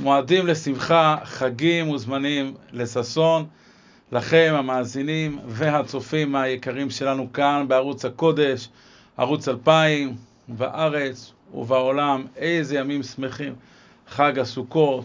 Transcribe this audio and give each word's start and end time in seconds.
מועדים 0.00 0.46
לשמחה, 0.46 1.16
חגים 1.24 1.90
וזמנים 1.90 2.54
לששון. 2.72 3.46
לכם, 4.12 4.54
המאזינים 4.56 5.38
והצופים 5.46 6.36
היקרים 6.36 6.90
שלנו 6.90 7.32
כאן 7.32 7.64
בערוץ 7.68 8.04
הקודש, 8.04 8.68
ערוץ 9.16 9.48
2000, 9.48 10.16
בארץ 10.48 11.32
ובעולם, 11.54 12.24
איזה 12.36 12.76
ימים 12.76 13.02
שמחים. 13.02 13.54
חג 14.08 14.38
הסוכות, 14.38 15.04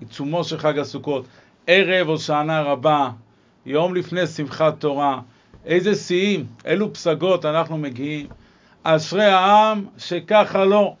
עיצומו 0.00 0.44
של 0.44 0.58
חג 0.58 0.78
הסוכות, 0.78 1.24
ערב 1.66 2.08
הושענא 2.08 2.60
רבה, 2.60 3.10
יום 3.66 3.94
לפני 3.94 4.26
שמחת 4.26 4.80
תורה, 4.80 5.20
איזה 5.64 5.94
שיאים, 5.94 6.46
אילו 6.64 6.92
פסגות 6.92 7.44
אנחנו 7.44 7.78
מגיעים. 7.78 8.26
אשרי 8.82 9.24
העם 9.24 9.86
שככה 9.98 10.64
לא. 10.64 10.94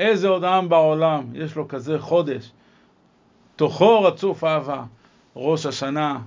איזה 0.00 0.28
עוד 0.28 0.44
עם 0.44 0.68
בעולם 0.68 1.24
יש 1.34 1.56
לו 1.56 1.68
כזה 1.68 1.98
חודש. 1.98 2.50
תוכו 3.56 4.02
רצוף 4.02 4.44
אהבה. 4.44 4.82
ראש 5.36 5.66
השנה, 5.66 6.18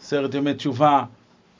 עשרת 0.00 0.34
ימי 0.34 0.54
תשובה, 0.54 1.04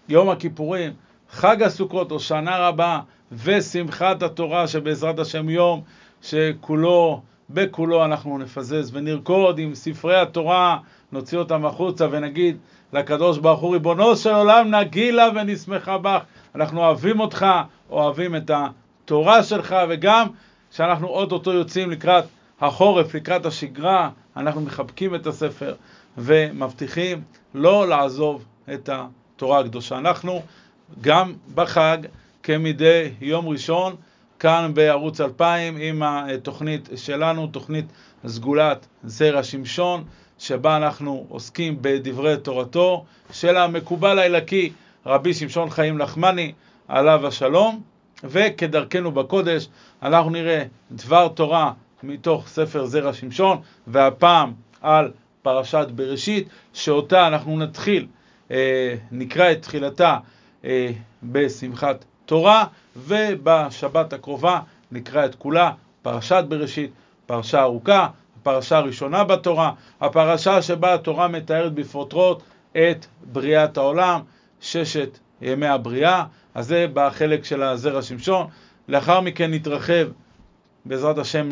יום 0.08 0.30
הכיפורים, 0.30 0.92
חג 1.30 1.62
הסוכות, 1.62 2.10
הושענא 2.10 2.50
רבה, 2.50 3.00
ושמחת 3.32 4.22
התורה 4.22 4.68
שבעזרת 4.68 5.18
השם 5.18 5.48
יום 5.48 5.80
שכולו, 6.22 7.20
בכולו 7.50 8.04
אנחנו 8.04 8.38
נפזז 8.38 8.90
ונרקוד 8.92 9.58
עם 9.58 9.74
ספרי 9.74 10.20
התורה, 10.20 10.78
נוציא 11.12 11.38
אותם 11.38 11.66
החוצה 11.66 12.06
ונגיד 12.10 12.56
לקדוש 12.92 13.38
ברוך 13.38 13.60
הוא, 13.60 13.72
ריבונו 13.72 14.16
של 14.16 14.30
עולם, 14.30 14.74
נגילה 14.74 15.28
ונשמחה 15.34 15.98
בך. 15.98 16.22
אנחנו 16.54 16.80
אוהבים 16.80 17.20
אותך, 17.20 17.46
אוהבים 17.90 18.36
את 18.36 18.50
התורה 18.54 19.42
שלך, 19.42 19.76
וגם 19.88 20.26
כשאנחנו 20.74 21.08
אוטוטו 21.08 21.52
יוצאים 21.52 21.90
לקראת 21.90 22.24
החורף, 22.60 23.14
לקראת 23.14 23.46
השגרה, 23.46 24.10
אנחנו 24.36 24.60
מחבקים 24.60 25.14
את 25.14 25.26
הספר 25.26 25.74
ומבטיחים 26.18 27.22
לא 27.54 27.88
לעזוב 27.88 28.44
את 28.74 28.88
התורה 28.92 29.60
הקדושה. 29.60 29.98
אנחנו 29.98 30.42
גם 31.00 31.32
בחג, 31.54 31.98
כמדי 32.42 33.08
יום 33.20 33.48
ראשון, 33.48 33.96
כאן 34.38 34.70
בערוץ 34.74 35.20
2000 35.20 35.76
עם 35.76 36.02
התוכנית 36.02 36.88
שלנו, 36.96 37.46
תוכנית 37.46 37.86
סגולת 38.26 38.86
זרע 39.04 39.42
שמשון, 39.42 40.04
שבה 40.38 40.76
אנחנו 40.76 41.26
עוסקים 41.28 41.78
בדברי 41.80 42.36
תורתו 42.36 43.04
של 43.32 43.56
המקובל 43.56 44.18
האלקי 44.18 44.72
רבי 45.06 45.34
שמשון 45.34 45.70
חיים 45.70 45.98
לחמני, 45.98 46.52
עליו 46.88 47.26
השלום, 47.26 47.82
וכדרכנו 48.24 49.12
בקודש 49.12 49.68
אנחנו 50.02 50.30
נראה 50.30 50.64
דבר 50.90 51.28
תורה 51.28 51.72
מתוך 52.02 52.48
ספר 52.48 52.86
זרע 52.86 53.12
שמשון, 53.12 53.58
והפעם 53.86 54.52
על 54.82 55.10
פרשת 55.42 55.86
בראשית, 55.94 56.48
שאותה 56.72 57.26
אנחנו 57.26 57.58
נתחיל, 57.58 58.06
אה, 58.50 58.94
נקרא 59.12 59.52
את 59.52 59.62
תחילתה 59.62 60.18
אה, 60.64 60.90
בשמחת 61.22 62.04
תורה, 62.26 62.64
ובשבת 62.96 64.12
הקרובה 64.12 64.60
נקרא 64.92 65.24
את 65.24 65.34
כולה, 65.34 65.70
פרשת 66.02 66.44
בראשית, 66.48 66.90
פרשה 67.26 67.62
ארוכה, 67.62 68.08
הפרשה 68.40 68.78
הראשונה 68.78 69.24
בתורה, 69.24 69.72
הפרשה 70.00 70.62
שבה 70.62 70.94
התורה 70.94 71.28
מתארת 71.28 71.74
בפרוטרוט 71.74 72.42
את 72.72 73.06
בריאת 73.32 73.76
העולם, 73.76 74.20
ששת 74.60 75.18
ימי 75.42 75.66
הבריאה, 75.66 76.24
אז 76.54 76.66
זה 76.66 76.86
בחלק 76.94 77.44
של 77.44 77.62
הזרע 77.62 78.02
שמשון. 78.02 78.46
לאחר 78.88 79.20
מכן 79.20 79.50
נתרחב 79.50 80.08
בעזרת 80.84 81.18
השם 81.18 81.48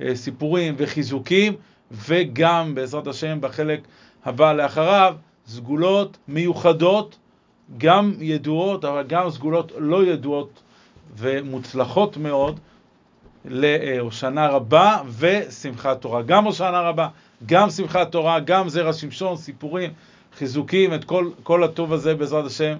לסיפורים 0.00 0.74
וחיזוקים, 0.78 1.52
וגם 1.90 2.74
בעזרת 2.74 3.06
השם 3.06 3.40
בחלק 3.40 3.80
הבא 4.24 4.52
לאחריו, 4.52 5.14
סגולות 5.46 6.16
מיוחדות, 6.28 7.18
גם 7.78 8.14
ידועות, 8.20 8.84
אבל 8.84 9.04
גם 9.06 9.30
סגולות 9.30 9.72
לא 9.78 10.04
ידועות 10.04 10.62
ומוצלחות 11.16 12.16
מאוד, 12.16 12.60
להושענא 13.44 14.46
רבה 14.46 14.98
ושמחת 15.18 16.00
תורה. 16.00 16.22
גם 16.22 16.44
הושענא 16.44 16.76
רבה, 16.76 17.08
גם 17.46 17.70
שמחת 17.70 18.12
תורה, 18.12 18.40
גם 18.40 18.68
זרע 18.68 18.92
שמשון, 18.92 19.36
סיפורים, 19.36 19.90
חיזוקים, 20.38 20.94
את 20.94 21.04
כל, 21.04 21.30
כל 21.42 21.64
הטוב 21.64 21.92
הזה 21.92 22.14
בעזרת 22.14 22.46
השם, 22.46 22.76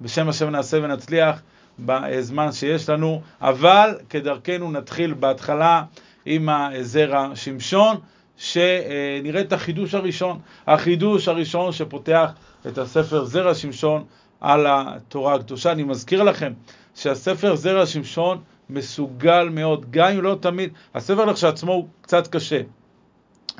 בשם 0.00 0.28
השם 0.28 0.50
נעשה 0.50 0.76
ונצליח 0.82 1.42
בזמן 1.78 2.52
שיש 2.52 2.88
לנו, 2.88 3.22
אבל 3.40 3.98
כדרכנו 4.10 4.70
נתחיל 4.72 5.14
בהתחלה 5.14 5.82
עם 6.26 6.48
הזרע 6.48 7.30
שמשון, 7.34 7.96
שנראה 8.36 9.40
את 9.40 9.52
החידוש 9.52 9.94
הראשון, 9.94 10.38
החידוש 10.66 11.28
הראשון 11.28 11.72
שפותח 11.72 12.30
את 12.66 12.78
הספר 12.78 13.24
זרע 13.24 13.54
שמשון 13.54 14.04
על 14.40 14.66
התורה 14.68 15.34
הקדושה. 15.34 15.72
אני 15.72 15.82
מזכיר 15.82 16.22
לכם 16.22 16.52
שהספר 16.94 17.56
זרע 17.56 17.86
שמשון 17.86 18.38
מסוגל 18.70 19.48
מאוד, 19.48 19.86
גם 19.90 20.08
אם 20.08 20.22
לא 20.22 20.36
תמיד, 20.40 20.70
הספר 20.94 21.24
לכשעצמו 21.24 21.72
הוא 21.72 21.88
קצת 22.00 22.26
קשה. 22.26 22.60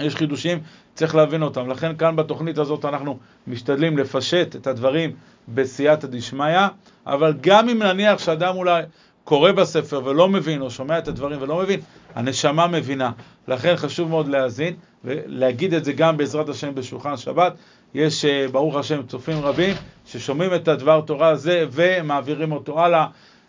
יש 0.01 0.17
חידושים, 0.17 0.61
צריך 0.95 1.15
להבין 1.15 1.43
אותם. 1.43 1.71
לכן 1.71 1.97
כאן 1.97 2.17
בתוכנית 2.17 2.59
הזאת 2.59 2.85
אנחנו 2.85 3.19
משתדלים 3.47 3.99
לפשט 3.99 4.57
את 4.57 4.67
הדברים 4.67 5.11
בסייעתא 5.49 6.07
דשמיא, 6.07 6.67
אבל 7.07 7.35
גם 7.41 7.69
אם 7.69 7.83
נניח 7.83 8.19
שאדם 8.19 8.57
אולי 8.57 8.83
קורא 9.25 9.53
בספר 9.53 10.01
ולא 10.05 10.29
מבין, 10.29 10.61
או 10.61 10.71
שומע 10.71 10.99
את 10.99 11.09
הדברים 11.09 11.43
ולא 11.43 11.59
מבין, 11.59 11.81
הנשמה 12.15 12.67
מבינה. 12.67 13.11
לכן 13.49 13.77
חשוב 13.77 14.09
מאוד 14.09 14.29
להאזין, 14.29 14.75
ולהגיד 15.05 15.75
את 15.75 15.85
זה 15.85 15.93
גם 15.93 16.17
בעזרת 16.17 16.49
השם 16.49 16.75
בשולחן 16.75 17.17
שבת. 17.17 17.53
יש, 17.95 18.25
אה, 18.25 18.47
ברוך 18.53 18.77
השם, 18.77 19.03
צופים 19.03 19.39
רבים 19.39 19.77
ששומעים 20.07 20.55
את 20.55 20.69
הדבר 20.69 21.01
תורה 21.01 21.29
הזה 21.29 21.67
ומעבירים 21.73 22.53
אותו 22.53 22.81
הלאה. 22.81 23.07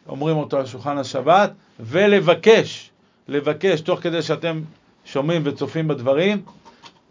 אומרים 0.10 0.38
אותו 0.38 0.58
על 0.58 0.66
שולחן 0.66 0.98
השבת, 0.98 1.52
ולבקש, 1.80 2.90
לבקש, 3.28 3.82
תוך 3.82 4.00
כדי 4.00 4.22
שאתם 4.22 4.62
שומעים 5.06 5.42
וצופים 5.46 5.88
בדברים, 5.88 6.42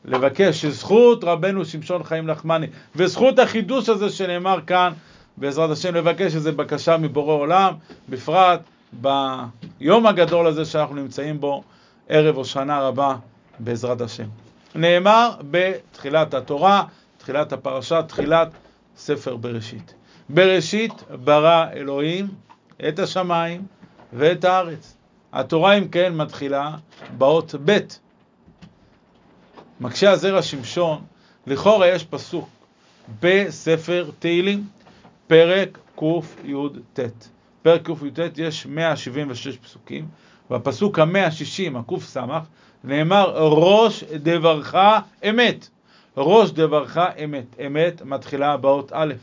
לבקש 0.05 0.63
שזכות 0.63 1.25
רבנו 1.25 1.65
שמשון 1.65 2.03
חיים 2.03 2.29
לחמני, 2.29 2.67
וזכות 2.97 3.39
החידוש 3.39 3.89
הזה 3.89 4.11
שנאמר 4.11 4.59
כאן, 4.67 4.93
בעזרת 5.37 5.71
השם, 5.71 5.95
לבקש 5.95 6.35
איזו 6.35 6.53
בקשה 6.53 6.97
מבורא 6.97 7.35
עולם, 7.35 7.75
בפרט 8.09 8.61
ביום 8.93 10.07
הגדול 10.07 10.47
הזה 10.47 10.65
שאנחנו 10.65 10.95
נמצאים 10.95 11.41
בו, 11.41 11.63
ערב 12.09 12.37
הושענא 12.37 12.73
רבה, 12.73 13.17
בעזרת 13.59 14.01
השם. 14.01 14.27
נאמר 14.75 15.31
בתחילת 15.51 16.35
התורה, 16.35 16.85
תחילת 17.19 17.53
הפרשה, 17.53 18.03
תחילת 18.03 18.49
ספר 18.97 19.37
בראשית. 19.37 19.95
בראשית 20.29 20.93
ברא 21.25 21.67
אלוהים 21.73 22.29
את 22.89 22.99
השמיים 22.99 23.67
ואת 24.13 24.45
הארץ. 24.45 24.97
התורה 25.33 25.73
אם 25.73 25.89
כן 25.89 26.15
מתחילה 26.15 26.71
באות 27.19 27.55
ב'. 27.65 27.79
מקשה 29.83 30.11
הזרע 30.11 30.43
שמשון, 30.43 31.03
לכאורה 31.47 31.89
יש 31.89 32.05
פסוק 32.05 32.49
בספר 33.21 34.11
תהילים, 34.19 34.65
פרק 35.27 35.79
קי"ט. 35.99 37.01
פרק 37.63 37.87
קי"ט 37.87 38.39
יש 38.39 38.67
176 38.67 39.57
פסוקים, 39.57 40.09
והפסוק 40.51 40.99
ה-160, 40.99 41.79
הק"ס, 41.79 42.17
נאמר 42.85 43.49
ראש 43.53 44.05
דברך 44.05 44.75
אמת. 45.29 45.69
ראש 46.17 46.51
דברך 46.51 46.99
אמת. 47.25 47.57
אמת 47.67 48.03
מתחילה 48.03 48.57
באות 48.57 48.93
א', 48.95 49.15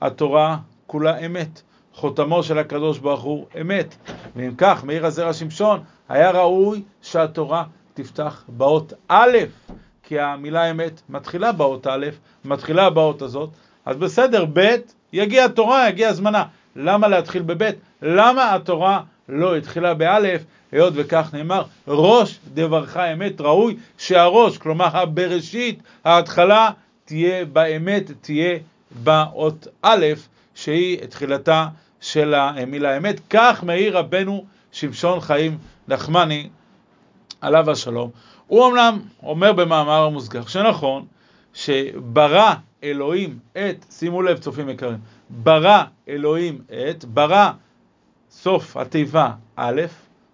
התורה 0.00 0.56
כולה 0.86 1.18
אמת. 1.18 1.62
חותמו 1.92 2.42
של 2.42 2.58
הקדוש 2.58 2.98
ברוך 2.98 3.22
הוא 3.22 3.46
אמת. 3.60 3.96
ואם 4.36 4.52
כך, 4.58 4.84
מאיר 4.84 5.06
הזרע 5.06 5.32
שמשון, 5.32 5.80
היה 6.08 6.30
ראוי 6.30 6.82
שהתורה 7.02 7.64
תפתח 7.94 8.44
באות 8.48 8.92
א', 9.08 9.38
כי 10.04 10.20
המילה 10.20 10.70
אמת 10.70 11.00
מתחילה 11.08 11.52
באות 11.52 11.86
א', 11.86 12.06
מתחילה 12.44 12.90
באות 12.90 13.22
הזאת, 13.22 13.50
אז 13.86 13.96
בסדר, 13.96 14.44
ב', 14.52 14.74
יגיע 15.12 15.44
התורה, 15.44 15.88
יגיע 15.88 16.08
הזמנה. 16.08 16.44
למה 16.76 17.08
להתחיל 17.08 17.42
בב'? 17.42 17.70
למה 18.02 18.54
התורה 18.54 19.00
לא 19.28 19.56
התחילה 19.56 19.94
באלף, 19.94 20.42
היות 20.72 20.92
וכך 20.96 21.30
נאמר, 21.32 21.64
ראש 21.88 22.38
דברך 22.54 22.96
אמת 22.96 23.40
ראוי 23.40 23.76
שהראש, 23.98 24.58
כלומר 24.58 24.96
הבראשית, 24.96 25.82
ההתחלה, 26.04 26.70
תהיה 27.04 27.44
באמת, 27.44 28.10
תהיה 28.20 28.58
באות 28.90 29.66
א', 29.82 30.06
שהיא 30.54 31.06
תחילתה 31.06 31.66
של 32.00 32.34
המילה 32.34 32.96
אמת. 32.96 33.20
כך 33.30 33.64
מאיר 33.64 33.98
רבנו 33.98 34.44
שמשון 34.72 35.20
חיים 35.20 35.58
נחמני, 35.88 36.48
עליו 37.40 37.70
השלום. 37.70 38.10
הוא 38.54 38.66
אמנם 38.66 38.98
אומר 39.22 39.52
במאמר 39.52 40.02
המוסגר 40.02 40.46
שנכון 40.46 41.06
שברא 41.52 42.54
אלוהים 42.82 43.38
את, 43.52 43.84
שימו 43.90 44.22
לב 44.22 44.38
צופים 44.38 44.68
יקרים, 44.68 44.98
ברא 45.30 45.84
אלוהים 46.08 46.58
את, 46.66 47.04
ברא 47.04 47.50
סוף 48.30 48.76
התיבה 48.76 49.32
א', 49.56 49.82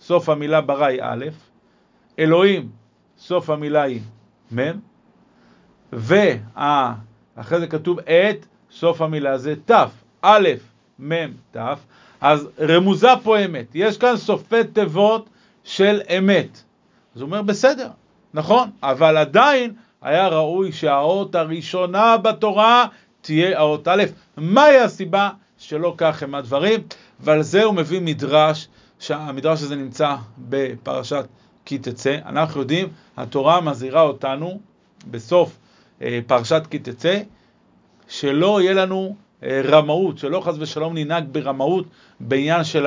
סוף 0.01 0.29
המילה 0.29 0.61
ברא 0.61 0.87
היא 0.87 1.01
א', 1.03 1.25
אלוהים, 2.19 2.69
סוף 3.19 3.51
המילה 3.51 3.83
היא 3.83 4.01
מ', 4.55 4.61
ואחרי 5.93 7.61
זה 7.61 7.67
כתוב 7.67 7.99
את, 8.01 8.47
סוף 8.71 9.03
המילה 9.03 9.39
זה 9.39 9.55
ת', 9.67 9.73
א', 10.23 10.49
מ', 10.99 11.33
ת', 11.57 11.59
אז 12.21 12.49
רמוזה 12.59 13.09
פה 13.23 13.45
אמת. 13.45 13.67
יש 13.75 13.99
כאן 13.99 14.17
סופי 14.17 14.65
תיבות 14.73 15.29
של 15.65 16.01
אמת. 16.19 16.63
אז 17.15 17.21
הוא 17.21 17.27
אומר, 17.27 17.43
בסדר, 17.43 17.91
נכון, 18.35 18.71
אבל 18.83 19.17
עדיין 19.17 19.73
היה 20.03 20.29
ראוי 20.29 20.73
שהאות 20.73 21.35
הראשונה 21.35 22.17
בתורה 22.17 22.87
תהיה 23.21 23.59
האות 23.59 23.89
א'. 23.89 24.05
מהי 24.37 24.79
הסיבה 24.79 25.31
שלא 25.59 25.95
כך 25.97 26.23
הם 26.23 26.35
הדברים? 26.35 26.81
ועל 27.21 27.43
זה 27.43 27.65
הוא 27.65 27.75
מביא 27.75 28.01
מדרש, 28.01 28.69
שהמדרש 28.99 29.63
הזה 29.63 29.77
נמצא 29.77 30.17
בפרשת 30.39 31.27
כי 31.65 31.79
תצא. 31.79 32.17
אנחנו 32.27 32.61
יודעים, 32.61 32.89
התורה 33.17 33.61
מזהירה 33.61 34.03
אותנו 34.03 34.61
בסוף 35.11 35.59
אה, 36.03 36.21
פרשת 36.27 36.63
כי 36.71 36.79
תצא, 36.79 37.21
שלא 38.09 38.61
יהיה 38.61 38.73
לנו 38.73 39.17
אה, 39.43 39.61
רמאות, 39.65 40.19
שלא 40.19 40.41
חס 40.41 40.55
ושלום 40.59 40.97
ננהג 40.97 41.25
ברמאות 41.33 41.85
בעניין 42.21 42.65
של 42.65 42.87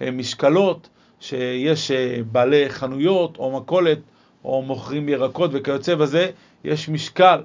המשקלות, 0.00 0.88
שיש 1.20 1.90
אה, 1.90 2.18
בעלי 2.32 2.68
חנויות 2.68 3.36
או 3.36 3.60
מכולת 3.60 3.98
או 4.44 4.62
מוכרים 4.62 5.08
ירקות 5.08 5.50
וכיוצא 5.52 5.94
בזה, 5.94 6.30
יש 6.64 6.88
משקל. 6.88 7.42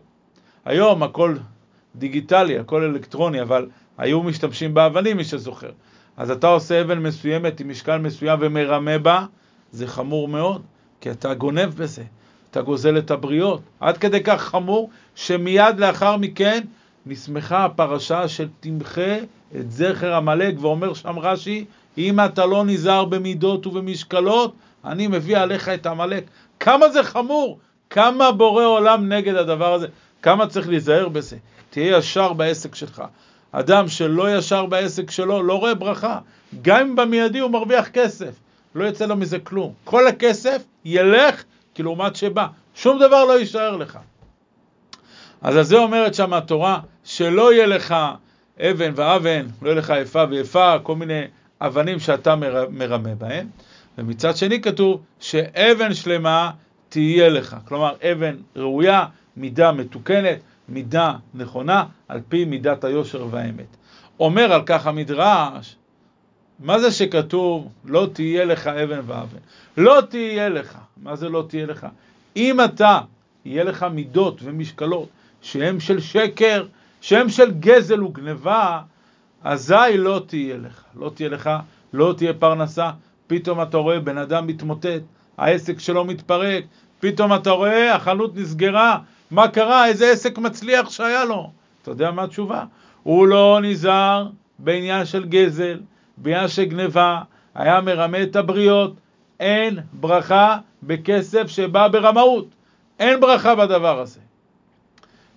היום 0.66 1.04
הכל 1.04 1.36
דיגיטלי, 1.96 2.60
הכל 2.60 2.84
אלקטרוני, 2.84 3.42
אבל 3.42 3.70
היו 3.98 4.24
משתמשים 4.24 4.74
באבנים, 4.74 5.18
מי 5.18 5.24
שזוכר. 5.24 5.72
אז 6.18 6.32
אתה 6.32 6.48
עושה 6.48 6.82
אבן 6.82 7.00
מסוימת 7.00 7.60
עם 7.60 7.70
משקל 7.70 7.98
מסוים 7.98 8.40
ומרמה 8.42 8.98
בה, 8.98 9.26
זה 9.72 9.88
חמור 9.88 10.28
מאוד, 10.28 10.62
כי 11.02 11.12
אתה 11.12 11.34
גונב 11.34 11.70
בזה, 11.78 12.04
אתה 12.52 12.62
גוזל 12.62 12.98
את 12.98 13.12
הבריות. 13.12 13.62
עד 13.80 13.98
כדי 13.98 14.24
כך 14.24 14.42
חמור, 14.42 14.90
שמיד 15.16 15.80
לאחר 15.80 16.18
מכן 16.18 16.64
נסמכה 17.06 17.66
הפרשה 17.66 18.28
של 18.28 18.48
תמחה 18.60 19.18
את 19.56 19.72
זכר 19.72 20.14
עמלק, 20.14 20.56
ואומר 20.60 20.94
שם 20.94 21.20
רש"י, 21.20 21.66
אם 21.98 22.20
אתה 22.20 22.46
לא 22.46 22.66
נזהר 22.66 23.06
במידות 23.06 23.68
ובמשקלות, 23.68 24.56
אני 24.86 25.08
מביא 25.08 25.38
עליך 25.38 25.70
את 25.70 25.86
עמלק. 25.86 26.24
כמה 26.60 26.90
זה 26.90 27.04
חמור, 27.04 27.60
כמה 27.90 28.32
בורא 28.32 28.66
עולם 28.66 29.14
נגד 29.14 29.36
הדבר 29.36 29.74
הזה, 29.74 29.88
כמה 30.22 30.48
צריך 30.48 30.70
להיזהר 30.70 31.10
בזה. 31.10 31.38
תהיה 31.70 31.98
ישר 31.98 32.34
בעסק 32.34 32.76
שלך. 32.76 33.04
אדם 33.52 33.88
שלא 33.88 34.38
ישר 34.38 34.66
בעסק 34.66 35.12
שלו 35.12 35.44
לא 35.44 35.60
רואה 35.60 35.76
ברכה. 35.76 36.20
גם 36.62 36.80
אם 36.80 36.96
במיידי 36.96 37.40
הוא 37.40 37.52
מרוויח 37.52 37.88
כסף, 37.88 38.34
לא 38.76 38.84
יצא 38.86 39.06
לו 39.06 39.16
מזה 39.16 39.40
כלום. 39.40 39.74
כל 39.84 40.08
הכסף 40.08 40.64
ילך 40.86 41.44
כלעומת 41.76 42.16
שבא. 42.16 42.48
שום 42.76 43.00
דבר 43.00 43.26
לא 43.26 43.40
יישאר 43.40 43.76
לך. 43.76 44.00
אז 45.42 45.56
על 45.58 45.64
זה 45.64 45.78
אומרת 45.78 46.14
שם 46.14 46.34
התורה, 46.34 46.80
שלא 47.04 47.54
יהיה 47.54 47.66
לך 47.66 47.96
אבן 48.60 48.92
ואבן, 48.96 49.46
לא 49.62 49.70
יהיה 49.70 49.80
לך 49.80 49.92
איפה 49.92 50.24
ואיפה, 50.30 50.76
כל 50.84 50.96
מיני 50.96 51.22
אבנים 51.62 52.00
שאתה 52.00 52.36
מרמה 52.70 53.16
בהם. 53.16 53.48
ומצד 54.00 54.38
שני 54.38 54.62
כתוב 54.62 55.02
שאבן 55.20 55.94
שלמה 55.94 56.52
תהיה 56.90 57.30
לך. 57.30 57.58
כלומר, 57.66 57.96
אבן 58.12 58.36
ראויה, 58.56 59.06
מידה 59.38 59.72
מתוקנת, 59.72 60.40
מידה 60.70 61.14
נכונה, 61.34 61.86
על 62.08 62.20
פי 62.30 62.46
מידת 62.46 62.84
היושר 62.84 63.28
והאמת. 63.32 63.78
אומר 64.20 64.54
על 64.54 64.62
כך 64.66 64.88
המדרש, 64.88 65.76
מה 66.60 66.80
זה 66.80 66.92
שכתוב 66.92 67.72
לא 67.86 68.08
תהיה 68.14 68.46
לך 68.46 68.68
אבן 68.68 69.00
ואבן? 69.06 69.38
לא 69.78 70.02
תהיה 70.10 70.50
לך. 70.50 70.78
מה 70.98 71.16
זה 71.16 71.30
לא 71.30 71.46
תהיה 71.50 71.66
לך? 71.66 71.88
אם 72.36 72.64
אתה, 72.66 73.00
יהיה 73.46 73.64
לך 73.64 73.84
מידות 73.84 74.40
ומשקלות 74.44 75.10
שהם 75.42 75.80
של 75.80 76.00
שקר, 76.00 76.66
שהם 77.02 77.30
של 77.30 77.52
גזל 77.52 78.04
וגניבה, 78.04 78.82
אזי 79.44 79.98
לא 79.98 80.22
תהיה 80.28 80.58
לך. 80.58 80.84
לא 80.96 81.12
תהיה 81.16 81.30
לך, 81.30 81.50
לא 81.94 82.14
תהיה 82.18 82.34
פרנסה. 82.34 82.92
פתאום 83.30 83.62
אתה 83.62 83.78
רואה 83.78 84.00
בן 84.00 84.18
אדם 84.18 84.48
מתמוטט, 84.48 85.02
העסק 85.38 85.80
שלו 85.80 86.06
מתפרק, 86.06 86.64
פתאום 87.00 87.34
אתה 87.34 87.52
רואה 87.52 87.96
החנות 87.96 88.36
נסגרה, 88.36 88.98
מה 89.32 89.48
קרה? 89.48 89.88
איזה 89.88 90.12
עסק 90.12 90.38
מצליח 90.38 90.90
שהיה 90.90 91.26
לו? 91.26 91.52
אתה 91.82 91.92
יודע 91.92 92.12
מה 92.12 92.24
התשובה? 92.24 92.64
הוא 93.04 93.28
לא 93.28 93.60
נזהר 93.64 94.30
בעניין 94.60 95.06
של 95.06 95.26
גזל, 95.26 95.80
בעניין 96.18 96.48
של 96.48 96.64
גניבה, 96.66 97.22
היה 97.56 97.82
מרמה 97.82 98.24
את 98.24 98.36
הבריות. 98.36 98.94
אין 99.40 99.80
ברכה 99.94 100.58
בכסף 100.84 101.48
שבא 101.48 101.88
ברמאות. 101.88 102.48
אין 103.00 103.20
ברכה 103.20 103.56
בדבר 103.56 104.00
הזה. 104.00 104.20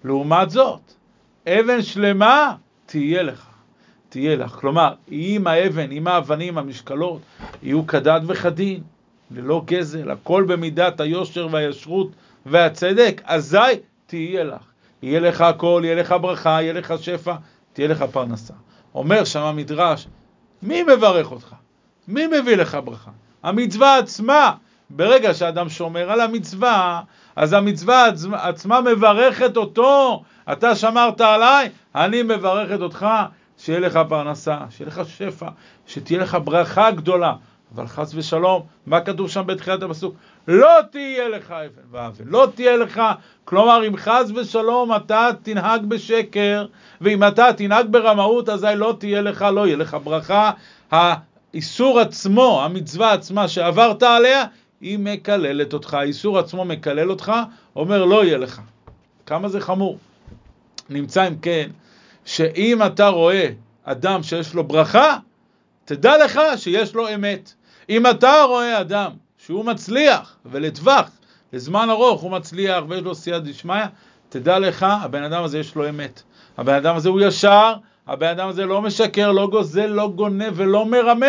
לעומת 0.04 0.50
זאת, 0.50 0.80
אבן 1.48 1.82
שלמה 1.82 2.54
תהיה 2.86 3.22
לך, 3.22 3.46
תהיה 4.12 4.36
לך. 4.36 4.50
כלומר, 4.50 4.94
אם 5.12 5.46
האבן, 5.46 5.90
אם 5.92 6.06
האבנים, 6.06 6.58
המשקלות, 6.58 7.20
יהיו 7.62 7.86
כדת 7.86 8.22
וכדין, 8.26 8.80
ללא 9.30 9.62
גזל, 9.64 10.10
הכל 10.10 10.44
במידת 10.48 11.00
היושר 11.00 11.48
והישרות 11.50 12.08
והצדק, 12.46 13.22
אזי 13.24 13.58
תהיה 14.06 14.44
לך. 14.44 14.62
יהיה 15.02 15.20
לך 15.20 15.40
הכל, 15.40 15.82
יהיה 15.84 15.94
לך 15.94 16.14
ברכה, 16.20 16.50
יהיה 16.50 16.72
לך 16.72 16.94
שפע, 17.00 17.34
תהיה 17.72 17.88
לך 17.88 18.04
פרנסה. 18.12 18.54
אומר 18.94 19.24
שם 19.24 19.40
המדרש, 19.40 20.06
מי 20.62 20.82
מברך 20.82 21.30
אותך? 21.30 21.54
מי 22.08 22.26
מביא 22.26 22.56
לך 22.56 22.78
ברכה? 22.84 23.10
המצווה 23.42 23.98
עצמה. 23.98 24.52
ברגע 24.90 25.34
שאדם 25.34 25.68
שומר 25.68 26.10
על 26.10 26.20
המצווה, 26.20 27.00
אז 27.36 27.52
המצווה 27.52 28.06
עצמה 28.32 28.80
מברכת 28.80 29.56
אותו. 29.56 30.22
אתה 30.52 30.74
שמרת 30.74 31.20
עליי, 31.20 31.68
אני 31.94 32.22
מברכת 32.22 32.80
אותך, 32.80 33.06
שיהיה 33.64 33.80
לך 33.80 34.00
פרנסה, 34.08 34.58
שיהיה 34.70 34.88
לך 34.88 35.02
שפע, 35.08 35.48
שתהיה 35.86 36.18
לך 36.18 36.38
ברכה 36.44 36.90
גדולה. 36.90 37.34
אבל 37.74 37.86
חס 37.86 38.12
ושלום, 38.14 38.62
מה 38.86 39.00
כתוב 39.00 39.30
שם 39.30 39.42
בתחילת 39.46 39.82
הפסוק? 39.82 40.14
לא 40.48 40.78
תהיה 40.90 41.28
לך 41.28 41.50
אבן 41.50 41.82
ואבן, 41.90 42.24
לא 42.26 42.48
תהיה 42.54 42.76
לך, 42.76 43.02
כלומר 43.44 43.86
אם 43.86 43.96
חס 43.96 44.30
ושלום 44.34 44.96
אתה 44.96 45.28
תנהג 45.42 45.84
בשקר, 45.84 46.66
ואם 47.00 47.24
אתה 47.24 47.52
תנהג 47.56 47.86
ברמאות, 47.90 48.48
אזי 48.48 48.66
לא 48.76 48.94
תהיה 48.98 49.20
לך, 49.20 49.42
לא 49.42 49.66
יהיה 49.66 49.76
לך 49.76 49.96
ברכה. 50.04 50.50
האיסור 50.90 52.00
עצמו, 52.00 52.62
המצווה 52.64 53.12
עצמה 53.12 53.48
שעברת 53.48 54.02
עליה, 54.02 54.44
היא 54.80 54.98
מקללת 54.98 55.72
אותך, 55.72 55.94
האיסור 55.94 56.38
עצמו 56.38 56.64
מקלל 56.64 57.10
אותך, 57.10 57.32
אומר 57.76 58.04
לא 58.04 58.24
יהיה 58.24 58.38
לך. 58.38 58.60
כמה 59.26 59.48
זה 59.48 59.60
חמור. 59.60 59.98
נמצא 60.90 61.28
אם 61.28 61.34
כן, 61.42 61.70
שאם 62.24 62.82
אתה 62.86 63.08
רואה 63.08 63.48
אדם 63.84 64.22
שיש 64.22 64.54
לו 64.54 64.64
ברכה, 64.64 65.16
תדע 65.84 66.24
לך 66.24 66.40
שיש 66.56 66.94
לו 66.94 67.14
אמת. 67.14 67.52
אם 67.88 68.06
אתה 68.06 68.42
רואה 68.48 68.80
אדם 68.80 69.10
שהוא 69.38 69.64
מצליח, 69.64 70.36
ולטווח, 70.46 71.10
לזמן 71.52 71.90
ארוך 71.90 72.20
הוא 72.20 72.30
מצליח 72.30 72.84
ויש 72.88 73.02
לו 73.02 73.14
סייע 73.14 73.38
דשמיא, 73.38 73.84
תדע 74.28 74.58
לך, 74.58 74.86
הבן 75.02 75.22
אדם 75.22 75.44
הזה 75.44 75.58
יש 75.58 75.74
לו 75.74 75.88
אמת. 75.88 76.22
הבן 76.58 76.74
אדם 76.74 76.96
הזה 76.96 77.08
הוא 77.08 77.20
ישר, 77.20 77.74
הבן 78.06 78.26
אדם 78.28 78.48
הזה 78.48 78.66
לא 78.66 78.82
משקר, 78.82 79.32
לא 79.32 79.46
גוזל, 79.46 79.86
לא 79.86 80.08
גונב 80.08 80.52
ולא 80.54 80.86
מרמה. 80.86 81.26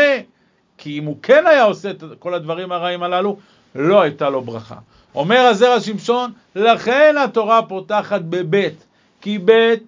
כי 0.78 1.00
אם 1.00 1.06
הוא 1.06 1.18
כן 1.22 1.48
היה 1.48 1.64
עושה 1.64 1.90
את 1.90 2.04
כל 2.20 2.34
הדברים 2.34 2.72
הרעים 2.72 3.04
הללו, 3.04 3.38
לא 3.76 4.02
הייתה 4.02 4.30
לו 4.30 4.42
ברכה. 4.42 4.76
אומר 5.16 5.40
הזרע 5.40 5.80
שמשון, 5.80 6.32
לכן 6.56 7.16
התורה 7.24 7.62
פותחת 7.62 8.22
בבית, 8.22 8.86
כי 9.22 9.38
בית 9.38 9.84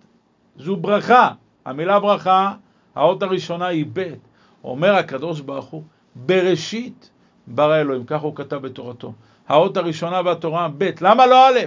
זו 0.57 0.75
ברכה. 0.75 1.31
המילה 1.65 2.00
ברכה, 2.00 2.53
האות 2.95 3.24
הראשונה 3.24 3.67
היא 3.67 3.85
בית. 3.93 4.19
אומר 4.63 4.95
הקדוש 4.95 5.41
ברוך 5.41 5.65
הוא, 5.65 5.83
בראשית 6.15 7.09
ברא 7.47 7.81
אלוהים, 7.81 8.03
כך 8.05 8.21
הוא 8.21 8.35
כתב 8.35 8.55
בתורתו. 8.55 9.13
האות 9.47 9.77
הראשונה 9.77 10.24
בתורה, 10.24 10.67
ב', 10.77 10.89
למה 11.01 11.25
לא 11.25 11.47
א'? 11.47 11.59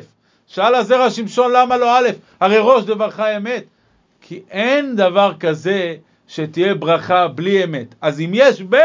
שאל 0.46 0.74
הזרע 0.74 1.10
שמשון 1.10 1.52
למה 1.52 1.76
לא 1.76 1.98
א'? 1.98 2.08
הרי 2.40 2.58
ראש 2.60 2.84
דברך 2.84 3.20
אמת. 3.20 3.64
כי 4.20 4.42
אין 4.50 4.96
דבר 4.96 5.32
כזה 5.40 5.96
שתהיה 6.26 6.74
ברכה 6.74 7.28
בלי 7.28 7.64
אמת. 7.64 7.94
אז 8.00 8.20
אם 8.20 8.30
יש 8.34 8.62
ב', 8.62 8.76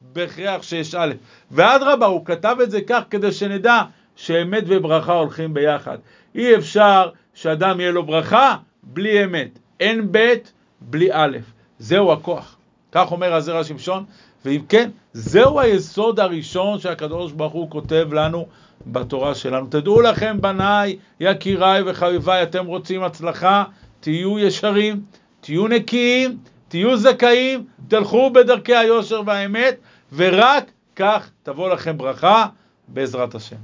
בהכרח 0.00 0.62
שיש 0.62 0.94
א'. 0.94 1.12
ואדרבה, 1.50 2.06
הוא 2.06 2.26
כתב 2.26 2.56
את 2.62 2.70
זה 2.70 2.80
כך 2.86 3.02
כדי 3.10 3.32
שנדע 3.32 3.82
שאמת 4.16 4.64
וברכה 4.66 5.12
הולכים 5.12 5.54
ביחד. 5.54 5.98
אי 6.34 6.56
אפשר 6.56 7.10
שאדם 7.34 7.80
יהיה 7.80 7.92
לו 7.92 8.02
ברכה 8.06 8.56
בלי 8.86 9.24
אמת. 9.24 9.58
אין 9.80 10.08
ב' 10.10 10.34
בלי 10.80 11.08
א'. 11.12 11.38
זהו 11.78 12.12
הכוח. 12.12 12.56
כך 12.92 13.12
אומר 13.12 13.34
הזרע 13.34 13.64
שמשון, 13.64 14.04
ואם 14.44 14.60
כן, 14.68 14.90
זהו 15.12 15.60
היסוד 15.60 16.20
הראשון 16.20 16.78
שהקדוש 16.78 17.32
ברוך 17.32 17.52
הוא 17.52 17.70
כותב 17.70 18.08
לנו 18.12 18.46
בתורה 18.86 19.34
שלנו. 19.34 19.66
תדעו 19.66 20.00
לכם, 20.00 20.40
בניי, 20.40 20.96
יקיריי 21.20 21.82
וחביביי, 21.86 22.42
אתם 22.42 22.66
רוצים 22.66 23.02
הצלחה, 23.02 23.64
תהיו 24.00 24.38
ישרים, 24.38 25.02
תהיו 25.40 25.68
נקיים, 25.68 26.38
תהיו 26.68 26.96
זכאים, 26.96 27.64
תלכו 27.88 28.30
בדרכי 28.30 28.76
היושר 28.76 29.22
והאמת, 29.26 29.76
ורק 30.12 30.64
כך 30.96 31.30
תבוא 31.42 31.68
לכם 31.68 31.98
ברכה. 31.98 32.46
בעזרת 32.88 33.34
השם. 33.34 33.56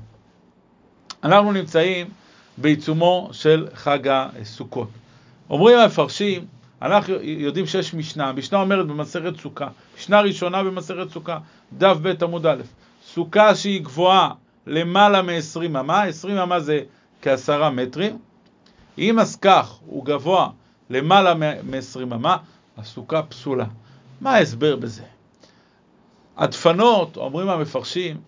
אנחנו 1.24 1.52
נמצאים 1.52 2.06
בעיצומו 2.58 3.28
של 3.32 3.68
חג 3.74 3.98
הסוכות. 4.08 4.88
אומרים 5.50 5.78
המפרשים, 5.78 6.46
אנחנו 6.82 7.14
יודעים 7.22 7.66
שיש 7.66 7.94
משנה, 7.94 8.28
המשנה 8.28 8.60
אומרת 8.60 8.86
במסכת 8.86 9.40
סוכה, 9.40 9.68
משנה 9.96 10.20
ראשונה 10.20 10.62
במסכת 10.62 11.10
סוכה, 11.10 11.38
דף 11.72 11.96
ב' 12.02 12.24
עמוד 12.24 12.46
א', 12.46 12.62
סוכה 13.06 13.54
שהיא 13.54 13.82
גבוהה 13.82 14.30
למעלה 14.66 15.22
מ-20 15.22 15.66
אמה, 15.66 16.02
20 16.02 16.38
אמה 16.38 16.60
זה 16.60 16.80
כעשרה 17.22 17.70
מטרים, 17.70 18.18
אם 18.98 19.18
הסכך 19.18 19.78
הוא 19.86 20.04
גבוה 20.04 20.48
למעלה 20.90 21.34
מ-20 21.34 22.02
אמה, 22.02 22.36
הסוכה 22.78 23.22
פסולה. 23.22 23.66
מה 24.20 24.34
ההסבר 24.34 24.76
בזה? 24.76 25.02
הדפנות, 26.36 27.16
אומרים 27.16 27.48
המפרשים, 27.48 28.20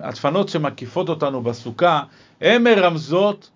הדפנות 0.00 0.48
שמקיפות 0.48 1.08
אותנו 1.08 1.42
בסוכה, 1.42 2.02
הן 2.40 2.62
מרמזות, 2.62 3.50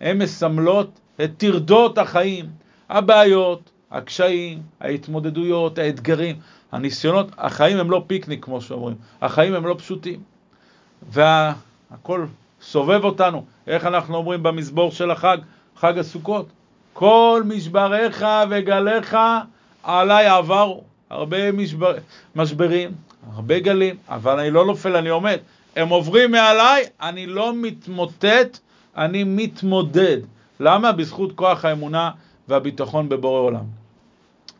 הן 0.00 0.22
מסמלות 0.22 1.00
את 1.24 1.30
טרדות 1.36 1.98
החיים, 1.98 2.46
הבעיות, 2.88 3.70
הקשיים, 3.90 4.62
ההתמודדויות, 4.80 5.78
האתגרים, 5.78 6.36
הניסיונות, 6.72 7.28
החיים 7.38 7.78
הם 7.78 7.90
לא 7.90 8.04
פיקניק 8.06 8.44
כמו 8.44 8.60
שאומרים, 8.60 8.96
החיים 9.22 9.54
הם 9.54 9.66
לא 9.66 9.74
פשוטים. 9.78 10.20
והכל 11.10 12.26
סובב 12.62 13.04
אותנו, 13.04 13.44
איך 13.66 13.86
אנחנו 13.86 14.16
אומרים 14.16 14.42
במזבור 14.42 14.90
של 14.90 15.10
החג, 15.10 15.38
חג 15.76 15.98
הסוכות? 15.98 16.46
כל 16.92 17.42
משבריך 17.46 18.26
וגליך 18.50 19.16
עליי 19.82 20.26
עברו, 20.26 20.82
הרבה 21.10 21.52
משבר, 21.52 21.94
משברים, 22.36 22.90
הרבה 23.34 23.58
גלים, 23.58 23.96
אבל 24.08 24.40
אני 24.40 24.50
לא 24.50 24.66
נופל, 24.66 24.96
אני 24.96 25.08
עומד. 25.08 25.38
הם 25.76 25.88
עוברים 25.88 26.30
מעליי, 26.30 26.84
אני 27.02 27.26
לא 27.26 27.52
מתמוטט, 27.56 28.58
אני 28.96 29.24
מתמודד. 29.24 30.18
למה? 30.60 30.92
בזכות 30.92 31.32
כוח 31.34 31.64
האמונה 31.64 32.10
והביטחון 32.48 33.08
בבורא 33.08 33.40
עולם. 33.40 33.64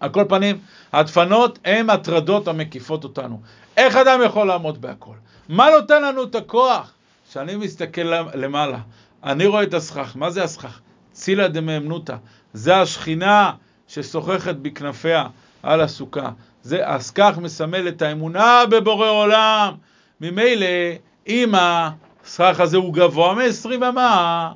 על 0.01 0.11
כל 0.11 0.25
פנים, 0.29 0.59
הדפנות 0.93 1.59
הן 1.65 1.91
הטרדות 1.91 2.49
המקיפות 2.49 3.05
אותנו. 3.05 3.41
איך 3.77 3.97
אדם 3.97 4.21
יכול 4.25 4.47
לעמוד 4.47 4.81
בהכל? 4.81 5.15
מה 5.49 5.69
נותן 5.81 6.03
לנו 6.03 6.23
את 6.23 6.35
הכוח? 6.35 6.93
כשאני 7.31 7.57
מסתכל 7.57 8.03
למעלה, 8.35 8.79
אני 9.25 9.47
רואה 9.47 9.63
את 9.63 9.75
הסכך. 9.75 10.17
מה 10.17 10.31
זה 10.31 10.45
הסכך? 10.45 10.81
צילה 11.13 11.49
דמאמנותא. 11.49 12.17
זה 12.53 12.77
השכינה 12.77 13.53
ששוחחת 13.89 14.55
בכנפיה 14.55 15.27
על 15.63 15.81
הסוכה. 15.81 16.31
זה, 16.63 16.89
הסכך 16.89 17.39
מסמל 17.43 17.89
את 17.89 18.03
האמונה 18.03 18.63
בבורא 18.71 19.09
עולם. 19.09 19.75
ממילא, 20.21 20.67
אם 21.29 21.55
הסכך 21.55 22.61
הזה 22.61 22.77
הוא 22.77 22.95
גבוה 22.95 23.35
מ-20 23.35 23.89
אמה, 23.89 24.53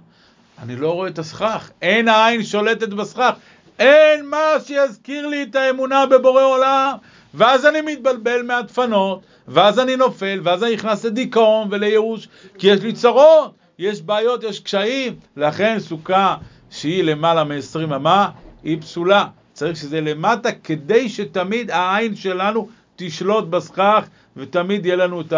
אני 0.62 0.77
לא 0.77 0.91
רואה 0.93 1.09
את 1.09 1.19
הסכך. 1.19 1.71
אין 1.83 2.09
העין 2.09 2.43
שולטת 2.43 2.88
בסכך. 2.88 3.33
אין 3.79 4.27
מה 4.27 4.47
שיזכיר 4.67 5.27
לי 5.27 5.43
את 5.43 5.57
האמונה 5.57 6.07
בבורא 6.07 6.43
עולם. 6.43 6.93
ואז 7.35 7.67
אני 7.67 7.81
מתבלבל 7.81 8.43
מהדפנות, 8.43 9.21
ואז 9.49 9.79
אני 9.79 9.97
נופל, 9.97 10.41
ואז 10.43 10.65
אני 10.65 10.75
נכנס 10.75 11.05
לדיכאון 11.05 11.69
ולייאוש, 11.71 12.29
כי 12.59 12.67
יש 12.67 12.81
לי 12.81 12.93
צרות, 12.93 13.55
יש 13.79 14.03
בעיות, 14.03 14.43
יש 14.43 14.61
קשיים. 14.61 15.17
לכן 15.37 15.77
סוכה 15.79 16.37
שהיא 16.71 17.05
למעלה 17.05 17.45
מ-20 17.45 17.95
אמה, 17.97 18.31
היא 18.62 18.81
פסולה. 18.81 19.27
צריך 19.53 19.77
שזה 19.77 20.00
למטה, 20.00 20.53
כדי 20.53 21.09
שתמיד 21.09 21.71
העין 21.71 22.17
שלנו 22.17 22.69
תשלוט 22.97 23.45
בסכך, 23.45 24.05
ותמיד 24.37 24.87
יהיה 24.87 24.97
לנו 24.97 25.21
את 25.21 25.33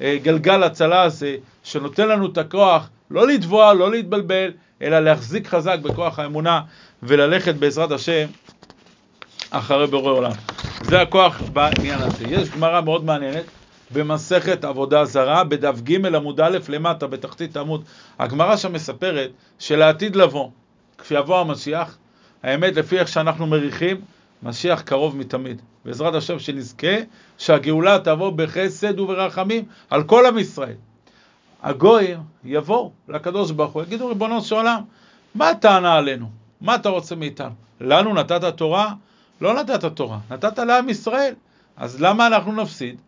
הגלגל 0.00 0.62
הצלה 0.62 1.02
הזה, 1.02 1.36
שנותן 1.64 2.08
לנו 2.08 2.26
את 2.26 2.38
הכוח 2.38 2.88
לא 3.10 3.26
לטבוע, 3.26 3.74
לא 3.74 3.90
להתבלבל, 3.90 4.50
אלא 4.82 5.00
להחזיק 5.00 5.46
חזק 5.46 5.78
בכוח 5.82 6.18
האמונה 6.18 6.60
וללכת 7.02 7.54
בעזרת 7.54 7.90
השם 7.90 8.26
אחרי 9.50 9.86
בורא 9.86 10.12
עולם. 10.12 10.32
זה 10.82 11.00
הכוח 11.00 11.42
בעניין 11.52 11.98
הזה. 11.98 12.24
יש 12.24 12.50
גמרא 12.50 12.80
מאוד 12.80 13.04
מעניינת 13.04 13.44
במסכת 13.90 14.64
עבודה 14.64 15.04
זרה, 15.04 15.44
בדף 15.44 15.80
ג' 15.80 16.06
עמוד 16.06 16.40
א' 16.40 16.58
למטה, 16.68 17.06
בתחתית 17.06 17.56
עמוד. 17.56 17.84
הגמרא 18.18 18.56
שם 18.56 18.72
מספרת 18.72 19.30
שלעתיד 19.58 20.16
לבוא, 20.16 20.50
כשיבוא 20.98 21.40
המשיח, 21.40 21.98
האמת, 22.42 22.76
לפי 22.76 22.98
איך 22.98 23.08
שאנחנו 23.08 23.46
מריחים, 23.46 24.00
משיח 24.42 24.80
קרוב 24.80 25.16
מתמיד. 25.16 25.62
בעזרת 25.84 26.14
השם 26.14 26.38
שנזכה 26.38 26.96
שהגאולה 27.38 27.98
תבוא 27.98 28.30
בחסד 28.30 29.00
וברחמים 29.00 29.64
על 29.90 30.02
כל 30.02 30.26
עם 30.26 30.38
ישראל. 30.38 30.74
הגויים 31.62 32.18
יבואו 32.44 32.92
לקדוש 33.08 33.50
ברוך 33.50 33.72
הוא, 33.72 33.82
יגידו 33.82 34.08
ריבונו 34.08 34.40
של 34.40 34.54
עולם, 34.54 34.82
מה 35.34 35.48
הטענה 35.48 35.94
עלינו? 35.94 36.30
מה 36.60 36.74
אתה 36.74 36.88
רוצה 36.88 37.14
מאיתנו? 37.14 37.54
לנו 37.80 38.14
נתת 38.14 38.44
תורה? 38.56 38.94
לא 39.40 39.54
נתת 39.54 39.84
תורה, 39.84 40.18
נתת 40.30 40.58
לעם 40.58 40.88
ישראל. 40.88 41.34
אז 41.76 42.02
למה 42.02 42.26
אנחנו 42.26 42.52
נפסיד? 42.52 43.00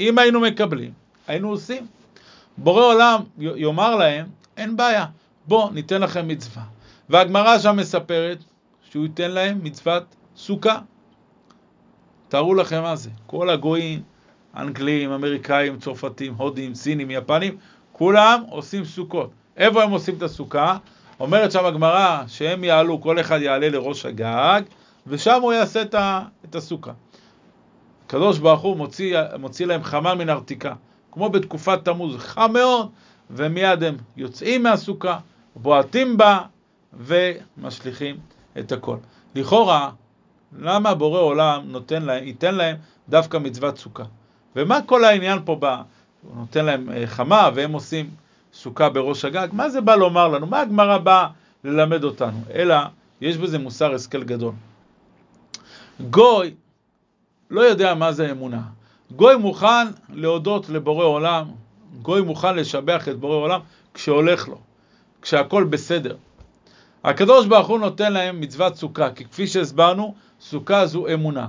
אם 0.00 0.18
היינו 0.18 0.40
מקבלים, 0.40 0.92
היינו 1.26 1.48
עושים. 1.48 1.86
בורא 2.56 2.82
עולם 2.82 3.20
יאמר 3.38 3.96
להם, 3.96 4.26
אין 4.56 4.76
בעיה, 4.76 5.06
בוא 5.46 5.70
ניתן 5.70 6.00
לכם 6.00 6.28
מצווה. 6.28 6.62
והגמרא 7.08 7.58
שם 7.58 7.76
מספרת 7.76 8.38
שהוא 8.90 9.02
ייתן 9.02 9.30
להם 9.30 9.58
מצוות 9.62 10.04
סוכה. 10.36 10.78
תארו 12.28 12.54
לכם 12.54 12.82
מה 12.82 12.96
זה. 12.96 13.10
כל 13.26 13.50
הגויים, 13.50 14.02
אנגלים, 14.56 15.12
אמריקאים, 15.12 15.78
צרפתים, 15.78 16.34
הודים, 16.34 16.74
סינים, 16.74 17.10
יפנים, 17.10 17.56
כולם 17.98 18.42
עושים 18.50 18.84
סוכות. 18.84 19.30
איפה 19.56 19.82
הם 19.82 19.90
עושים 19.90 20.14
את 20.16 20.22
הסוכה? 20.22 20.76
אומרת 21.20 21.52
שם 21.52 21.64
הגמרא 21.64 22.22
שהם 22.26 22.64
יעלו, 22.64 23.00
כל 23.00 23.20
אחד 23.20 23.42
יעלה 23.42 23.68
לראש 23.68 24.06
הגג, 24.06 24.62
ושם 25.06 25.42
הוא 25.42 25.52
יעשה 25.52 25.82
את 26.44 26.54
הסוכה. 26.54 26.92
הקדוש 28.06 28.38
ברוך 28.38 28.60
הוא 28.60 28.76
מוציא, 28.76 29.18
מוציא 29.38 29.66
להם 29.66 29.82
חמה 29.82 30.14
מן 30.14 30.30
ארתיקה, 30.30 30.74
כמו 31.12 31.30
בתקופת 31.30 31.84
תמוז, 31.84 32.16
חם 32.18 32.50
מאוד, 32.52 32.88
ומיד 33.30 33.82
הם 33.82 33.96
יוצאים 34.16 34.62
מהסוכה, 34.62 35.18
בועטים 35.56 36.16
בה 36.16 36.40
ומשליכים 36.92 38.16
את 38.58 38.72
הכל. 38.72 38.96
לכאורה, 39.34 39.90
למה 40.58 40.94
בורא 40.94 41.20
עולם 41.20 41.62
נותן 41.64 42.02
להם, 42.02 42.24
ייתן 42.24 42.54
להם 42.54 42.76
דווקא 43.08 43.36
מצוות 43.36 43.78
סוכה? 43.78 44.04
ומה 44.56 44.78
כל 44.86 45.04
העניין 45.04 45.38
פה 45.44 45.54
בא? 45.54 45.82
הוא 46.22 46.36
נותן 46.36 46.64
להם 46.64 46.90
אה, 46.90 47.06
חמה 47.06 47.50
והם 47.54 47.72
עושים 47.72 48.10
סוכה 48.52 48.88
בראש 48.88 49.24
הגג? 49.24 49.48
מה 49.52 49.70
זה 49.70 49.80
בא 49.80 49.94
לומר 49.94 50.28
לנו? 50.28 50.46
מה 50.46 50.60
הגמרא 50.60 50.98
באה 50.98 51.28
ללמד 51.64 52.04
אותנו? 52.04 52.40
אלא, 52.54 52.76
יש 53.20 53.36
בזה 53.36 53.58
מוסר 53.58 53.94
השכל 53.94 54.24
גדול. 54.24 54.52
גוי 56.10 56.54
לא 57.50 57.60
יודע 57.60 57.94
מה 57.94 58.12
זה 58.12 58.30
אמונה. 58.30 58.62
גוי 59.16 59.36
מוכן 59.36 59.86
להודות 60.12 60.68
לבורא 60.68 61.04
עולם, 61.04 61.44
גוי 62.02 62.22
מוכן 62.22 62.56
לשבח 62.56 63.08
את 63.08 63.18
בורא 63.18 63.36
עולם 63.36 63.60
כשהולך 63.94 64.48
לו, 64.48 64.58
כשהכול 65.22 65.64
בסדר. 65.64 66.16
הקדוש 67.04 67.46
ברוך 67.46 67.68
הוא 67.68 67.78
נותן 67.78 68.12
להם 68.12 68.40
מצוות 68.40 68.76
סוכה, 68.76 69.10
כי 69.10 69.24
כפי 69.24 69.46
שהסברנו, 69.46 70.14
סוכה 70.40 70.86
זו 70.86 71.06
אמונה. 71.14 71.46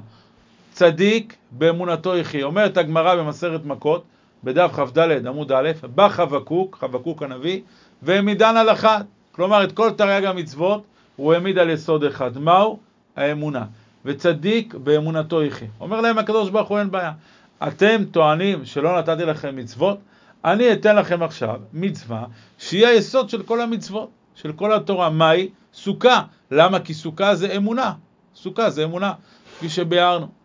צדיק 0.72 1.36
באמונתו 1.52 2.18
יחי. 2.18 2.44
אומרת 2.44 2.78
הגמרא 2.78 3.16
במסרת 3.16 3.66
מכות, 3.66 4.04
בדף 4.44 4.72
כ"ד 4.76 5.28
עמוד 5.28 5.52
א', 5.52 5.72
בא 5.96 6.10
חבקוק, 6.10 6.78
חבקוק 6.82 7.24
הנביא, 7.24 7.62
והעמידן 8.02 8.58
על 8.58 8.70
אחת. 8.72 9.06
כלומר, 9.32 9.64
את 9.64 9.72
כל 9.72 9.92
תרי"ג 9.92 10.26
המצוות 10.26 10.84
הוא 11.16 11.34
העמיד 11.34 11.58
על 11.58 11.70
יסוד 11.70 12.04
אחד. 12.04 12.38
מהו? 12.38 12.80
האמונה. 13.16 13.66
וצדיק 14.06 14.76
באמונתו 14.76 15.44
יחי. 15.44 15.66
אומר 15.80 16.02
להם 16.02 16.18
הקדוש 16.18 16.50
ברוך 16.50 16.70
הוא 16.70 16.80
אין 16.80 16.92
בעיה. 16.92 17.12
אתם 17.68 18.04
טוענים 18.12 18.66
שלא 18.66 19.00
נתתי 19.00 19.26
לכם 19.26 19.56
מצוות, 19.56 19.98
אני 20.46 20.74
אתן 20.74 20.96
לכם 20.96 21.24
עכשיו 21.24 21.60
מצווה 21.74 22.26
שהיא 22.58 22.88
היסוד 22.88 23.30
של 23.30 23.44
כל 23.44 23.62
המצוות. 23.62 24.10
של 24.36 24.54
כל 24.54 24.74
התורה. 24.74 25.10
מהי? 25.10 25.50
סוכה. 25.74 26.24
למה? 26.52 26.80
כי 26.80 26.94
סוכה 26.94 27.36
זה 27.36 27.56
אמונה. 27.56 27.94
סוכה 28.36 28.70
זה 28.70 28.84
אמונה, 28.84 29.14
כפי 29.58 29.70
שביארנו. 29.70 30.39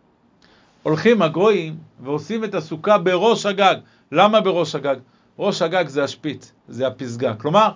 הולכים 0.85 1.21
הגויים 1.21 1.77
ועושים 1.99 2.43
את 2.43 2.55
הסוכה 2.55 2.97
בראש 2.97 3.45
הגג. 3.45 3.75
למה 4.11 4.41
בראש 4.41 4.75
הגג? 4.75 4.95
ראש 5.39 5.61
הגג 5.61 5.87
זה 5.87 6.03
השפיץ, 6.03 6.51
זה 6.67 6.87
הפסגה. 6.87 7.33
כלומר, 7.35 7.69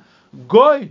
גוי 0.47 0.87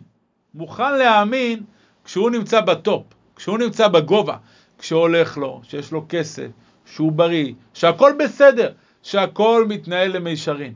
מוכן 0.54 0.98
להאמין 0.98 1.62
כשהוא 2.04 2.30
נמצא 2.30 2.60
בטופ, 2.60 3.02
כשהוא 3.36 3.58
נמצא 3.58 3.88
בגובה, 3.88 4.36
כשהולך 4.78 5.38
לו, 5.38 5.60
שיש 5.62 5.92
לו 5.92 6.06
כסף, 6.08 6.46
שהוא 6.86 7.12
בריא, 7.12 7.52
שהכל 7.74 8.12
בסדר, 8.18 8.72
שהכל 9.02 9.66
מתנהל 9.68 10.16
למישרין. 10.16 10.72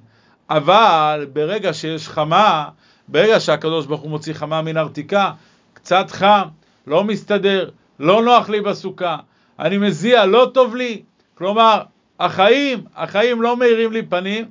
אבל 0.51 1.27
ברגע 1.33 1.73
שיש 1.73 2.09
חמה, 2.09 2.69
ברגע 3.09 3.41
שהקדוש 3.41 3.87
ברוך 3.87 4.01
הוא 4.01 4.11
מוציא 4.11 4.35
חמה 4.35 4.63
מן 4.63 4.77
ארתיקה, 4.77 5.33
קצת 5.75 6.11
חם, 6.11 6.49
לא 6.87 7.05
מסתדר, 7.05 7.71
לא 8.01 8.23
נוח 8.23 8.49
לי 8.49 8.61
בסוכה, 8.61 9.17
אני 9.59 9.79
מזיע, 9.79 10.27
לא 10.27 10.51
טוב 10.55 10.77
לי. 10.77 11.03
כלומר, 11.35 11.83
החיים, 12.21 12.85
החיים 12.97 13.43
לא 13.43 13.57
מאירים 13.57 13.93
לי 13.93 14.03
פנים, 14.03 14.45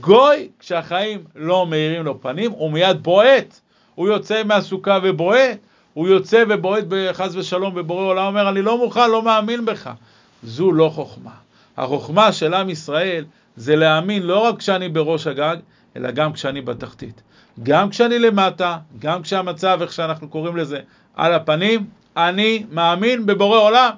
גוי, 0.00 0.48
כשהחיים 0.58 1.24
לא 1.36 1.66
מאירים 1.66 2.04
לו 2.04 2.20
פנים, 2.20 2.50
הוא 2.50 2.70
מיד 2.70 3.02
בועט. 3.02 3.60
הוא 3.94 4.08
יוצא 4.08 4.42
מהסוכה 4.44 4.98
ובועט, 5.02 5.58
הוא 5.94 6.08
יוצא 6.08 6.44
ובועט 6.48 6.84
חס 7.12 7.34
ושלום 7.34 7.72
ובורא 7.76 8.04
עולם 8.04 8.26
אומר, 8.26 8.48
אני 8.48 8.62
לא 8.62 8.78
מוכן, 8.78 9.10
לא 9.10 9.22
מאמין 9.22 9.64
בך. 9.64 9.90
זו 10.42 10.72
לא 10.72 10.90
חוכמה. 10.94 11.30
החוכמה 11.76 12.32
של 12.32 12.54
עם 12.54 12.70
ישראל 12.70 13.24
זה 13.56 13.76
להאמין 13.76 14.22
לא 14.22 14.38
רק 14.38 14.58
כשאני 14.58 14.88
בראש 14.88 15.26
הגג, 15.26 15.56
אלא 15.96 16.10
גם 16.10 16.32
כשאני 16.32 16.60
בתחתית. 16.60 17.22
גם 17.62 17.90
כשאני 17.90 18.18
למטה, 18.18 18.78
גם 18.98 19.22
כשהמצב, 19.22 19.78
איך 19.82 19.92
שאנחנו 19.92 20.28
קוראים 20.28 20.56
לזה, 20.56 20.80
על 21.14 21.32
הפנים, 21.32 21.86
אני 22.16 22.64
מאמין 22.70 23.26
בבורא 23.26 23.58
עולם. 23.58 23.90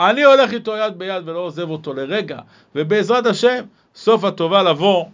אני 0.00 0.24
הולך 0.24 0.52
איתו 0.52 0.76
יד 0.76 0.98
ביד 0.98 1.28
ולא 1.28 1.38
עוזב 1.38 1.70
אותו 1.70 1.94
לרגע, 1.94 2.38
ובעזרת 2.74 3.26
השם, 3.26 3.64
סוף 3.94 4.24
הטובה 4.24 4.62
לבוא, 4.62 5.04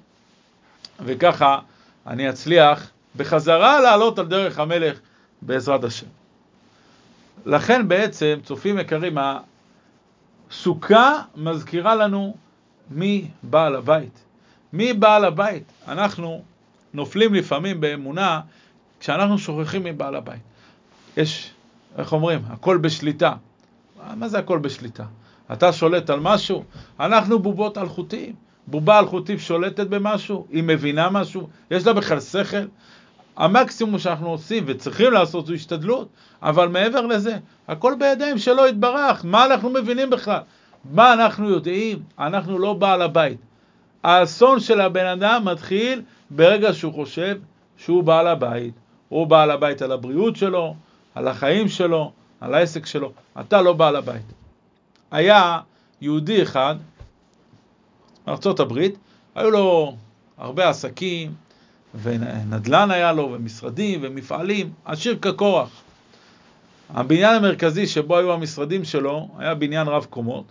וככה 1.00 1.58
אני 2.06 2.30
אצליח 2.30 2.90
בחזרה 3.16 3.80
לעלות 3.80 4.18
על 4.18 4.26
דרך 4.26 4.58
המלך 4.58 4.98
בעזרת 5.42 5.84
השם. 5.84 6.06
לכן 7.46 7.88
בעצם, 7.88 8.38
צופים 8.44 8.78
יקרים, 8.78 9.18
הסוכה 10.50 11.22
מזכירה 11.36 11.94
לנו 11.94 12.36
מי 12.90 13.28
בעל 13.42 13.76
הבית. 13.76 14.24
מי 14.72 14.92
בעל 14.92 15.24
הבית? 15.24 15.72
אנחנו 15.88 16.42
נופלים 16.94 17.34
לפעמים 17.34 17.80
באמונה 17.80 18.40
כשאנחנו 19.00 19.38
שוכחים 19.38 19.84
מבעל 19.84 20.14
הבית. 20.14 20.40
יש, 21.16 21.50
איך 21.98 22.12
אומרים, 22.12 22.40
הכל 22.48 22.76
בשליטה. 22.76 23.34
מה 24.16 24.28
זה 24.28 24.38
הכל 24.38 24.58
בשליטה? 24.58 25.04
אתה 25.52 25.72
שולט 25.72 26.10
על 26.10 26.20
משהו? 26.20 26.64
אנחנו 27.00 27.38
בובות 27.38 27.78
אלחוטיים. 27.78 28.34
בובה 28.66 28.98
אלחוטית 28.98 29.40
שולטת 29.40 29.86
במשהו? 29.86 30.46
היא 30.50 30.62
מבינה 30.62 31.10
משהו? 31.10 31.48
יש 31.70 31.86
לה 31.86 31.92
בכלל 31.92 32.20
שכל? 32.20 32.66
המקסימום 33.36 33.98
שאנחנו 33.98 34.30
עושים 34.30 34.64
וצריכים 34.66 35.12
לעשות 35.12 35.46
זו 35.46 35.54
השתדלות, 35.54 36.08
אבל 36.42 36.68
מעבר 36.68 37.06
לזה, 37.06 37.36
הכל 37.68 37.94
בידיים 37.98 38.38
שלו 38.38 38.66
יתברך. 38.66 39.24
מה 39.24 39.46
אנחנו 39.46 39.70
מבינים 39.70 40.10
בכלל? 40.10 40.40
מה 40.92 41.12
אנחנו 41.12 41.50
יודעים? 41.50 42.02
אנחנו 42.18 42.58
לא 42.58 42.72
בעל 42.74 43.02
הבית. 43.02 43.38
האסון 44.02 44.60
של 44.60 44.80
הבן 44.80 45.06
אדם 45.06 45.44
מתחיל 45.44 46.02
ברגע 46.30 46.72
שהוא 46.72 46.92
חושב 46.92 47.36
שהוא 47.76 48.04
בעל 48.04 48.26
הבית. 48.26 48.74
הוא 49.08 49.26
בעל 49.26 49.50
הבית 49.50 49.82
על 49.82 49.92
הבריאות 49.92 50.36
שלו, 50.36 50.74
על 51.14 51.28
החיים 51.28 51.68
שלו, 51.68 52.12
על 52.40 52.54
העסק 52.54 52.86
שלו. 52.86 53.12
אתה 53.40 53.62
לא 53.62 53.72
בעל 53.72 53.96
הבית. 53.96 54.32
היה 55.10 55.58
יהודי 56.00 56.42
אחד 56.42 56.76
מארצות 58.26 58.60
הברית, 58.60 58.98
היו 59.34 59.50
לו 59.50 59.96
הרבה 60.38 60.68
עסקים, 60.68 61.34
ונדל"ן 62.02 62.90
היה 62.90 63.12
לו, 63.12 63.30
ומשרדים, 63.32 64.00
ומפעלים, 64.02 64.72
עשיר 64.84 65.18
כקורח. 65.22 65.82
הבניין 66.90 67.34
המרכזי 67.34 67.86
שבו 67.86 68.16
היו 68.16 68.32
המשרדים 68.32 68.84
שלו 68.84 69.28
היה 69.38 69.54
בניין 69.54 69.88
רב 69.88 70.06
קומות, 70.10 70.44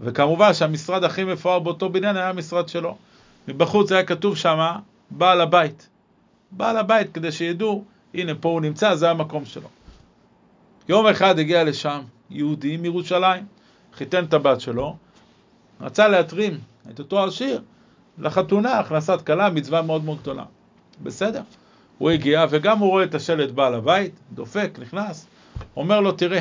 וכמובן 0.00 0.54
שהמשרד 0.54 1.04
הכי 1.04 1.24
מפואר 1.24 1.58
באותו 1.58 1.88
בניין 1.88 2.16
היה 2.16 2.28
המשרד 2.28 2.68
שלו. 2.68 2.96
מבחוץ 3.48 3.92
היה 3.92 4.04
כתוב 4.04 4.36
שם 4.36 4.76
בעל 5.10 5.40
הבית. 5.40 5.88
בעל 6.50 6.76
הבית, 6.76 7.12
כדי 7.12 7.32
שידעו, 7.32 7.84
הנה 8.14 8.34
פה 8.34 8.48
הוא 8.48 8.60
נמצא, 8.60 8.94
זה 8.94 9.10
המקום 9.10 9.44
שלו. 9.44 9.68
יום 10.88 11.06
אחד 11.06 11.38
הגיע 11.38 11.64
לשם 11.64 12.00
יהודי 12.30 12.76
מירושלים, 12.76 13.44
חיתן 13.94 14.24
את 14.24 14.34
הבת 14.34 14.60
שלו, 14.60 14.96
רצה 15.80 16.08
להתרים 16.08 16.58
את 16.90 16.98
אותו 16.98 17.24
עשיר 17.24 17.62
לחתונה, 18.18 18.78
הכנסת 18.78 19.20
כלה, 19.26 19.50
מצווה 19.50 19.82
מאוד 19.82 20.04
מאוד 20.04 20.18
גדולה. 20.20 20.44
בסדר. 21.02 21.42
הוא 21.98 22.10
הגיע, 22.10 22.46
וגם 22.50 22.78
הוא 22.78 22.88
רואה 22.88 23.04
את 23.04 23.14
השלט 23.14 23.50
בעל 23.50 23.74
הבית, 23.74 24.14
דופק, 24.32 24.78
נכנס, 24.78 25.26
אומר 25.76 26.00
לו, 26.00 26.12
תראה, 26.12 26.40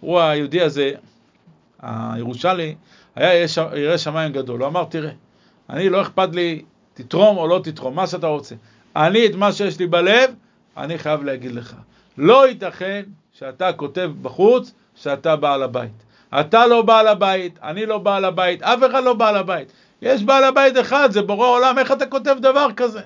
הוא 0.00 0.20
היהודי 0.20 0.60
הזה, 0.60 0.92
הירושלמי, 1.82 2.74
היה 3.14 3.46
ירא 3.76 3.96
שמיים 3.96 4.32
גדול. 4.32 4.60
הוא 4.60 4.68
אמר, 4.68 4.84
תראה, 4.84 5.10
אני 5.70 5.88
לא 5.88 6.02
אכפת 6.02 6.28
לי, 6.34 6.62
תתרום 6.94 7.36
או 7.36 7.46
לא 7.46 7.60
תתרום, 7.64 7.94
מה 7.94 8.06
שאתה 8.06 8.26
רוצה. 8.26 8.54
אני, 8.96 9.26
את 9.26 9.34
מה 9.34 9.52
שיש 9.52 9.78
לי 9.78 9.86
בלב, 9.86 10.30
אני 10.76 10.98
חייב 10.98 11.22
להגיד 11.22 11.52
לך. 11.52 11.74
לא 12.18 12.48
ייתכן 12.48 13.02
שאתה 13.38 13.72
כותב 13.72 14.10
בחוץ 14.22 14.72
שאתה 14.94 15.36
בעל 15.36 15.62
הבית. 15.62 16.04
אתה 16.40 16.66
לא 16.66 16.82
בעל 16.82 17.06
הבית, 17.06 17.58
אני 17.62 17.86
לא 17.86 17.98
בעל 17.98 18.24
הבית, 18.24 18.62
אף 18.62 18.78
אחד 18.90 19.04
לא 19.04 19.14
בעל 19.14 19.36
הבית. 19.36 19.72
יש 20.02 20.22
בעל 20.22 20.44
הבית 20.44 20.78
אחד, 20.80 21.10
זה 21.10 21.22
בורא 21.22 21.46
עולם, 21.46 21.78
איך 21.78 21.92
אתה 21.92 22.06
כותב 22.06 22.36
דבר 22.40 22.66
כזה? 22.76 23.00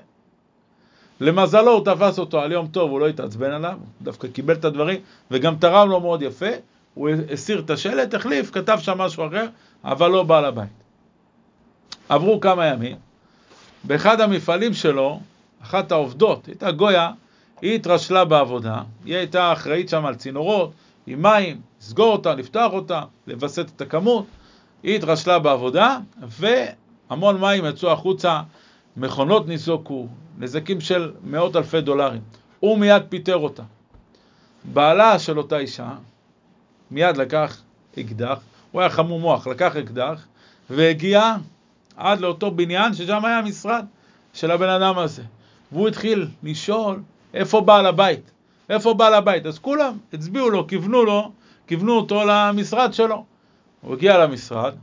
למזלו 1.21 1.73
הוא 1.73 1.85
תפס 1.85 2.19
אותו 2.19 2.41
על 2.41 2.53
יום 2.53 2.67
טוב, 2.67 2.91
הוא 2.91 3.01
לא 3.01 3.09
התעצבן 3.09 3.51
עליו, 3.51 3.73
הוא 3.73 3.87
דווקא 4.03 4.29
קיבל 4.29 4.55
את 4.55 4.65
הדברים 4.65 5.01
וגם 5.31 5.57
תרם 5.57 5.89
לו 5.89 6.01
מאוד 6.01 6.23
יפה, 6.23 6.51
הוא 6.95 7.09
הסיר 7.33 7.61
את 7.61 7.71
השלט, 7.71 8.15
החליף, 8.15 8.51
כתב 8.51 8.79
שם 8.81 8.99
משהו 8.99 9.27
אחר, 9.27 9.47
אבל 9.85 10.11
לא 10.11 10.23
בעל 10.23 10.45
הבית. 10.45 10.69
עברו 12.09 12.41
כמה 12.41 12.67
ימים, 12.67 12.97
באחד 13.85 14.21
המפעלים 14.21 14.75
שלו, 14.75 15.21
אחת 15.63 15.93
העובדות, 15.93 16.47
הייתה 16.47 16.71
גויה, 16.71 17.11
היא 17.63 17.75
התרשלה 17.75 18.25
בעבודה, 18.25 18.83
היא 19.05 19.17
הייתה 19.17 19.53
אחראית 19.53 19.89
שם 19.89 20.07
על 20.07 20.15
צינורות, 20.15 20.73
עם 21.07 21.23
מים, 21.23 21.61
לסגור 21.81 22.13
אותה, 22.13 22.35
לפתוח 22.35 22.73
אותה, 22.73 23.03
לווסת 23.27 23.67
את 23.77 23.81
הכמות, 23.81 24.27
היא 24.83 24.97
התרשלה 24.97 25.39
בעבודה, 25.39 25.99
והמון 26.29 27.41
מים 27.41 27.65
יצאו 27.65 27.93
החוצה, 27.93 28.41
מכונות 28.97 29.49
ניזוקו, 29.49 30.07
נזקים 30.39 30.81
של 30.81 31.13
מאות 31.25 31.57
אלפי 31.57 31.81
דולרים. 31.81 32.21
הוא 32.61 32.79
מיד 32.79 33.03
פיטר 33.09 33.37
אותה. 33.37 33.63
בעלה 34.65 35.19
של 35.19 35.39
אותה 35.39 35.59
אישה 35.59 35.91
מיד 36.91 37.17
לקח 37.17 37.63
אקדח, 37.99 38.39
הוא 38.73 38.81
היה 38.81 38.91
חמום 38.91 39.21
מוח, 39.21 39.47
לקח 39.47 39.77
אקדח 39.77 40.27
והגיע 40.71 41.35
עד 41.97 42.21
לאותו 42.21 42.51
בניין 42.51 42.95
ששם 42.95 43.25
היה 43.25 43.39
המשרד 43.39 43.85
של 44.33 44.51
הבן 44.51 44.69
אדם 44.69 44.99
הזה. 44.99 45.23
והוא 45.73 45.89
התחיל 45.89 46.29
לשאול 46.43 47.03
איפה 47.35 47.61
בעל 47.61 47.87
הבית, 47.87 48.31
איפה 48.69 48.95
בעל 48.95 49.15
הבית. 49.15 49.47
אז 49.47 49.59
כולם 49.59 49.99
הצביעו 50.13 50.51
לו, 50.51 50.67
כיוונו 50.67 51.05
לו, 51.05 51.33
כיוונו 51.67 51.93
אותו 51.93 52.23
למשרד 52.27 52.95
שלו. 52.95 53.25
הוא 53.81 53.95
הגיע 53.95 54.19
למשרד, 54.19 54.75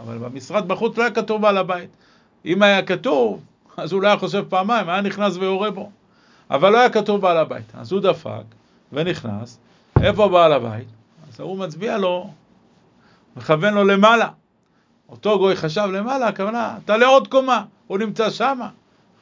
אבל 0.00 0.18
במשרד 0.18 0.68
בחוץ 0.68 0.98
לא 0.98 1.02
היה 1.02 1.10
כתוב 1.12 1.42
בעל 1.42 1.58
הבית. 1.58 1.90
אם 2.44 2.62
היה 2.62 2.82
כתוב, 2.82 3.40
אז 3.76 3.92
הוא 3.92 4.02
לא 4.02 4.08
היה 4.08 4.16
חושב 4.16 4.44
פעמיים, 4.48 4.88
היה 4.88 5.00
נכנס 5.00 5.36
ויורה 5.36 5.70
בו. 5.70 5.90
אבל 6.50 6.72
לא 6.72 6.78
היה 6.78 6.90
כתוב 6.90 7.20
בעל 7.20 7.36
הבית. 7.36 7.72
אז 7.74 7.92
הוא 7.92 8.00
דפק 8.00 8.44
ונכנס, 8.92 9.58
איפה 10.02 10.28
בעל 10.28 10.52
הבית? 10.52 10.88
אז 11.28 11.40
הוא 11.40 11.58
מצביע 11.58 11.98
לו, 11.98 12.30
מכוון 13.36 13.74
לו 13.74 13.84
למעלה. 13.84 14.28
אותו 15.08 15.38
גוי 15.38 15.56
חשב 15.56 15.88
למעלה, 15.92 16.28
הכוונה, 16.28 16.78
אתה 16.84 16.96
לעוד 16.96 17.28
קומה, 17.28 17.64
הוא 17.86 17.98
נמצא 17.98 18.30
שמה. 18.30 18.68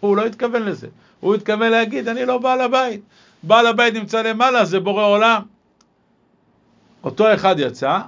הוא 0.00 0.16
לא 0.16 0.26
התכוון 0.26 0.62
לזה. 0.62 0.88
הוא 1.22 1.34
התכוון 1.34 1.70
להגיד, 1.70 2.08
אני 2.08 2.26
לא 2.26 2.38
בעל 2.38 2.60
הבית. 2.60 3.00
בעל 3.42 3.66
הבית 3.66 3.94
נמצא 3.94 4.22
למעלה, 4.22 4.64
זה 4.64 4.80
בורא 4.80 5.04
עולם. 5.04 5.42
אותו 7.04 7.34
אחד 7.34 7.54
יצא, 7.58 7.98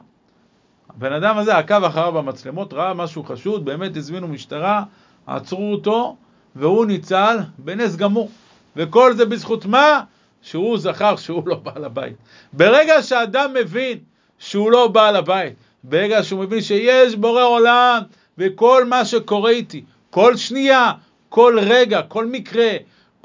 הבן 0.90 1.12
אדם 1.12 1.38
הזה 1.38 1.58
עקב 1.58 1.84
אחריו 1.84 2.12
במצלמות, 2.12 2.72
ראה 2.72 2.94
משהו 2.94 3.24
חשוד, 3.24 3.64
באמת 3.64 3.96
הזמינו 3.96 4.28
משטרה, 4.28 4.82
עצרו 5.26 5.72
אותו, 5.72 6.16
והוא 6.56 6.86
ניצל 6.86 7.36
בנס 7.58 7.96
גמור. 7.96 8.30
וכל 8.76 9.14
זה 9.14 9.26
בזכות 9.26 9.66
מה? 9.66 10.00
שהוא 10.42 10.78
זכר 10.78 11.16
שהוא 11.16 11.48
לא 11.48 11.54
בעל 11.54 11.84
הבית. 11.84 12.16
ברגע 12.52 13.02
שאדם 13.02 13.54
מבין 13.54 13.98
שהוא 14.38 14.70
לא 14.70 14.88
בעל 14.88 15.16
הבית, 15.16 15.54
ברגע 15.84 16.22
שהוא 16.22 16.40
מבין 16.40 16.60
שיש 16.60 17.16
בורא 17.16 17.42
עולם, 17.42 18.02
וכל 18.38 18.84
מה 18.84 19.04
שקורה 19.04 19.50
איתי, 19.50 19.84
כל 20.10 20.36
שנייה, 20.36 20.92
כל 21.28 21.58
רגע, 21.62 22.02
כל 22.02 22.26
מקרה, 22.26 22.70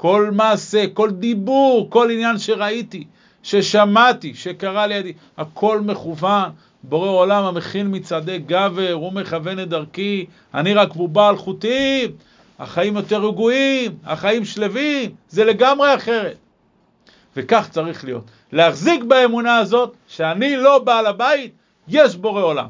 כל 0.00 0.30
מעשה, 0.32 0.84
כל 0.94 1.10
דיבור, 1.10 1.90
כל 1.90 2.10
עניין 2.10 2.38
שראיתי, 2.38 3.04
ששמעתי, 3.42 4.34
שקרה 4.34 4.86
לידי, 4.86 5.12
הכל 5.36 5.80
מכוון. 5.80 6.50
בורא 6.82 7.08
עולם 7.08 7.44
המכין 7.44 7.86
מצעדי 7.90 8.38
גבר, 8.38 8.92
הוא 8.92 9.12
מכוון 9.12 9.60
את 9.60 9.68
דרכי, 9.68 10.26
אני 10.54 10.74
רק 10.74 10.94
בובה 10.94 11.28
על 11.28 11.36
חוטים, 11.36 12.10
החיים 12.58 12.96
יותר 12.96 13.26
רגועים, 13.26 13.96
החיים 14.04 14.44
שלווים, 14.44 15.10
זה 15.28 15.44
לגמרי 15.44 15.94
אחרת. 15.94 16.36
וכך 17.36 17.68
צריך 17.70 18.04
להיות. 18.04 18.24
להחזיק 18.52 19.04
באמונה 19.04 19.56
הזאת 19.56 19.94
שאני 20.08 20.56
לא 20.56 20.78
בעל 20.78 21.06
הבית, 21.06 21.52
יש 21.88 22.16
בורא 22.16 22.42
עולם. 22.42 22.68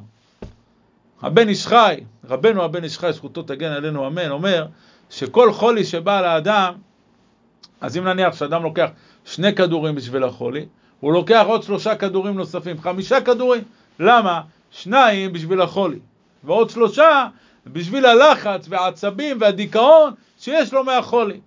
הבן 1.22 1.48
איש 1.48 1.66
חי, 1.66 2.00
רבנו 2.28 2.62
הבן 2.62 2.84
איש 2.84 2.98
חי, 2.98 3.12
זכותו 3.12 3.42
תגן 3.42 3.72
עלינו 3.72 4.06
אמן, 4.06 4.30
אומר 4.30 4.66
שכל 5.10 5.52
חולי 5.52 5.84
שבא 5.84 6.20
לאדם, 6.20 6.74
אז 7.80 7.96
אם 7.98 8.04
נניח 8.04 8.36
שאדם 8.36 8.62
לוקח 8.62 8.88
שני 9.24 9.54
כדורים 9.54 9.94
בשביל 9.94 10.24
החולי, 10.24 10.66
הוא 11.00 11.12
לוקח 11.12 11.44
עוד 11.46 11.62
שלושה 11.62 11.94
כדורים 11.94 12.34
נוספים, 12.34 12.80
חמישה 12.80 13.20
כדורים. 13.20 13.62
למה? 13.98 14.40
שניים 14.70 15.32
בשביל 15.32 15.60
החולי, 15.60 15.98
ועוד 16.44 16.70
שלושה 16.70 17.26
בשביל 17.66 18.06
הלחץ 18.06 18.66
והעצבים 18.68 19.36
והדיכאון 19.40 20.12
שיש 20.38 20.72
לו 20.72 20.84
מהחולי. 20.84 21.40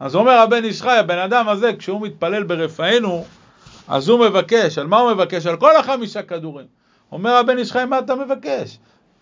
אז 0.00 0.14
אומר 0.14 0.32
הבן 0.32 0.64
איש 0.64 0.82
חי, 0.82 0.96
הבן 0.98 1.18
אדם 1.18 1.48
הזה, 1.48 1.72
כשהוא 1.78 2.00
מתפלל 2.00 2.42
ברפאנו, 2.42 3.24
אז 3.88 4.08
הוא 4.08 4.20
מבקש, 4.20 4.78
על 4.78 4.86
מה 4.86 4.98
הוא 4.98 5.12
מבקש? 5.12 5.46
על 5.46 5.56
כל 5.56 5.76
החמישה 5.76 6.22
כדורים. 6.22 6.66
אומר 7.12 7.30
הבן 7.30 7.58
איש 7.58 7.72
חי, 7.72 7.84
מה 7.84 7.98
אתה 7.98 8.14
מבקש? 8.14 8.78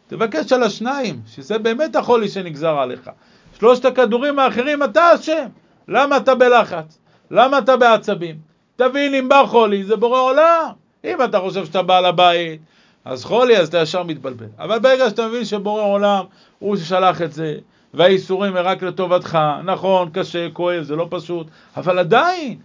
תבקש 0.07 0.53
על 0.53 0.62
השניים, 0.62 1.21
שזה 1.27 1.59
באמת 1.59 1.97
החולי 1.97 2.29
שנגזר 2.29 2.79
עליך. 2.79 3.11
שלושת 3.59 3.85
הכדורים 3.85 4.38
האחרים 4.38 4.83
אתה 4.83 5.14
אשם. 5.14 5.47
למה 5.88 6.16
אתה 6.16 6.35
בלחץ? 6.35 6.98
למה 7.31 7.59
אתה 7.59 7.77
בעצבים? 7.77 8.37
תבין, 8.77 9.14
אם 9.14 9.29
בא 9.29 9.44
חולי, 9.46 9.85
זה 9.85 9.96
בורא 9.96 10.20
עולם. 10.20 10.70
אם 11.05 11.24
אתה 11.24 11.40
חושב 11.40 11.64
שאתה 11.64 11.83
בעל 11.83 12.05
הבית, 12.05 12.61
אז 13.05 13.24
חולי, 13.24 13.57
אז 13.57 13.68
אתה 13.68 13.79
ישר 13.79 14.03
מתבלבל. 14.03 14.46
אבל 14.59 14.79
ברגע 14.79 15.11
שאתה 15.11 15.29
מבין 15.29 15.44
שבורא 15.44 15.83
עולם 15.83 16.24
הוא 16.59 16.77
ששלח 16.77 17.22
את 17.22 17.33
זה, 17.33 17.55
והאיסורים 17.94 18.57
הם 18.57 18.64
רק 18.66 18.83
לטובתך, 18.83 19.38
נכון, 19.64 20.11
קשה, 20.12 20.48
כואב, 20.53 20.83
זה 20.83 20.96
לא 20.96 21.07
פשוט, 21.11 21.46
אבל 21.77 21.98
עדיין 21.98 22.59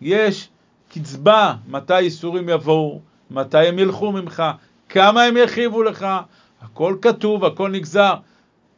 יש 0.00 0.48
קצבה 0.92 1.54
מתי 1.68 1.98
איסורים 1.98 2.48
יבואו, 2.48 3.00
מתי 3.30 3.58
הם 3.58 3.78
ילכו 3.78 4.12
ממך, 4.12 4.42
כמה 4.88 5.22
הם 5.22 5.36
יחיבו 5.36 5.82
לך, 5.82 6.06
הכל 6.62 6.96
כתוב, 7.02 7.44
הכל 7.44 7.70
נגזר. 7.70 8.14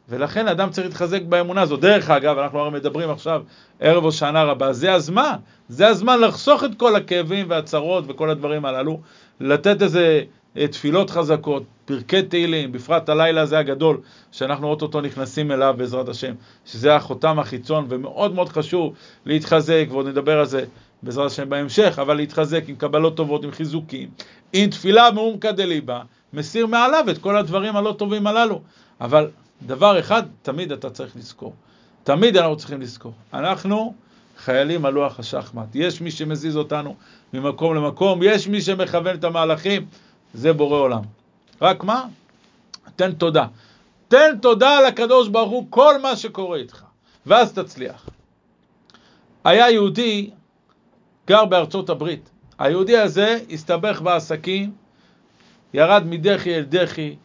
ולכן 0.08 0.48
אדם 0.48 0.70
צריך 0.70 0.86
להתחזק 0.86 1.22
באמונה 1.22 1.62
הזאת. 1.62 1.80
דרך 1.80 2.10
אגב, 2.10 2.38
אנחנו 2.38 2.58
הרי 2.58 2.70
מדברים 2.70 3.10
עכשיו 3.10 3.42
ערב 3.80 4.04
הושענא 4.04 4.38
רבה, 4.38 4.72
זה 4.72 4.92
הזמן, 4.92 5.36
זה 5.68 5.88
הזמן 5.88 6.20
לחסוך 6.20 6.64
את 6.64 6.70
כל 6.76 6.96
הכאבים 6.96 7.46
והצרות 7.50 8.04
וכל 8.08 8.30
הדברים 8.30 8.64
הללו, 8.64 9.00
לתת 9.40 9.82
איזה 9.82 10.22
אה, 10.56 10.68
תפילות 10.68 11.10
חזקות, 11.10 11.62
פרקי 11.84 12.22
תהילים, 12.22 12.72
בפרט 12.72 13.08
הלילה 13.08 13.40
הזה 13.40 13.58
הגדול, 13.58 14.00
שאנחנו 14.32 14.68
אוטוטו 14.68 15.00
נכנסים 15.00 15.52
אליו 15.52 15.74
בעזרת 15.78 16.08
השם, 16.08 16.34
שזה 16.66 16.96
החותם 16.96 17.38
החיצון, 17.38 17.86
ומאוד 17.88 18.34
מאוד 18.34 18.48
חשוב 18.48 18.94
להתחזק, 19.26 19.86
ועוד 19.90 20.06
נדבר 20.06 20.38
על 20.38 20.46
זה 20.46 20.64
בעזרת 21.02 21.26
השם 21.26 21.48
בהמשך, 21.48 21.98
אבל 22.02 22.16
להתחזק 22.16 22.68
עם 22.68 22.76
קבלות 22.76 23.16
טובות, 23.16 23.44
עם 23.44 23.50
חיזוקים, 23.50 24.08
עם 24.52 24.70
תפילה 24.70 25.10
מעומקא 25.10 25.50
דליבה, 25.50 26.00
מסיר 26.32 26.66
מעליו 26.66 27.04
את 27.10 27.18
כל 27.18 27.36
הדברים 27.36 27.76
הלא 27.76 27.94
טובים 27.98 28.26
הללו. 28.26 28.60
אבל 29.00 29.28
דבר 29.62 29.98
אחד, 30.00 30.22
תמיד 30.42 30.72
אתה 30.72 30.90
צריך 30.90 31.16
לזכור. 31.16 31.54
תמיד 32.04 32.36
אנחנו 32.36 32.56
צריכים 32.56 32.80
לזכור. 32.80 33.12
אנחנו 33.34 33.94
חיילים 34.38 34.84
על 34.84 34.92
לוח 34.92 35.18
השחמט. 35.20 35.68
יש 35.74 36.00
מי 36.00 36.10
שמזיז 36.10 36.56
אותנו 36.56 36.96
ממקום 37.34 37.74
למקום, 37.74 38.20
יש 38.22 38.48
מי 38.48 38.60
שמכוון 38.60 39.16
את 39.16 39.24
המהלכים, 39.24 39.86
זה 40.34 40.52
בורא 40.52 40.78
עולם. 40.78 41.02
רק 41.62 41.84
מה? 41.84 42.06
תן 42.96 43.12
תודה. 43.12 43.46
תן 44.08 44.38
תודה 44.42 44.80
לקדוש 44.80 45.28
ברוך 45.28 45.50
הוא 45.50 45.66
כל 45.70 46.00
מה 46.02 46.16
שקורה 46.16 46.58
איתך, 46.58 46.82
ואז 47.26 47.52
תצליח. 47.52 48.08
היה 49.44 49.70
יהודי, 49.70 50.30
גר 51.26 51.44
בארצות 51.44 51.90
הברית. 51.90 52.30
היהודי 52.58 52.96
הזה 52.96 53.38
הסתבך 53.50 54.00
בעסקים, 54.00 54.72
ירד 55.74 56.02
מדחי 56.06 56.54
אל 56.54 56.62
דחי, 56.62 57.16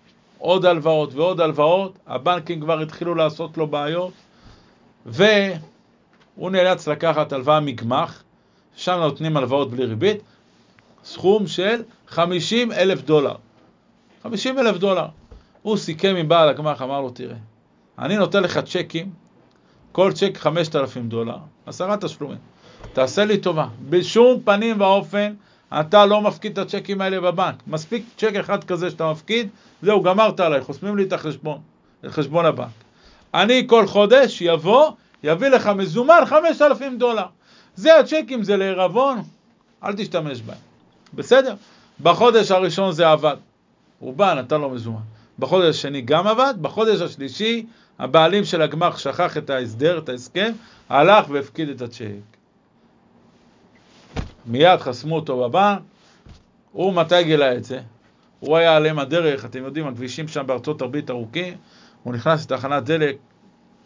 עוד 0.41 0.65
הלוואות 0.65 1.13
ועוד 1.13 1.41
הלוואות, 1.41 1.99
הבנקים 2.07 2.61
כבר 2.61 2.79
התחילו 2.79 3.15
לעשות 3.15 3.57
לו 3.57 3.67
בעיות, 3.67 4.11
והוא 5.05 6.51
נאלץ 6.51 6.87
לקחת 6.87 7.33
הלוואה 7.33 7.59
מגמ"ח, 7.59 8.23
שם 8.75 8.97
נותנים 8.99 9.37
הלוואות 9.37 9.71
בלי 9.71 9.85
ריבית, 9.85 10.17
סכום 11.03 11.47
של 11.47 11.83
50 12.07 12.71
אלף 12.71 13.01
דולר. 13.01 13.35
50 14.23 14.59
אלף 14.59 14.77
דולר. 14.77 15.05
הוא 15.61 15.77
סיכם 15.77 16.15
עם 16.15 16.27
בעל 16.27 16.49
הגמ"ח, 16.49 16.81
אמר 16.81 17.01
לו, 17.01 17.09
תראה, 17.09 17.37
אני 17.99 18.17
נותן 18.17 18.43
לך 18.43 18.59
צ'קים, 18.59 19.09
כל 19.91 20.11
צ'ק 20.13 20.37
5,000 20.37 21.09
דולר, 21.09 21.37
עשרה 21.65 21.97
תשלומים. 21.97 22.37
תעשה 22.93 23.25
לי 23.25 23.37
טובה, 23.37 23.67
בשום 23.89 24.41
פנים 24.43 24.81
ואופן 24.81 25.33
אתה 25.73 26.05
לא 26.05 26.21
מפקיד 26.21 26.51
את 26.51 26.57
הצ'קים 26.57 27.01
האלה 27.01 27.21
בבנק. 27.21 27.55
מספיק 27.67 28.05
צ'ק 28.17 28.35
אחד 28.35 28.63
כזה 28.63 28.89
שאתה 28.89 29.11
מפקיד, 29.11 29.49
זהו, 29.81 30.03
גמרת 30.03 30.39
עליי, 30.39 30.61
חוסמים 30.61 30.97
לי 30.97 31.03
את 31.03 31.13
החשבון, 31.13 31.59
את 32.05 32.11
חשבון 32.11 32.45
הבנק. 32.45 32.67
אני 33.33 33.63
כל 33.67 33.87
חודש 33.87 34.41
יבוא, 34.41 34.91
יביא 35.23 35.49
לך 35.49 35.67
מזומן 35.67 36.19
5,000 36.25 36.97
דולר. 36.97 37.25
זה 37.75 37.99
הצ'קים, 37.99 38.43
זה 38.43 38.57
לערבון, 38.57 39.21
אל 39.83 39.93
תשתמש 39.93 40.41
בהם. 40.41 40.57
בסדר? 41.13 41.55
בחודש 42.01 42.51
הראשון 42.51 42.91
זה 42.91 43.09
עבד. 43.09 43.35
בא, 44.01 44.33
נתן 44.33 44.61
לו 44.61 44.69
מזומן. 44.69 45.01
בחודש 45.39 45.75
השני 45.75 46.01
גם 46.01 46.27
עבד, 46.27 46.53
בחודש 46.61 47.01
השלישי 47.01 47.65
הבעלים 47.99 48.45
של 48.45 48.61
הגמ"ח 48.61 48.97
שכח 48.97 49.37
את 49.37 49.49
ההסדר, 49.49 49.97
את 49.97 50.09
ההסכם, 50.09 50.51
הלך 50.89 51.29
והפקיד 51.29 51.69
את 51.69 51.81
הצ'ק. 51.81 52.40
מיד 54.45 54.79
חסמו 54.79 55.15
אותו 55.15 55.49
בבנק, 55.49 55.79
הוא 56.71 56.93
מתי 56.93 57.23
גילה 57.23 57.55
את 57.55 57.63
זה? 57.63 57.79
הוא 58.39 58.57
היה 58.57 58.75
עליהם 58.75 58.99
הדרך, 58.99 59.45
אתם 59.45 59.63
יודעים, 59.63 59.87
הכבישים 59.87 60.27
שם 60.27 60.47
בארצות 60.47 60.81
הברית 60.81 61.09
ארוכים, 61.09 61.53
הוא 62.03 62.13
נכנס 62.13 62.51
לתחנת 62.51 62.83
דלק, 62.83 63.17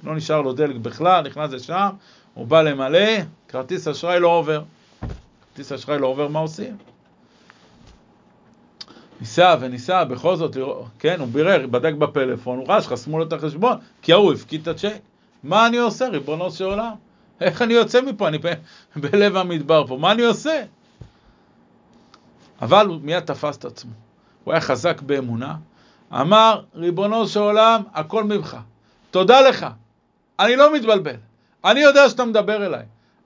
לא 0.04 0.16
נשאר 0.16 0.42
לו 0.42 0.54
דלק 0.54 0.76
בכלל, 0.76 1.28
נכנס 1.28 1.52
לשם, 1.52 1.90
הוא 2.34 2.48
בא 2.48 2.62
למלא, 2.62 3.10
כרטיס 3.48 3.88
אשראי 3.88 4.20
לא 4.20 4.28
עובר. 4.28 4.64
כרטיס 5.50 5.72
אשראי 5.72 6.00
לא 6.00 6.08
עובר, 6.08 6.28
מה 6.28 6.40
עושים? 6.40 6.78
ניסה 9.20 9.56
וניסה, 9.60 10.06
בכל 10.06 10.36
זאת, 10.36 10.58
כן, 11.00 11.20
הוא 11.20 11.28
בירר, 11.28 11.68
בדק 11.68 11.94
בפלאפון, 11.94 12.58
הוא 12.58 12.68
ראה 12.68 12.82
שחסמו 12.82 13.20
לו 13.20 13.26
את 13.26 13.34
החשבון, 13.34 13.78
כי 14.02 14.14
ההוא 14.14 14.34
הפקיד 14.34 14.62
את 14.62 14.68
הצ'ק. 14.68 14.98
מה 15.44 15.68
אני 15.68 15.78
עושה, 15.78 16.08
ריבונו 16.10 16.52
של 16.52 16.66
עולם? 16.66 16.92
איך 17.42 17.62
אני 17.62 17.74
יוצא 17.74 18.02
מפה? 18.02 18.28
אני 18.28 18.38
בלב 18.96 19.36
המדבר 19.36 19.88
פה, 19.88 19.98
מה 19.98 20.12
אני 20.12 20.24
עושה? 20.24 20.64
אבל 22.62 22.88
הוא 22.88 23.00
מיד 23.02 23.20
תפס 23.20 23.58
את 23.58 23.66
עצמו. 23.66 23.92
הוא 24.44 24.54
היה 24.54 24.62
חזק 24.62 25.02
באמונה, 25.02 25.56
אמר, 26.14 26.62
ריבונו 26.76 27.28
של 27.28 27.40
עולם, 27.40 27.82
הכל 27.94 28.24
ממך. 28.24 28.58
תודה 29.12 29.42
לך. 29.42 29.68
אני 30.40 30.56
לא 30.56 30.74
מתבלבל. 30.74 31.16
אני 31.66 31.80
יודע 31.80 32.10
שאתה 32.10 32.26
מדבר 32.26 32.66
אליי. 32.66 32.84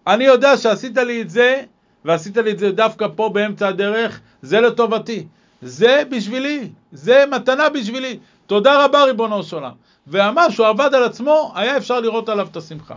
אני 0.07 0.23
יודע 0.23 0.57
שעשית 0.57 0.97
לי 0.97 1.21
את 1.21 1.29
זה, 1.29 1.63
ועשית 2.05 2.37
לי 2.37 2.51
את 2.51 2.59
זה 2.59 2.71
דווקא 2.71 3.07
פה 3.15 3.29
באמצע 3.33 3.67
הדרך, 3.67 4.19
זה 4.41 4.61
לטובתי. 4.61 5.27
זה 5.61 6.03
בשבילי, 6.11 6.69
זה 6.91 7.23
מתנה 7.31 7.69
בשבילי. 7.69 8.19
תודה 8.47 8.85
רבה 8.85 9.03
ריבונו 9.03 9.43
של 9.43 9.55
עולם. 9.55 9.71
ואמר 10.07 10.49
שהוא 10.49 10.67
עבד 10.67 10.93
על 10.93 11.03
עצמו, 11.03 11.51
היה 11.55 11.77
אפשר 11.77 11.99
לראות 11.99 12.29
עליו 12.29 12.47
את 12.51 12.57
השמחה. 12.57 12.95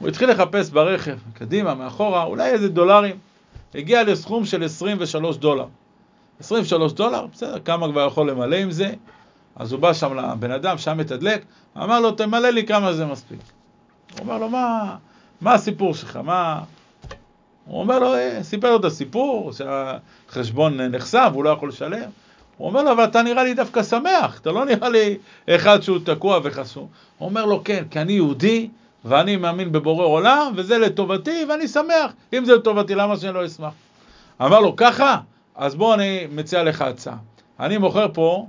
הוא 0.00 0.08
התחיל 0.08 0.30
לחפש 0.30 0.70
ברכב, 0.70 1.16
קדימה, 1.34 1.74
מאחורה, 1.74 2.24
אולי 2.24 2.50
איזה 2.50 2.68
דולרים. 2.68 3.18
הגיע 3.74 4.02
לסכום 4.02 4.44
של 4.44 4.64
23 4.64 5.36
דולר. 5.36 5.66
23 6.40 6.92
דולר, 6.92 7.26
בסדר, 7.32 7.58
כמה 7.64 7.88
כבר 7.88 8.06
יכול 8.06 8.30
למלא 8.30 8.56
עם 8.56 8.70
זה? 8.70 8.92
אז 9.56 9.72
הוא 9.72 9.80
בא 9.80 9.92
שם 9.92 10.18
לבן 10.18 10.50
אדם, 10.50 10.78
שם 10.78 10.98
מתדלק, 10.98 11.44
אמר 11.76 12.00
לו, 12.00 12.10
תמלא 12.10 12.48
לי 12.48 12.66
כמה 12.66 12.92
זה 12.92 13.06
מספיק. 13.06 13.38
הוא 14.12 14.20
אומר 14.20 14.38
לו, 14.38 14.48
מה, 14.48 14.96
מה 15.40 15.54
הסיפור 15.54 15.94
שלך? 15.94 16.16
מה... 16.16 16.60
הוא 17.64 17.80
אומר 17.80 17.98
לו, 17.98 18.14
אה, 18.14 18.38
סיפר 18.42 18.70
לו 18.70 18.76
את 18.76 18.84
הסיפור, 18.84 19.52
שהחשבון 19.52 20.80
נחסם 20.80 21.28
והוא 21.32 21.44
לא 21.44 21.50
יכול 21.50 21.68
לשלם. 21.68 22.10
הוא 22.56 22.68
אומר 22.68 22.82
לו, 22.82 22.92
אבל 22.92 23.04
אתה 23.04 23.22
נראה 23.22 23.44
לי 23.44 23.54
דווקא 23.54 23.82
שמח, 23.82 24.40
אתה 24.40 24.52
לא 24.52 24.64
נראה 24.64 24.88
לי 24.88 25.18
אחד 25.50 25.80
שהוא 25.80 25.98
תקוע 26.04 26.40
וחסום. 26.42 26.86
הוא 27.18 27.28
אומר 27.28 27.44
לו, 27.44 27.64
כן, 27.64 27.84
כי 27.90 28.00
אני 28.00 28.12
יהודי 28.12 28.68
ואני 29.04 29.36
מאמין 29.36 29.72
בבורא 29.72 30.04
עולם, 30.04 30.52
וזה 30.56 30.78
לטובתי 30.78 31.44
ואני 31.48 31.68
שמח. 31.68 32.12
אם 32.32 32.44
זה 32.44 32.54
לטובתי, 32.54 32.94
למה 32.94 33.16
שאני 33.16 33.34
לא 33.34 33.46
אשמח? 33.46 33.72
אמר 34.42 34.60
לו, 34.60 34.76
ככה? 34.76 35.20
אז 35.54 35.74
בוא 35.74 35.94
אני 35.94 36.26
מציע 36.32 36.62
לך 36.62 36.82
הצעה. 36.82 37.16
אני 37.60 37.78
מוכר 37.78 38.06
פה 38.14 38.46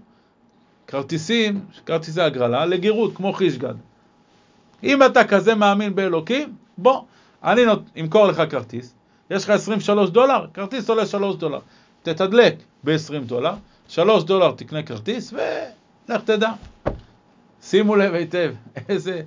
כרטיסים, 0.88 1.66
כרטיסי 1.86 2.22
הגרלה, 2.22 2.66
לגירות, 2.66 3.16
כמו 3.16 3.34
חישגד. 3.34 3.74
אם 4.84 5.04
אתה 5.04 5.24
כזה 5.24 5.56
מאמין 5.56 5.96
באלוקים, 5.96 6.54
בוא, 6.78 7.02
אני 7.44 7.62
אמכור 8.00 8.28
לך 8.28 8.42
כרטיס, 8.50 8.94
יש 9.32 9.44
לך 9.44 9.50
23 9.50 10.10
דולר, 10.10 10.46
כרטיס 10.54 10.90
עולה 10.90 11.06
3 11.06 11.36
דולר. 11.36 11.60
תתדלק 12.04 12.56
ב-20 12.84 13.20
דולר, 13.26 13.54
3 13.88 14.24
דולר 14.24 14.52
תקנה 14.52 14.84
כרטיס, 14.84 15.34
ולך 15.34 16.22
תדע. 16.24 16.52
שימו 17.62 17.96
לב 17.96 18.14
היטב, 18.14 18.54
איזה 18.90 19.22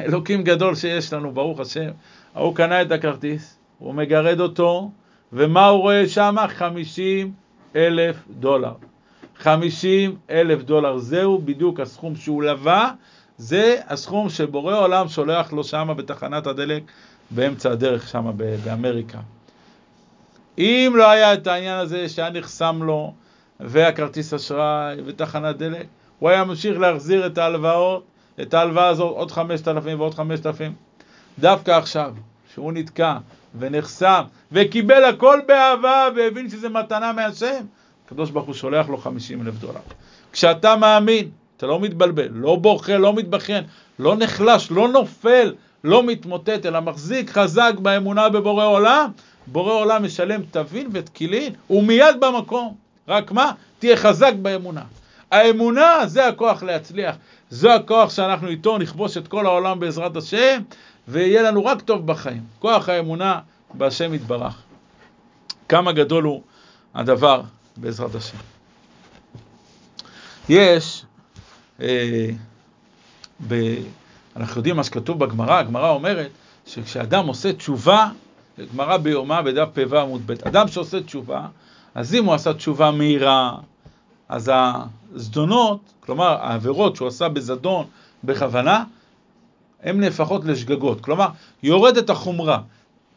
אלוקים 0.00 0.42
גדול 0.42 0.74
שיש 0.74 1.12
לנו, 1.12 1.32
ברוך 1.32 1.60
השם. 1.60 1.90
ההוא 2.34 2.56
קנה 2.56 2.82
את 2.82 2.92
הכרטיס, 2.92 3.58
הוא 3.78 3.94
מגרד 3.94 4.40
אותו, 4.40 4.90
ומה 5.32 5.66
הוא 5.66 5.80
רואה 5.80 6.08
שם? 6.08 6.36
50 6.48 7.32
אלף 7.76 8.16
דולר. 8.30 8.72
50 9.36 10.16
אלף 10.30 10.62
דולר, 10.62 10.98
זהו 10.98 11.38
בדיוק 11.38 11.80
הסכום 11.80 12.16
שהוא 12.16 12.42
לווה, 12.42 12.92
זה 13.38 13.80
הסכום 13.88 14.28
שבורא 14.28 14.78
עולם 14.78 15.08
שולח 15.08 15.52
לו 15.52 15.64
שם 15.64 15.94
בתחנת 15.96 16.46
הדלק 16.46 16.82
באמצע 17.30 17.70
הדרך 17.70 18.08
שם 18.08 18.30
באמריקה. 18.64 19.18
אם 20.58 20.92
לא 20.96 21.10
היה 21.10 21.34
את 21.34 21.46
העניין 21.46 21.78
הזה 21.78 22.08
שהיה 22.08 22.30
נחסם 22.30 22.80
לו, 22.82 23.14
והכרטיס 23.60 24.34
אשראי 24.34 24.96
ותחנת 25.06 25.56
דלק, 25.56 25.86
הוא 26.18 26.28
היה 26.30 26.44
ממשיך 26.44 26.78
להחזיר 26.78 27.26
את 27.26 27.38
ההלוואות, 27.38 28.04
את 28.42 28.54
ההלוואה 28.54 28.88
הזאת 28.88 29.16
עוד 29.16 29.30
5,000 29.30 30.00
ועוד 30.00 30.14
5,000. 30.14 30.72
דווקא 31.38 31.70
עכשיו, 31.70 32.14
שהוא 32.54 32.72
נתקע 32.72 33.16
ונחסם 33.58 34.22
וקיבל 34.52 35.04
הכל 35.04 35.40
באהבה 35.48 36.08
והבין 36.16 36.50
שזה 36.50 36.68
מתנה 36.68 37.12
מהשם, 37.12 37.64
הקדוש 38.06 38.30
ברוך 38.30 38.46
הוא 38.46 38.54
שולח 38.54 38.88
לו 38.88 38.98
50 38.98 39.42
אלף 39.42 39.54
דולר. 39.54 39.80
כשאתה 40.32 40.76
מאמין, 40.76 41.30
אתה 41.56 41.66
לא 41.66 41.80
מתבלבל, 41.80 42.28
לא 42.30 42.56
בוכה, 42.56 42.98
לא 42.98 43.14
מתבכיין, 43.14 43.64
לא 43.98 44.16
נחלש, 44.16 44.70
לא 44.70 44.88
נופל, 44.88 45.54
לא 45.84 46.02
מתמוטט, 46.02 46.66
אלא 46.66 46.80
מחזיק 46.80 47.30
חזק 47.30 47.72
באמונה 47.82 48.28
בבורא 48.28 48.66
עולם, 48.66 49.10
בורא 49.46 49.72
עולם 49.72 50.04
משלם 50.04 50.40
תבין 50.50 50.88
ותקילין, 50.92 51.52
הוא 51.66 51.82
מיד 51.82 52.20
במקום. 52.20 52.74
רק 53.08 53.32
מה? 53.32 53.52
תהיה 53.78 53.96
חזק 53.96 54.32
באמונה. 54.42 54.82
האמונה 55.30 56.06
זה 56.06 56.26
הכוח 56.28 56.62
להצליח, 56.62 57.16
זה 57.50 57.74
הכוח 57.74 58.10
שאנחנו 58.10 58.48
איתו 58.48 58.78
נכבוש 58.78 59.16
את 59.16 59.28
כל 59.28 59.46
העולם 59.46 59.80
בעזרת 59.80 60.16
השם, 60.16 60.62
ויהיה 61.08 61.42
לנו 61.42 61.64
רק 61.64 61.80
טוב 61.80 62.06
בחיים. 62.06 62.42
כוח 62.58 62.88
האמונה 62.88 63.40
בהשם 63.74 64.14
יתברך. 64.14 64.62
כמה 65.68 65.92
גדול 65.92 66.24
הוא 66.24 66.42
הדבר 66.94 67.42
בעזרת 67.76 68.14
השם. 68.14 68.38
יש, 70.48 71.04
אה, 71.80 72.28
ב, 73.48 73.74
אנחנו 74.36 74.58
יודעים 74.58 74.76
מה 74.76 74.84
שכתוב 74.84 75.18
בגמרא, 75.18 75.58
הגמרא 75.58 75.90
אומרת 75.90 76.30
שכשאדם 76.66 77.26
עושה 77.26 77.52
תשובה, 77.52 78.08
גמרא 78.72 78.96
ביומה 78.96 79.42
בדף 79.42 79.68
פ"ו 79.74 79.98
עמוד 79.98 80.22
ב', 80.26 80.32
אדם 80.46 80.68
שעושה 80.68 81.02
תשובה, 81.02 81.46
אז 81.94 82.14
אם 82.14 82.24
הוא 82.24 82.34
עשה 82.34 82.54
תשובה 82.54 82.90
מהירה, 82.90 83.56
אז 84.28 84.50
הזדונות, 85.14 85.80
כלומר 86.00 86.36
העבירות 86.40 86.96
שהוא 86.96 87.08
עשה 87.08 87.28
בזדון, 87.28 87.86
בכוונה, 88.24 88.84
הן 89.82 90.00
נהפכות 90.00 90.44
לשגגות. 90.44 91.00
כלומר, 91.00 91.28
יורדת 91.62 92.10
החומרה. 92.10 92.58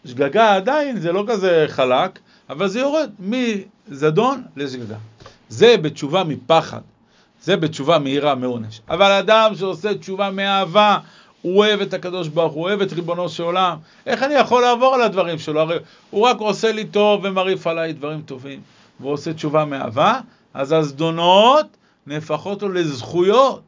שגגה 0.06 0.56
עדיין 0.56 1.00
זה 1.00 1.12
לא 1.12 1.24
כזה 1.28 1.65
חלק, 1.67 2.20
אבל 2.50 2.67
זה 2.67 2.80
יורד 2.80 3.10
מזדון 3.20 4.43
לשגגה. 4.56 4.96
זה 5.50 5.78
בתשובה 5.78 6.24
מפחד, 6.24 6.82
זה 7.41 7.58
בתשובה 7.58 8.00
מהירה 8.00 8.36
מעונש. 8.36 8.82
אבל 8.89 9.12
אדם 9.12 9.56
שעושה 9.56 9.98
תשובה 9.98 10.32
מאהבה, 10.32 10.98
הוא 11.41 11.58
אוהב 11.58 11.82
את 11.82 11.93
הקדוש 11.93 12.28
ברוך 12.28 12.54
הוא, 12.54 12.63
אוהב 12.63 12.82
את 12.82 12.93
ריבונו 12.93 13.30
של 13.30 13.43
עולם. 13.43 13.78
איך 14.06 14.24
אני 14.24 14.34
יכול 14.34 14.62
לעבור 14.62 14.96
על 14.96 15.02
הדברים 15.02 15.39
שלו? 15.39 15.60
הרי 15.60 15.78
הוא 16.10 16.28
רק 16.28 16.38
עושה 16.39 16.72
לי 16.72 16.86
טוב 16.86 17.22
ומרעיף 17.24 17.67
עליי 17.67 17.93
דברים 17.93 18.22
טובים. 18.22 18.62
והוא 19.00 19.13
עושה 19.13 19.34
תשובה 19.34 19.65
מאהבה, 19.65 20.20
אז 20.58 20.72
הזדונות 20.72 21.65
נהפכות 22.08 22.62
לו 22.62 22.70
לזכויות. 22.70 23.62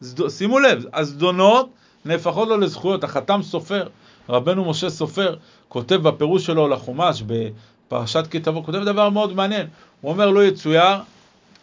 זד... 0.00 0.28
שימו 0.28 0.58
לב, 0.58 0.84
הזדונות 0.92 1.70
נהפכות 2.04 2.48
לו 2.48 2.56
לזכויות. 2.56 3.04
החתם 3.04 3.40
סופר, 3.42 3.88
רבנו 4.28 4.70
משה 4.70 4.90
סופר, 4.90 5.36
כותב 5.68 5.94
בפירוש 5.94 6.46
שלו 6.46 6.68
לחומש, 6.68 7.22
בפרשת 7.26 8.26
כי 8.30 8.40
תבוא, 8.40 8.64
כותב 8.64 8.78
דבר 8.84 9.10
מאוד 9.10 9.34
מעניין. 9.34 9.66
הוא 10.00 10.10
אומר, 10.10 10.30
לא 10.30 10.44
יצויר, 10.44 10.96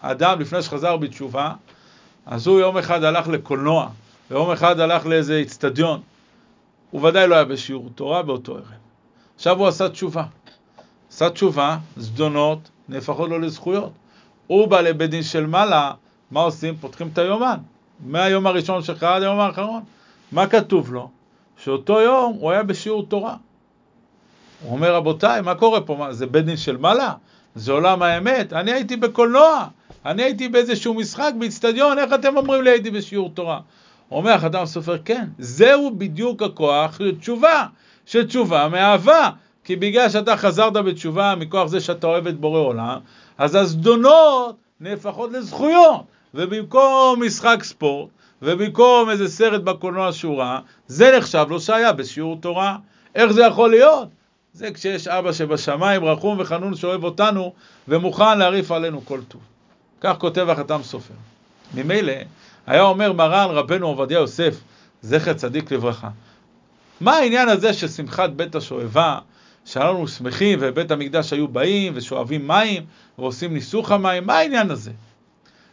אדם 0.01 0.39
לפני 0.39 0.61
שחזר 0.61 0.97
בתשובה, 0.97 1.53
אז 2.25 2.47
הוא 2.47 2.59
יום 2.59 2.77
אחד 2.77 3.03
הלך 3.03 3.27
לקולנוע, 3.27 3.89
ויום 4.31 4.51
אחד 4.51 4.79
הלך 4.79 5.05
לאיזה 5.05 5.37
איצטדיון. 5.37 6.01
הוא 6.91 7.07
ודאי 7.07 7.27
לא 7.27 7.35
היה 7.35 7.45
בשיעור 7.45 7.89
תורה 7.95 8.23
באותו 8.23 8.55
ערב. 8.55 8.65
עכשיו 9.35 9.57
הוא 9.57 9.67
עשה 9.67 9.89
תשובה. 9.89 10.23
עשה 11.09 11.29
תשובה, 11.29 11.77
זדונות, 11.97 12.69
נהפכות 12.89 13.29
לו 13.29 13.39
לזכויות. 13.39 13.91
הוא 14.51 14.67
בא 14.67 14.81
לבית 14.81 15.09
דין 15.09 15.23
של 15.23 15.45
מעלה, 15.45 15.91
מה 16.31 16.39
עושים? 16.39 16.75
פותחים 16.77 17.09
את 17.13 17.17
היומן. 17.17 17.57
מהיום 18.05 18.47
הראשון 18.47 18.83
שלך 18.83 19.03
עד 19.03 19.21
היום 19.23 19.39
האחרון. 19.39 19.83
מה 20.31 20.47
כתוב 20.47 20.93
לו? 20.93 21.09
שאותו 21.63 22.01
יום 22.01 22.35
הוא 22.39 22.51
היה 22.51 22.63
בשיעור 22.63 23.05
תורה. 23.05 23.35
הוא 24.63 24.71
אומר, 24.71 24.95
רבותיי, 24.95 25.41
מה 25.41 25.55
קורה 25.55 25.81
פה? 25.81 25.95
מה, 25.95 26.13
זה 26.13 26.25
בית 26.25 26.45
דין 26.45 26.57
של 26.57 26.77
מעלה? 26.77 27.13
זה 27.55 27.71
עולם 27.71 28.01
האמת? 28.01 28.53
אני 28.53 28.71
הייתי 28.71 28.95
בקולנוע, 28.95 29.67
אני 30.05 30.23
הייתי 30.23 30.49
באיזשהו 30.49 30.93
משחק 30.93 31.31
באיצטדיון, 31.39 31.99
איך 31.99 32.13
אתם 32.13 32.37
אומרים 32.37 32.61
לי 32.61 32.69
הייתי 32.69 32.91
בשיעור 32.91 33.31
תורה? 33.33 33.59
אומר 34.11 34.31
החתם 34.31 34.59
הסופר, 34.59 34.97
כן, 35.05 35.27
זהו 35.39 35.91
בדיוק 35.97 36.43
הכוח 36.43 36.97
של 36.97 37.15
תשובה, 37.19 37.65
של 38.05 38.27
תשובה 38.27 38.67
מאהבה. 38.67 39.29
כי 39.63 39.75
בגלל 39.75 40.09
שאתה 40.09 40.37
חזרת 40.37 40.73
בתשובה 40.73 41.35
מכוח 41.35 41.67
זה 41.67 41.79
שאתה 41.79 42.07
אוהב 42.07 42.27
את 42.27 42.39
בורא 42.39 42.59
עולם, 42.59 42.99
אז 43.41 43.55
הזדונות 43.55 44.55
נהפכות 44.79 45.31
לזכויות. 45.31 46.01
ובמקום 46.33 47.23
משחק 47.23 47.63
ספורט, 47.63 48.09
ובמקום 48.41 49.09
איזה 49.09 49.27
סרט 49.27 49.61
בקולנוע 49.61 50.09
שורה, 50.11 50.59
זה 50.87 51.17
נחשב 51.17 51.45
לו 51.49 51.59
שהיה 51.59 51.93
בשיעור 51.93 52.37
תורה. 52.41 52.77
איך 53.15 53.31
זה 53.31 53.41
יכול 53.41 53.69
להיות? 53.69 54.07
זה 54.53 54.71
כשיש 54.71 55.07
אבא 55.07 55.31
שבשמיים 55.31 56.05
רחום 56.05 56.39
וחנון 56.39 56.75
שאוהב 56.75 57.03
אותנו 57.03 57.53
ומוכן 57.87 58.39
להרעיף 58.39 58.71
עלינו 58.71 59.05
כל 59.05 59.19
טוב. 59.27 59.41
כך 60.01 60.15
כותב 60.17 60.49
החתם 60.49 60.83
סופר. 60.83 61.13
ממילא, 61.73 62.13
היה 62.67 62.81
אומר 62.81 63.13
מרן 63.13 63.47
רבנו 63.49 63.87
עובדיה 63.87 64.15
יוסף, 64.15 64.55
זכר 65.01 65.33
צדיק 65.33 65.71
לברכה, 65.71 66.09
מה 67.01 67.13
העניין 67.13 67.49
הזה 67.49 67.73
של 67.73 67.87
שמחת 67.87 68.29
בית 68.29 68.55
השואבה, 68.55 69.19
שאנחנו 69.65 70.07
שמחים 70.07 70.59
ובית 70.61 70.91
המקדש 70.91 71.33
היו 71.33 71.47
באים 71.47 71.93
ושואבים 71.95 72.47
מים 72.47 72.85
ועושים 73.19 73.53
ניסוך 73.53 73.91
המים, 73.91 74.25
מה 74.25 74.33
העניין 74.33 74.71
הזה? 74.71 74.91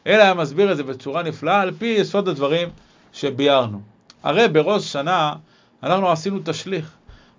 אלא 0.06 0.22
היה 0.22 0.34
מסביר 0.34 0.72
את 0.72 0.76
זה 0.76 0.82
בצורה 0.82 1.22
נפלאה 1.22 1.60
על 1.60 1.70
פי 1.78 1.86
יסוד 1.86 2.28
הדברים 2.28 2.68
שביארנו. 3.12 3.80
הרי 4.22 4.48
בראש 4.48 4.92
שנה 4.92 5.32
אנחנו 5.82 6.10
עשינו 6.10 6.40
תשליך, 6.44 6.94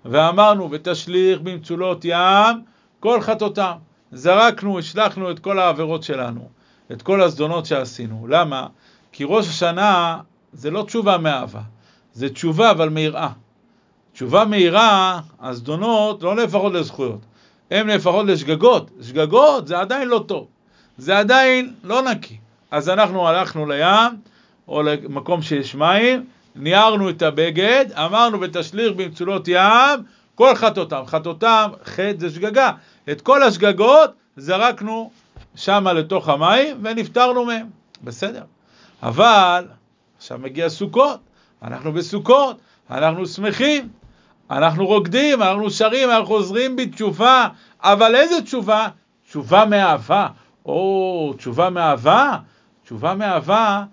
ואמרנו 0.06 0.72
ותשליך 0.72 1.40
במצולות 1.40 2.06
ים 2.06 2.64
כל 3.00 3.22
חטאותם. 3.22 3.74
זרקנו, 4.12 4.80
השלכנו 4.80 5.32
את 5.32 5.40
כל 5.40 5.60
העבירות 5.60 6.04
שלנו, 6.04 6.50
את 6.92 7.02
כל 7.02 7.22
הזדונות 7.22 7.66
שעשינו. 7.66 8.28
למה? 8.30 8.68
כי 9.12 9.24
ראש 9.28 9.48
השנה 9.48 10.20
זה 10.54 10.72
לא 10.72 10.84
תשובה 10.84 11.18
מאהבה, 11.18 11.62
זה 12.14 12.30
תשובה 12.30 12.72
אבל 12.72 12.90
מיראה. 12.90 13.30
תשובה 14.20 14.46
מהירה, 14.46 15.20
הזדונות 15.40 16.24
לא 16.24 16.36
נהפכות 16.36 16.74
לזכויות, 16.74 17.20
הן 17.72 17.88
נהפכות 17.88 18.26
לשגגות. 18.26 18.90
שגגות 19.02 19.68
זה 19.68 19.80
עדיין 19.80 20.08
לא 20.08 20.24
טוב, 20.28 20.48
זה 20.98 21.18
עדיין 21.18 21.74
לא 21.84 22.02
נקי. 22.02 22.38
אז 22.72 22.90
אנחנו 22.90 23.28
הלכנו 23.28 23.66
לים, 23.66 24.12
או 24.68 24.82
למקום 24.82 25.42
שיש 25.42 25.76
מים, 25.76 26.26
ניערנו 26.56 27.10
את 27.10 27.22
הבגד, 27.22 27.86
אמרנו 27.92 28.42
ותשליך 28.42 28.94
במצולות 28.96 29.48
ים, 29.48 30.00
כל 30.36 30.56
חטאותם. 30.56 31.04
חטאותם, 31.06 31.70
חטא 31.86 32.14
זה 32.18 32.30
שגגה. 32.30 32.72
את 33.12 33.22
כל 33.22 33.44
השגגות 33.44 34.12
זרקנו 34.38 35.12
שמה 35.56 35.94
לתוך 35.94 36.30
המים 36.30 36.78
ונפטרנו 36.84 37.46
מהם. 37.46 37.68
בסדר. 38.04 38.44
אבל 39.04 39.66
עכשיו 40.18 40.40
מגיע 40.40 40.70
סוכות, 40.70 41.20
אנחנו 41.64 41.94
בסוכות, 41.94 42.58
אנחנו 42.92 43.26
שמחים, 43.26 43.90
אנחנו 44.52 44.88
רוקדים, 44.88 45.42
אנחנו 45.42 45.72
שרים, 45.72 46.10
אנחנו 46.10 46.26
חוזרים 46.26 46.76
בתשובה, 46.76 47.48
אבל 47.84 48.16
איזה 48.16 48.42
תשובה? 48.42 48.88
תשובה 49.28 49.66
מאהבה. 49.66 50.28
או, 50.66 51.34
תשובה 51.38 51.70
מאהבה? 51.70 52.38
תשובה 52.84 53.16
מאהבה, 53.16 53.84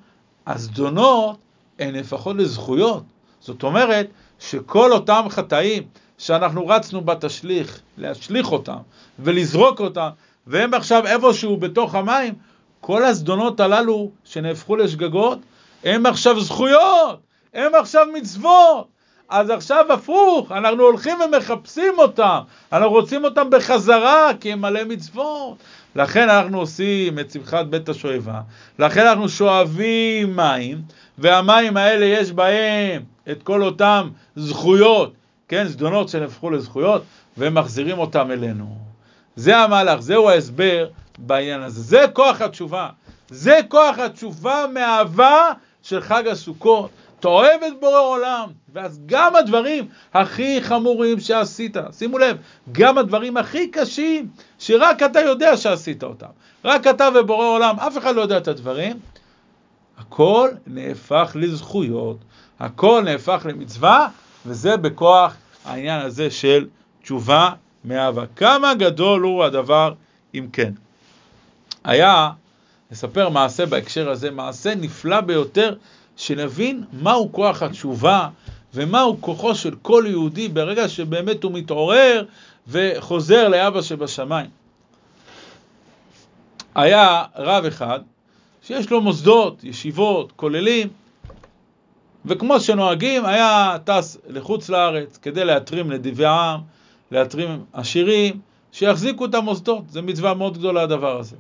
הזדונות 0.47 1.39
הן 1.79 1.97
נהפכות 1.97 2.37
לזכויות. 2.37 3.03
זאת 3.41 3.63
אומרת 3.63 4.11
שכל 4.39 4.93
אותם 4.93 5.27
חטאים 5.29 5.83
שאנחנו 6.19 6.67
רצנו 6.67 7.01
בתשליך, 7.01 7.81
להשליך 7.97 8.53
אותם 8.53 8.77
ולזרוק 9.19 9.81
אותם, 9.81 10.09
והם 10.47 10.75
עכשיו 10.75 11.07
איפשהו 11.07 11.57
בתוך 11.57 11.95
המים, 11.95 12.35
כל 12.81 13.05
הזדונות 13.05 13.61
הללו 13.61 14.11
שנהפכו 14.25 14.77
לשגגות, 14.77 15.39
הם 15.85 16.07
עכשיו 16.07 16.41
זכויות, 16.41 17.21
הם 17.55 17.75
עכשיו 17.75 18.07
מצוות. 18.15 18.96
אז 19.29 19.51
עכשיו 19.51 19.93
הפוך, 19.93 20.53
אנחנו 20.53 20.83
הולכים 20.83 21.19
ומחפשים 21.21 21.93
אותם, 21.99 22.39
אנחנו 22.73 22.91
רוצים 22.91 23.25
אותם 23.25 23.51
בחזרה 23.51 24.31
כי 24.41 24.53
הם 24.53 24.61
מלא 24.61 24.85
מצוות. 24.85 25.57
לכן 25.97 26.29
אנחנו 26.29 26.59
עושים 26.59 27.19
את 27.19 27.31
שמחת 27.31 27.67
בית 27.67 27.89
השואבה, 27.89 28.41
לכן 28.79 29.07
אנחנו 29.07 29.29
שואבים 29.29 30.37
מים, 30.37 30.83
והמים 31.19 31.77
האלה 31.77 32.07
יש 32.07 32.33
בהם 32.33 33.03
את 33.31 33.43
כל 33.43 33.63
אותם 33.63 34.09
זכויות, 34.37 35.13
כן, 35.49 35.67
זדונות 35.67 36.09
שנהפכו 36.09 36.51
לזכויות, 36.51 37.03
ומחזירים 37.39 37.99
אותם 37.99 38.31
אלינו. 38.31 38.77
זה 39.37 39.57
המהלך, 39.59 40.01
זהו 40.01 40.31
ההסבר 40.31 40.87
בעניין 41.19 41.63
הזה. 41.63 41.81
זה 41.81 42.05
כוח 42.13 42.41
התשובה. 42.41 42.89
זה 43.29 43.59
כוח 43.69 43.99
התשובה 43.99 44.65
מאהבה 44.75 45.51
של 45.83 46.01
חג 46.01 46.29
הסוכות. 46.29 46.91
אתה 47.21 47.29
את 47.67 47.81
בורא 47.81 48.01
עולם, 48.01 48.49
ואז 48.73 49.01
גם 49.07 49.37
הדברים 49.37 49.89
הכי 50.15 50.63
חמורים 50.63 51.21
שעשית, 51.21 51.77
שימו 51.93 52.19
לב, 52.19 52.37
גם 52.73 52.99
הדברים 52.99 53.37
הכי 53.37 53.69
קשים, 53.69 54.29
שרק 54.59 55.03
אתה 55.03 55.21
יודע 55.21 55.57
שעשית 55.57 56.03
אותם, 56.03 56.27
רק 56.65 56.87
אתה 56.87 57.09
ובורא 57.15 57.47
עולם, 57.47 57.81
אף 57.81 57.99
אחד 57.99 58.15
לא 58.15 58.21
יודע 58.21 58.37
את 58.37 58.49
הדברים, 58.49 58.99
הכל 59.99 60.51
נהפך 60.67 61.33
לזכויות, 61.35 62.17
הכל 62.61 63.03
נהפך 63.05 63.47
למצווה, 63.49 64.09
וזה 64.47 64.77
בכוח 64.77 65.37
העניין 65.65 66.01
הזה 66.01 66.31
של 66.31 66.67
תשובה 67.03 67.51
מאהבה. 67.85 68.25
כמה 68.37 68.75
גדול 68.75 69.23
הוא 69.23 69.45
הדבר 69.45 69.93
אם 70.35 70.47
כן. 70.53 70.73
היה, 71.85 72.31
נספר 72.91 73.29
מעשה 73.29 73.67
בהקשר 73.67 74.11
הזה, 74.11 74.31
מעשה 74.31 74.75
נפלא 74.75 75.21
ביותר, 75.21 75.75
שנבין 76.17 76.85
מהו 76.93 77.33
כוח 77.33 77.63
התשובה 77.63 78.29
ומהו 78.75 79.17
כוחו 79.21 79.55
של 79.55 79.75
כל 79.83 80.05
יהודי 80.07 80.49
ברגע 80.49 80.89
שבאמת 80.89 81.45
הוא 81.45 81.53
מתעורר 81.53 82.25
וחוזר 82.69 83.49
לאבא 83.49 83.83
שבשמיים. 83.83 84.51
היה 86.75 87.25
רב 87.37 87.65
אחד 87.65 88.01
שיש 88.63 88.91
לו 88.91 89.01
מוסדות, 89.01 89.65
ישיבות, 89.65 90.33
כוללים, 90.37 90.89
וכמו 92.25 92.61
שנוהגים, 92.61 93.25
היה 93.25 93.77
טס 93.85 94.19
לחוץ 94.29 94.69
לארץ 94.69 95.19
כדי 95.23 95.45
להתרים 95.45 95.93
נדיבי 95.93 96.25
העם, 96.25 96.61
להתרים 97.11 97.65
עשירים, 97.73 98.41
שיחזיקו 98.73 99.25
את 99.25 99.35
המוסדות. 99.35 99.91
זו 99.91 100.03
מצווה 100.03 100.35
מאוד 100.35 100.59
גדולה 100.59 100.83
הדבר 100.83 101.19
הזה. 101.19 101.37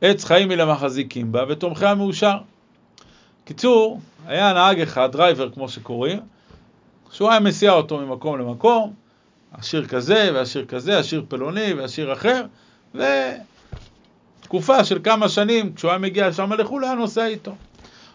עץ 0.00 0.24
חיים 0.24 0.50
היא 0.50 0.58
למחזיקים 0.58 1.32
בה, 1.32 1.44
ותומכיה 1.48 1.94
מאושר. 1.94 2.36
קיצור, 3.44 4.00
היה 4.26 4.52
נהג 4.52 4.80
אחד, 4.80 5.12
driver 5.12 5.50
כמו 5.50 5.68
שקוראים, 5.68 6.20
שהוא 7.10 7.30
היה 7.30 7.40
מסיע 7.40 7.72
אותו 7.72 7.98
ממקום 7.98 8.38
למקום, 8.38 8.92
עשיר 9.52 9.86
כזה 9.86 10.30
ועשיר 10.34 10.64
כזה, 10.64 10.98
עשיר 10.98 11.24
פלוני 11.28 11.72
ועשיר 11.72 12.12
אחר, 12.12 12.44
ותקופה 12.94 14.84
של 14.84 14.98
כמה 15.04 15.28
שנים, 15.28 15.72
כשהוא 15.74 15.90
היה 15.90 15.98
מגיע 15.98 16.32
שם 16.32 16.52
לחו"ל, 16.52 16.84
היה 16.84 16.94
נוסע 16.94 17.26
איתו. 17.26 17.52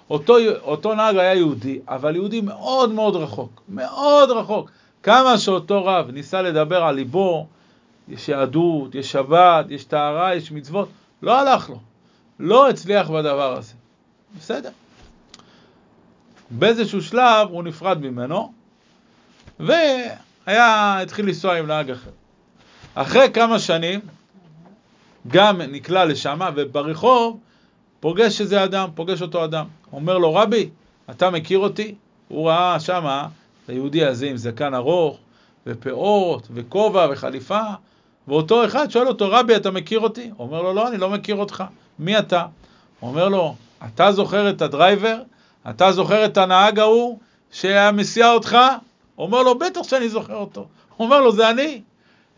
אותו, 0.10 0.38
אותו 0.62 0.96
נהג 0.96 1.18
היה 1.18 1.36
יהודי, 1.36 1.80
אבל 1.88 2.16
יהודי 2.16 2.42
מאוד 2.42 2.92
מאוד 2.92 3.16
רחוק, 3.16 3.62
מאוד 3.70 4.32
רחוק. 4.32 4.72
כמה 5.04 5.38
שאותו 5.38 5.86
רב 5.86 6.12
ניסה 6.12 6.42
לדבר 6.42 6.84
על 6.84 6.96
ליבו, 6.96 7.48
יש 8.08 8.30
יהדות, 8.30 8.96
יש 8.96 9.12
שבת, 9.12 9.66
יש 9.70 9.84
טהרה, 9.84 10.36
יש 10.36 10.52
מצוות, 10.52 10.90
לא 11.22 11.40
הלך 11.40 11.70
לו, 11.70 11.80
לא 12.40 12.70
הצליח 12.70 13.10
בדבר 13.10 13.58
הזה. 13.58 13.74
בסדר. 14.38 14.70
באיזשהו 16.50 17.02
שלב 17.02 17.50
הוא 17.50 17.64
נפרד 17.64 18.02
ממנו, 18.02 18.54
והיה, 19.60 21.02
התחיל 21.02 21.26
לנסוע 21.26 21.58
עם 21.58 21.68
נהג 21.68 21.92
אחר. 21.92 22.10
אחרי 22.96 23.28
כמה 23.34 23.60
שנים, 23.60 24.00
גם 25.28 25.62
נקלע 25.62 26.06
לשם, 26.06 26.40
וברחוב 26.56 27.40
פוגש 28.00 28.42
איזה 28.42 28.64
אדם, 28.64 28.90
פוגש 28.96 29.22
אותו 29.22 29.46
אדם. 29.46 29.66
אומר 29.94 30.18
לו, 30.18 30.36
רבי, 30.36 30.70
אתה 31.10 31.30
מכיר 31.30 31.60
אותי? 31.60 31.96
הוא 32.28 32.50
ראה 32.50 32.78
את 32.78 33.70
היהודי 33.70 34.06
הזה 34.06 34.28
עם 34.28 34.38
זקן 34.38 34.74
ארוך, 34.74 35.18
ופאות, 35.68 36.48
וכובע, 36.54 37.08
וחליפה, 37.12 37.62
ואותו 38.28 38.66
אחד 38.66 38.92
שואל 38.92 39.08
אותו, 39.08 39.32
רבי, 39.32 39.56
אתה 39.56 39.72
מכיר 39.72 40.00
אותי? 40.00 40.32
אומר 40.40 40.62
לו, 40.62 40.74
לא, 40.74 40.88
אני 40.88 40.98
לא 40.98 41.10
מכיר 41.10 41.36
אותך. 41.36 41.64
מי 42.00 42.20
אתה? 42.20 42.46
אומר 43.02 43.30
לו, 43.30 43.56
אתה 43.86 44.12
זוכר 44.12 44.50
את 44.50 44.62
הדרייבר? 44.62 45.22
אתה 45.70 45.92
זוכר 45.92 46.26
את 46.26 46.38
הנהג 46.38 46.80
ההוא 46.80 47.20
שהיה 47.52 47.92
מסיע 47.92 48.32
אותך? 48.32 48.58
אומר 49.18 49.44
לו, 49.44 49.60
בטח 49.60 49.84
שאני 49.84 50.10
זוכר 50.10 50.36
אותו. 50.36 50.68
אומר 51.00 51.22
לו, 51.22 51.32
זה 51.32 51.50
אני. 51.50 51.82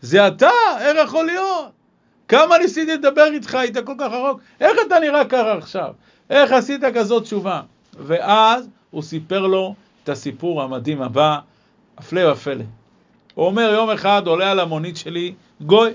זה 0.00 0.28
אתה? 0.28 0.50
איך 0.80 0.96
יכול 1.04 1.26
להיות? 1.26 1.70
כמה 2.28 2.58
ניסיתי 2.58 2.94
לדבר 2.94 3.24
איתך, 3.32 3.54
היית 3.54 3.78
כל 3.78 3.94
כך 3.98 4.06
רחוק, 4.12 4.40
איך 4.60 4.72
אתה 4.86 4.98
נראה 4.98 5.24
ככה 5.24 5.52
עכשיו? 5.52 5.94
איך 6.30 6.52
עשית 6.52 6.80
כזאת 6.94 7.22
תשובה? 7.22 7.60
ואז 7.98 8.68
הוא 8.90 9.02
סיפר 9.02 9.40
לו 9.46 9.74
את 10.04 10.08
הסיפור 10.08 10.62
המדהים 10.62 11.02
הבא, 11.02 11.38
הפלא 11.98 12.32
ופלא. 12.32 12.64
הוא 13.34 13.46
אומר, 13.46 13.72
יום 13.74 13.90
אחד 13.90 14.26
עולה 14.26 14.50
על 14.50 14.60
המונית 14.60 14.96
שלי 14.96 15.34
גוי, 15.60 15.90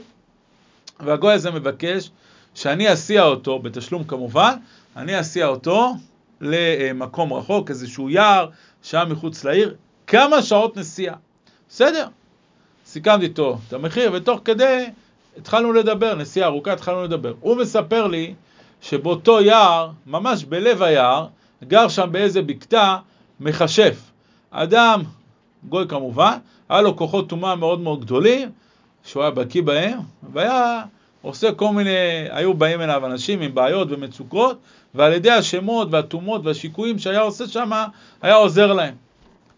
והגוי 0.99 1.33
הזה 1.33 1.51
מבקש 1.51 2.09
שאני 2.55 2.93
אסיע 2.93 3.23
אותו, 3.23 3.59
בתשלום 3.59 4.03
כמובן, 4.03 4.55
אני 4.95 5.19
אסיע 5.19 5.47
אותו 5.47 5.93
למקום 6.41 7.33
רחוק, 7.33 7.69
איזשהו 7.69 8.09
יער, 8.09 8.49
שם 8.83 9.07
מחוץ 9.09 9.43
לעיר, 9.43 9.75
כמה 10.07 10.41
שעות 10.41 10.77
נסיעה. 10.77 11.15
בסדר, 11.69 12.07
סיכמתי 12.85 13.25
איתו 13.25 13.57
את 13.67 13.73
המחיר, 13.73 14.11
ותוך 14.13 14.39
כדי 14.45 14.85
התחלנו 15.37 15.73
לדבר, 15.73 16.15
נסיעה 16.15 16.47
ארוכה, 16.47 16.73
התחלנו 16.73 17.03
לדבר. 17.03 17.33
הוא 17.39 17.57
מספר 17.57 18.07
לי 18.07 18.33
שבאותו 18.81 19.41
יער, 19.41 19.89
ממש 20.05 20.43
בלב 20.43 20.81
היער, 20.81 21.27
גר 21.63 21.87
שם 21.87 22.09
באיזה 22.11 22.41
בקתה 22.41 22.97
מכשף. 23.39 24.11
אדם, 24.51 25.03
גוי 25.69 25.87
כמובן, 25.87 26.37
היה 26.69 26.81
לו 26.81 26.95
כוחות 26.95 27.29
טומאה 27.29 27.55
מאוד 27.55 27.79
מאוד 27.79 28.01
גדולים, 28.01 28.51
שהוא 29.03 29.23
היה 29.23 29.31
בקיא 29.31 29.61
בהם, 29.61 29.99
והיה 30.33 30.83
עושה 31.25 31.51
כל 31.51 31.69
מיני, 31.69 31.89
היו 32.29 32.53
באים 32.53 32.81
אליו 32.81 33.05
אנשים 33.05 33.41
עם 33.41 33.55
בעיות 33.55 33.87
ומצוקות, 33.91 34.59
ועל 34.95 35.13
ידי 35.13 35.31
השמות 35.31 35.87
והטומאות 35.91 36.45
והשיקויים 36.45 36.99
שהיה 36.99 37.19
עושה 37.19 37.47
שם, 37.47 37.71
היה 38.21 38.35
עוזר 38.35 38.73
להם. 38.73 38.93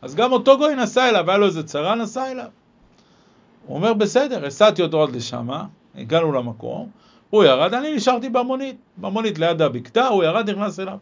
אז 0.02 0.16
גם 0.16 0.32
אותו 0.32 0.58
גוי 0.58 0.76
נסע 0.76 1.10
אליו, 1.10 1.30
היה 1.30 1.38
לו 1.38 1.46
איזה 1.46 1.64
צרה, 1.64 1.96
נסע 1.96 2.32
אליו. 2.32 2.46
הוא 3.66 3.76
אומר, 3.78 3.94
בסדר, 3.94 4.46
הסעתי 4.46 4.82
אותו 4.82 5.04
עד 5.04 5.16
לשם, 5.16 5.48
הגענו 5.96 6.32
למקום, 6.32 6.90
הוא 7.30 7.44
ירד, 7.44 7.74
אני 7.74 7.96
נשארתי 7.96 8.30
במונית, 8.30 8.76
במונית 8.98 9.40
ליד 9.40 9.62
הבקתה, 9.62 10.08
הוא 10.08 10.24
ירד, 10.24 10.50
נכנס 10.50 10.80
אליו. 10.80 10.98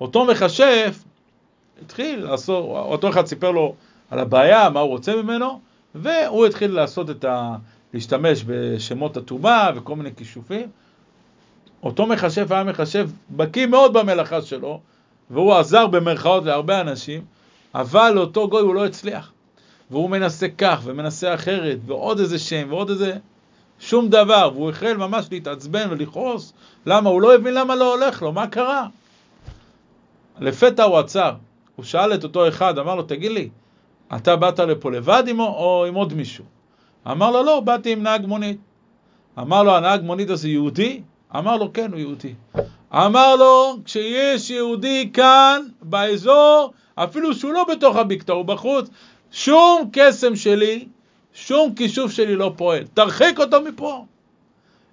אותו 0.00 0.24
מכשף 0.24 1.04
התחיל 1.82 2.24
לעשות, 2.24 2.64
אותו 2.64 3.08
אחד 3.08 3.26
סיפר 3.26 3.50
לו 3.50 3.74
על 4.10 4.18
הבעיה, 4.18 4.70
מה 4.70 4.80
הוא 4.80 4.88
רוצה 4.90 5.16
ממנו, 5.22 5.60
והוא 5.94 6.46
התחיל 6.46 6.70
לעשות 6.70 7.10
את 7.10 7.24
ה... 7.24 7.56
להשתמש 7.96 8.44
בשמות 8.46 9.16
הטומאה 9.16 9.70
וכל 9.76 9.96
מיני 9.96 10.10
כישופים. 10.16 10.68
אותו 11.82 12.06
מכשף 12.06 12.50
היה 12.50 12.64
מכשף 12.64 13.04
בקיא 13.30 13.66
מאוד 13.66 13.92
במלאכה 13.92 14.42
שלו, 14.42 14.80
והוא 15.30 15.54
עזר 15.54 15.86
במרכאות 15.86 16.44
להרבה 16.44 16.80
אנשים, 16.80 17.24
אבל 17.74 18.10
לאותו 18.14 18.48
גוי 18.48 18.62
הוא 18.62 18.74
לא 18.74 18.86
הצליח. 18.86 19.32
והוא 19.90 20.10
מנסה 20.10 20.46
כך 20.58 20.80
ומנסה 20.84 21.34
אחרת, 21.34 21.78
ועוד 21.86 22.20
איזה 22.20 22.38
שם 22.38 22.66
ועוד 22.70 22.90
איזה... 22.90 23.16
שום 23.80 24.08
דבר, 24.08 24.50
והוא 24.54 24.70
החל 24.70 24.96
ממש 24.96 25.26
להתעצבן 25.30 25.86
ולכעוס. 25.90 26.52
למה? 26.86 27.10
הוא 27.10 27.22
לא 27.22 27.34
הבין 27.34 27.54
למה 27.54 27.74
לא 27.74 27.94
הולך 27.94 28.22
לו, 28.22 28.32
מה 28.32 28.46
קרה? 28.46 28.86
לפתע 30.40 30.82
הוא 30.82 30.98
עצר, 30.98 31.32
הוא 31.76 31.84
שאל 31.84 32.14
את 32.14 32.24
אותו 32.24 32.48
אחד, 32.48 32.78
אמר 32.78 32.94
לו, 32.94 33.02
תגיד 33.02 33.32
לי, 33.32 33.48
אתה 34.16 34.36
באת 34.36 34.58
לפה 34.60 34.90
לבד 34.90 35.24
עם, 35.26 35.40
או 35.40 35.84
עם 35.88 35.94
עוד 35.94 36.14
מישהו? 36.14 36.44
אמר 37.10 37.30
לו, 37.30 37.42
לא, 37.42 37.60
באתי 37.60 37.92
עם 37.92 38.02
נהג 38.02 38.26
מונית. 38.26 38.58
אמר 39.38 39.62
לו, 39.62 39.76
הנהג 39.76 40.02
מונית 40.02 40.30
הזה 40.30 40.48
יהודי? 40.48 41.00
אמר 41.36 41.56
לו, 41.56 41.72
כן, 41.72 41.92
הוא 41.92 42.00
יהודי. 42.00 42.34
אמר 42.92 43.36
לו, 43.36 43.76
כשיש 43.84 44.50
יהודי 44.50 45.10
כאן, 45.12 45.62
באזור, 45.82 46.72
אפילו 46.94 47.34
שהוא 47.34 47.52
לא 47.52 47.64
בתוך 47.64 47.96
הבקתה, 47.96 48.32
הוא 48.32 48.44
בחוץ, 48.44 48.88
שום 49.30 49.88
קסם 49.92 50.36
שלי, 50.36 50.88
שום 51.32 51.74
כישוף 51.74 52.12
שלי 52.12 52.36
לא 52.36 52.52
פועל. 52.56 52.84
תרחיק 52.94 53.40
אותו 53.40 53.60
מפה. 53.60 54.04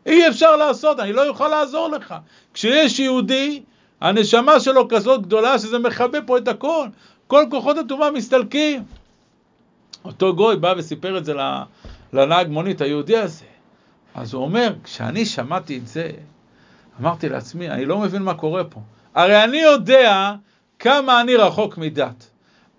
אי 0.06 0.28
אפשר 0.28 0.56
לעשות, 0.56 1.00
אני 1.00 1.14
לא 1.14 1.28
אוכל 1.28 1.48
לעזור 1.48 1.88
לך. 1.88 2.16
כשיש 2.54 3.00
יהודי, 3.00 3.64
הנשמה 4.02 4.60
שלו 4.60 4.88
כזאת 4.88 5.22
גדולה 5.22 5.60
שזה 5.60 5.80
מכבה 5.80 6.22
פה 6.22 6.38
את 6.38 6.48
הכל. 6.48 6.88
כל 7.28 7.44
כוחות 7.52 7.78
הטומאה 7.78 8.12
מסתלקים. 8.12 8.84
אותו 10.06 10.36
גוי 10.36 10.56
בא 10.56 10.74
וסיפר 10.78 11.18
את 11.18 11.26
זה 11.26 11.34
לנהג 12.14 12.48
מונית 12.48 12.82
היהודי 12.82 13.18
הזה. 13.18 13.46
אז 14.16 14.34
הוא 14.34 14.44
אומר, 14.44 14.74
כשאני 14.84 15.26
שמעתי 15.26 15.78
את 15.78 15.88
זה, 15.88 16.12
אמרתי 17.02 17.30
לעצמי, 17.30 17.70
אני 17.70 17.86
לא 17.86 18.00
מבין 18.00 18.22
מה 18.22 18.34
קורה 18.34 18.64
פה. 18.64 18.80
הרי 19.16 19.44
אני 19.44 19.58
יודע 19.58 20.34
כמה 20.80 21.22
אני 21.22 21.36
רחוק 21.36 21.78
מדת. 21.78 22.30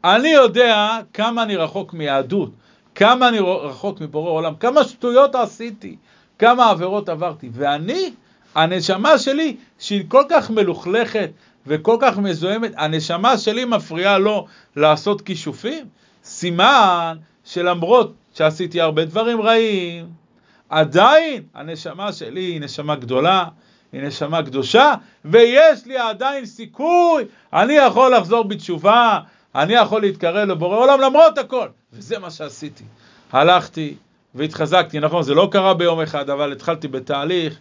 אני 0.05 0.29
יודע 0.29 0.99
כמה 1.13 1.43
אני 1.43 1.57
רחוק 1.57 1.95
מיהדות, 1.95 2.51
כמה 2.95 3.29
אני 3.29 3.39
רחוק 3.41 4.01
מבורא 4.01 4.31
עולם, 4.31 4.55
כמה 4.55 4.85
שטויות 4.85 5.35
עשיתי, 5.35 5.97
כמה 6.39 6.71
עבירות 6.71 7.09
עברתי. 7.09 7.51
ואני, 7.53 8.11
הנשמה 8.55 9.19
שלי, 9.19 9.57
שהיא 9.79 10.05
כל 10.09 10.23
כך 10.29 10.51
מלוכלכת 10.51 11.31
וכל 11.67 11.97
כך 12.01 12.19
מזוהמת, 12.19 12.73
הנשמה 12.77 13.39
שלי 13.39 13.65
מפריעה 13.65 14.19
לו 14.19 14.47
לעשות 14.77 15.21
כישופים? 15.21 15.87
סימן 16.25 17.17
שלמרות 17.45 18.15
שעשיתי 18.35 18.81
הרבה 18.81 19.05
דברים 19.05 19.43
רעים, 19.43 20.07
עדיין 20.69 21.43
הנשמה 21.55 22.13
שלי 22.13 22.41
היא 22.41 22.61
נשמה 22.61 22.97
גדולה, 22.97 23.45
היא 23.93 24.03
נשמה 24.03 24.43
קדושה, 24.43 24.95
ויש 25.25 25.87
לי 25.87 25.99
עדיין 25.99 26.47
סיכוי, 26.47 27.25
אני 27.53 27.73
יכול 27.73 28.17
לחזור 28.17 28.45
בתשובה, 28.45 29.21
אני 29.55 29.73
יכול 29.73 30.01
להתקרב 30.01 30.49
לבורא 30.49 30.77
עולם 30.77 31.01
למרות 31.01 31.39
הכל. 31.39 31.69
וזה 31.93 32.19
מה 32.19 32.31
שעשיתי. 32.31 32.85
הלכתי 33.33 33.95
והתחזקתי, 34.35 35.01
נכון, 35.01 35.23
זה 35.23 35.35
לא 35.35 35.49
קרה 35.53 35.75
ביום 35.75 36.01
אחד, 36.01 36.31
אבל 36.31 36.53
התחלתי 36.53 36.89
בתהליך, 36.89 37.59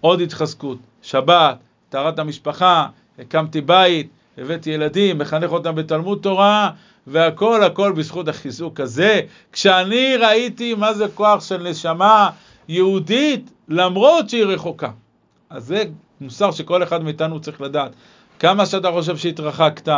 עוד 0.00 0.20
התחזקות, 0.20 0.78
שבת, 1.02 1.56
טהרת 1.88 2.18
המשפחה, 2.18 2.86
הקמתי 3.18 3.60
בית, 3.60 4.08
הבאתי 4.38 4.70
ילדים, 4.70 5.18
מחנך 5.18 5.52
אותם 5.52 5.74
בתלמוד 5.74 6.18
תורה, 6.22 6.70
והכל 7.06 7.64
הכל 7.64 7.92
בזכות 7.92 8.28
החיזוק 8.28 8.80
הזה. 8.80 9.20
כשאני 9.52 10.16
ראיתי 10.16 10.74
מה 10.74 10.94
זה 10.94 11.06
כוח 11.14 11.44
של 11.44 11.62
נשמה 11.62 12.30
יהודית, 12.68 13.50
למרות 13.68 14.30
שהיא 14.30 14.44
רחוקה. 14.44 14.90
אז 15.50 15.64
זה 15.64 15.84
מוסר 16.20 16.50
שכל 16.50 16.82
אחד 16.82 17.04
מאיתנו 17.04 17.40
צריך 17.40 17.60
לדעת. 17.60 17.92
כמה 18.38 18.66
שאתה 18.66 18.90
חושב 18.90 19.16
שהתרחקת, 19.16 19.92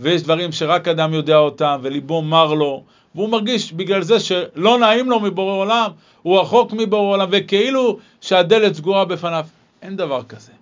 ויש 0.00 0.22
דברים 0.22 0.52
שרק 0.52 0.88
אדם 0.88 1.14
יודע 1.14 1.36
אותם, 1.36 1.78
וליבו 1.82 2.22
מר 2.22 2.54
לו, 2.54 2.82
והוא 3.14 3.28
מרגיש 3.28 3.72
בגלל 3.72 4.02
זה 4.02 4.20
שלא 4.20 4.78
נעים 4.78 5.10
לו 5.10 5.20
מבורא 5.20 5.52
עולם, 5.52 5.90
הוא 6.22 6.40
רחוק 6.40 6.72
מבורא 6.72 7.12
עולם, 7.14 7.28
וכאילו 7.32 7.98
שהדלת 8.20 8.74
סגורה 8.74 9.04
בפניו. 9.04 9.46
אין 9.82 9.96
דבר 9.96 10.22
כזה. 10.22 10.52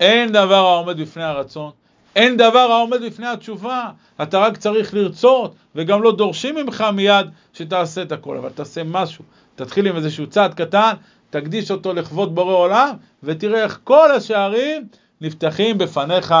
אין 0.00 0.32
דבר 0.32 0.66
העומד 0.66 1.00
בפני 1.00 1.22
הרצון. 1.22 1.70
אין 2.16 2.36
דבר 2.36 2.58
העומד 2.58 3.02
בפני 3.02 3.26
התשובה. 3.26 3.90
אתה 4.22 4.38
רק 4.38 4.56
צריך 4.56 4.94
לרצות, 4.94 5.54
וגם 5.74 6.02
לא 6.02 6.16
דורשים 6.16 6.54
ממך 6.54 6.84
מיד 6.94 7.26
שתעשה 7.52 8.02
את 8.02 8.12
הכל, 8.12 8.36
אבל 8.36 8.48
תעשה 8.48 8.82
משהו. 8.84 9.24
תתחיל 9.54 9.86
עם 9.86 9.96
איזשהו 9.96 10.26
צעד 10.26 10.54
קטן, 10.54 10.92
תקדיש 11.30 11.70
אותו 11.70 11.94
לכבוד 11.94 12.34
בורא 12.34 12.54
עולם, 12.54 12.90
ותראה 13.22 13.62
איך 13.62 13.78
כל 13.84 14.12
השערים 14.12 14.84
נפתחים 15.20 15.78
בפניך 15.78 16.34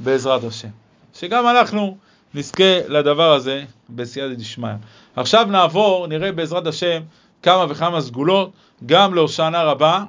בעזרת 0.00 0.44
השם. 0.44 0.68
שגם 1.14 1.46
אנחנו 1.46 1.96
נזכה 2.34 2.88
לדבר 2.88 3.32
הזה 3.32 3.64
בסייעתא 3.90 4.34
דשמיא. 4.34 4.70
עכשיו 5.16 5.46
נעבור, 5.50 6.06
נראה 6.06 6.32
בעזרת 6.32 6.66
השם 6.66 7.00
כמה 7.42 7.66
וכמה 7.68 8.00
סגולות, 8.00 8.50
גם 8.86 9.14
להושענא 9.14 9.56
רבה 9.56 10.04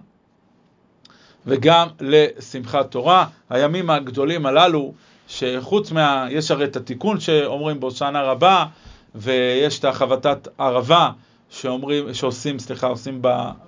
וגם 1.45 1.87
לשמחת 1.99 2.91
תורה. 2.91 3.25
הימים 3.49 3.89
הגדולים 3.89 4.45
הללו, 4.45 4.93
שחוץ 5.27 5.91
מה... 5.91 6.27
יש 6.29 6.51
הרי 6.51 6.65
את 6.65 6.75
התיקון 6.75 7.19
שאומרים 7.19 7.79
בהושענא 7.79 8.17
רבה, 8.17 8.65
ויש 9.15 9.79
את 9.79 9.85
החבטת 9.85 10.47
ערבה 10.57 11.11
שאומרים, 11.49 12.13
שעושים, 12.13 12.59
סליחה, 12.59 12.87
עושים 12.87 13.21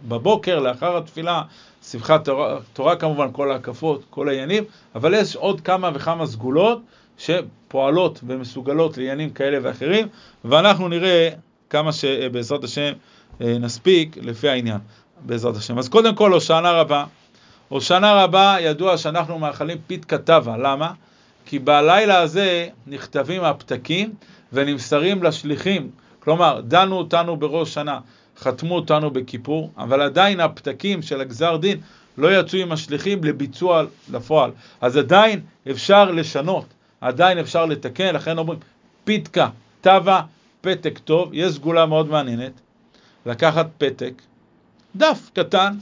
בבוקר, 0.08 0.60
לאחר 0.60 0.98
התפילה, 0.98 1.42
שמחת 1.84 2.26
תורה, 2.26 2.58
תורה 2.74 2.96
כמובן, 2.96 3.28
כל 3.32 3.52
ההקפות, 3.52 4.04
כל 4.10 4.30
העניינים, 4.30 4.64
אבל 4.96 5.14
יש 5.14 5.36
עוד 5.36 5.62
כמה 5.62 5.92
וכמה 5.94 6.26
סגולות 6.26 6.82
שפועלות 7.18 8.20
ומסוגלות 8.28 8.98
לעניינים 8.98 9.30
כאלה 9.30 9.58
ואחרים, 9.62 10.08
ואנחנו 10.46 10.88
נראה 10.88 11.30
כמה 11.70 11.92
שבעזרת 11.92 12.64
השם 12.64 12.94
אה, 13.42 13.58
נספיק 13.60 14.18
לפי 14.22 14.50
העניין, 14.50 14.78
בעזרת 15.26 15.56
השם. 15.56 15.78
אז 15.78 15.90
קודם 15.90 16.16
כל, 16.16 16.34
הושענא 16.34 16.68
רבה. 16.68 17.06
הושענא 17.72 18.24
רבה, 18.24 18.56
ידוע 18.60 18.98
שאנחנו 18.98 19.40
מאחלים 19.40 19.78
פית 19.88 20.06
כתבה, 20.06 20.58
למה? 20.58 20.94
כי 21.46 21.60
בלילה 21.60 22.20
הזה 22.20 22.68
נכתבים 22.88 23.44
הפתקים 23.44 24.14
ונמסרים 24.54 25.24
לשליחים, 25.24 25.90
כלומר, 26.20 26.62
דנו 26.62 26.98
אותנו 26.98 27.38
בראש 27.38 27.74
שנה, 27.74 28.00
חתמו 28.40 28.76
אותנו 28.76 29.12
בכיפור, 29.12 29.72
אבל 29.78 30.02
עדיין 30.02 30.40
הפתקים 30.40 31.02
של 31.02 31.22
הגזר 31.22 31.58
דין 31.58 31.78
לא 32.18 32.40
יצאו 32.40 32.60
עם 32.60 32.72
השליחים 32.72 33.24
לביצוע 33.24 33.84
לפועל. 34.12 34.52
אז 34.82 34.98
עדיין 34.98 35.42
אפשר 35.72 36.12
לשנות, 36.12 36.66
עדיין 37.02 37.38
אפשר 37.38 37.66
לתקן, 37.66 38.16
לכן 38.16 38.38
אומרים 38.38 38.60
פיתקה, 39.04 39.50
תבה, 39.82 40.22
פתק 40.62 41.00
טוב, 41.00 41.30
יש 41.34 41.54
סגולה 41.54 41.86
מאוד 41.86 42.10
מעניינת, 42.10 42.54
לקחת 43.26 43.68
פתק, 43.78 44.14
דף 44.96 45.30
קטן, 45.34 45.74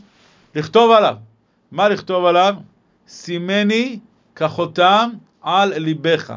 לכתוב 0.55 0.91
עליו. 0.91 1.28
מה 1.71 1.89
לכתוב 1.89 2.25
עליו? 2.25 2.55
סימני 3.07 3.99
כחותם 4.35 5.09
על 5.41 5.77
ליבך. 5.77 6.33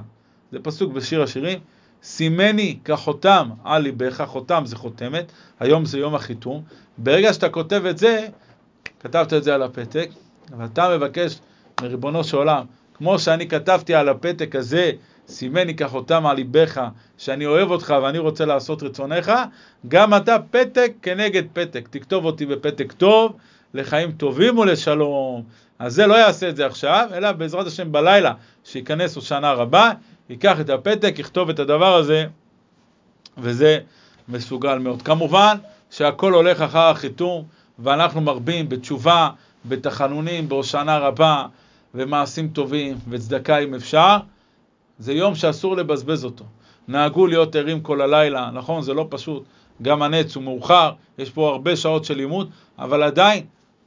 זה 0.53 0.59
פסוק 0.63 0.93
בשיר 0.93 1.23
השירים. 1.23 1.59
סימני 2.03 2.79
כחותם 2.85 3.49
על 3.65 3.83
ליבך, 3.83 4.25
חותם 4.27 4.63
זה 4.67 4.77
חותמת, 4.77 5.33
היום 5.61 5.85
זה 5.85 5.99
יום 5.99 6.15
החיתום. 6.15 6.63
ברגע 6.99 7.33
שאתה 7.33 7.49
כותב 7.49 7.87
את 7.87 7.99
זה, 7.99 8.27
כתבת 9.01 9.33
את 9.33 9.45
זה 9.45 9.55
על 9.55 9.63
הפתק, 9.63 10.09
אבל 10.53 10.65
אתה 10.65 10.97
מבקש 10.97 11.39
מריבונו 11.81 12.25
של 12.25 12.37
עולם, 12.37 12.65
כמו 12.95 13.19
שאני 13.19 13.49
כתבתי 13.49 13.95
על 13.95 14.09
הפתק 14.09 14.57
הזה, 14.57 14.91
סימני 15.29 15.77
כחותם 15.77 16.27
על 16.27 16.37
ליבך, 16.37 16.81
שאני 17.19 17.47
אוהב 17.47 17.71
אותך 17.71 17.95
ואני 18.03 18.19
רוצה 18.19 18.45
לעשות 18.45 18.83
רצונך, 18.83 19.33
גם 19.89 20.15
אתה 20.15 20.37
פתק 20.51 20.93
כנגד 21.03 21.43
פתק. 21.53 21.89
תכתוב 21.91 22.25
אותי 22.25 22.47
בפתק 22.47 22.93
טוב, 22.93 23.37
לחיים 23.75 24.13
טובים 24.13 24.59
ולשלום. 24.59 25.43
אז 25.79 25.95
זה 25.95 26.07
לא 26.07 26.15
יעשה 26.15 26.49
את 26.49 26.57
זה 26.57 26.67
עכשיו, 26.67 27.09
אלא 27.15 27.33
בעזרת 27.33 27.67
השם 27.67 27.93
בלילה, 27.93 28.33
שייכנס 28.65 29.17
הושענא 29.17 29.47
רבה, 29.47 29.91
ייקח 30.31 30.61
את 30.61 30.71
הפתק, 30.71 31.15
יכתוב 31.19 31.51
את 31.51 31.59
הדבר 31.59 31.95
הזה, 31.95 32.27
וזה 33.39 33.79
מסוגל 34.29 34.79
מאוד. 34.79 35.03
כמובן 35.03 35.57
שהכל 35.91 36.33
הולך 36.33 36.61
אחר 36.61 36.79
החיתום, 36.89 37.45
ואנחנו 37.79 38.21
מרבים 38.21 38.69
בתשובה, 38.69 39.31
בתחנונים, 39.65 40.49
בהושענא 40.49 40.91
רבה, 40.91 41.47
ומעשים 41.95 42.49
טובים, 42.49 42.97
וצדקה 43.09 43.59
אם 43.59 43.75
אפשר. 43.75 44.17
זה 44.99 45.13
יום 45.13 45.35
שאסור 45.35 45.77
לבזבז 45.77 46.25
אותו. 46.25 46.45
נהגו 46.89 47.27
להיות 47.27 47.57
ערים 47.57 47.81
כל 47.81 48.01
הלילה, 48.01 48.51
נכון, 48.53 48.83
זה 48.83 48.95
לא 48.95 49.07
פשוט, 49.11 49.45
גם 49.83 50.03
הנץ 50.03 50.37
הוא 50.37 50.45
מאוחר, 50.45 50.93
יש 51.19 51.31
פה 51.31 51.49
הרבה 51.49 51.77
שעות 51.77 52.05
של 52.05 52.15
לימוד, 52.15 52.51
אבל 52.79 53.03
עדיין 53.03 53.45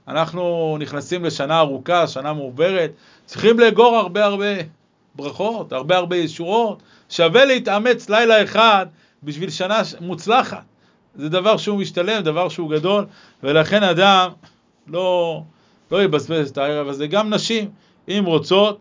אנחנו 0.07 0.77
נכנסים 0.79 1.25
לשנה 1.25 1.59
ארוכה, 1.59 2.07
שנה 2.07 2.33
מעוברת, 2.33 2.91
צריכים 3.25 3.59
לאגור 3.59 3.95
הרבה 3.95 4.25
הרבה 4.25 4.45
ברכות, 5.15 5.73
הרבה 5.73 5.97
הרבה 5.97 6.15
ישורות, 6.15 6.83
שווה 7.09 7.45
להתאמץ 7.45 8.09
לילה 8.09 8.43
אחד 8.43 8.85
בשביל 9.23 9.49
שנה 9.49 9.81
מוצלחת. 10.01 10.63
זה 11.15 11.29
דבר 11.29 11.57
שהוא 11.57 11.79
משתלם, 11.79 12.21
דבר 12.21 12.49
שהוא 12.49 12.69
גדול, 12.69 13.05
ולכן 13.43 13.83
אדם 13.83 14.31
לא, 14.87 15.41
לא 15.91 16.03
יבזבז 16.03 16.49
את 16.49 16.57
הערב 16.57 16.87
הזה. 16.87 17.07
גם 17.07 17.33
נשים, 17.33 17.69
אם 18.07 18.23
רוצות, 18.25 18.79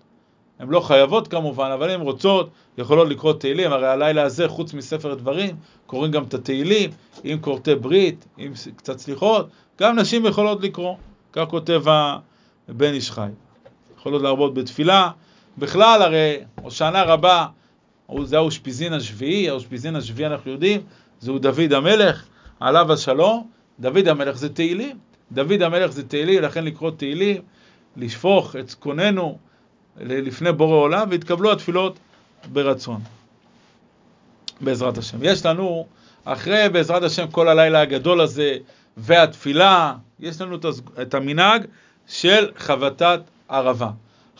הן 0.58 0.68
לא 0.68 0.80
חייבות 0.80 1.28
כמובן, 1.28 1.70
אבל 1.70 1.90
אם 1.90 2.00
רוצות, 2.00 2.50
יכולות 2.78 3.08
לקרוא 3.08 3.32
תהילים. 3.32 3.72
הרי 3.72 3.88
הלילה 3.88 4.22
הזה, 4.22 4.48
חוץ 4.48 4.74
מספר 4.74 5.14
דברים, 5.14 5.56
קוראים 5.86 6.12
גם 6.12 6.22
את 6.24 6.34
התהילים, 6.34 6.90
עם 7.24 7.38
כורתי 7.38 7.74
ברית, 7.74 8.24
עם 8.36 8.52
קצת 8.76 8.98
סליחות, 8.98 9.48
גם 9.80 9.98
נשים 9.98 10.26
יכולות 10.26 10.62
לקרוא. 10.62 10.94
כך 11.34 11.44
כותב 11.48 11.82
הבן 12.68 12.92
איש 12.92 13.10
חי. 13.10 13.28
יכולות 13.98 14.22
להרבות 14.22 14.54
בתפילה. 14.54 15.10
בכלל, 15.58 16.02
הרי 16.02 16.36
הושענא 16.62 16.98
רבה, 16.98 17.46
זה 18.22 18.36
האושפיזין 18.36 18.92
השביעי, 18.92 19.48
האושפיזין 19.48 19.96
השביעי 19.96 20.26
אנחנו 20.26 20.50
יודעים, 20.50 20.80
זהו 21.20 21.38
דוד 21.38 21.72
המלך, 21.72 22.24
עליו 22.60 22.92
השלום. 22.92 23.50
דוד 23.80 24.08
המלך 24.08 24.36
זה 24.36 24.54
תהילים. 24.54 24.98
דוד 25.32 25.62
המלך 25.62 25.92
זה 25.92 26.08
תהילים, 26.08 26.42
לכן 26.42 26.64
לקרוא 26.64 26.90
תהילים, 26.90 27.42
לשפוך 27.96 28.56
את 28.56 28.68
זקוננו 28.68 29.38
לפני 29.96 30.52
בורא 30.52 30.76
עולם, 30.76 31.08
והתקבלו 31.10 31.52
התפילות 31.52 31.98
ברצון. 32.52 33.00
בעזרת 34.60 34.98
השם. 34.98 35.18
יש 35.22 35.46
לנו, 35.46 35.86
אחרי 36.24 36.68
בעזרת 36.72 37.02
השם 37.02 37.26
כל 37.30 37.48
הלילה 37.48 37.80
הגדול 37.80 38.20
הזה, 38.20 38.56
והתפילה, 38.96 39.94
יש 40.20 40.40
לנו 40.40 40.56
את 41.02 41.14
המנהג 41.14 41.64
של 42.08 42.50
חבטת 42.56 43.20
ערבה. 43.48 43.90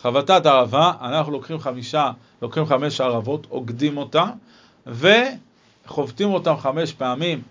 חבטת 0.01 0.45
ערבה, 0.45 0.91
אנחנו 1.01 1.31
לוקחים 1.31 1.59
חמישה, 1.59 2.11
לוקחים 2.41 2.65
חמש 2.65 3.01
ערבות, 3.01 3.47
עוקדים 3.49 3.97
אותה, 3.97 4.25
וחובטים 4.87 6.33
אותם 6.33 6.57
חמש 6.57 6.93
פעמים 6.93 7.41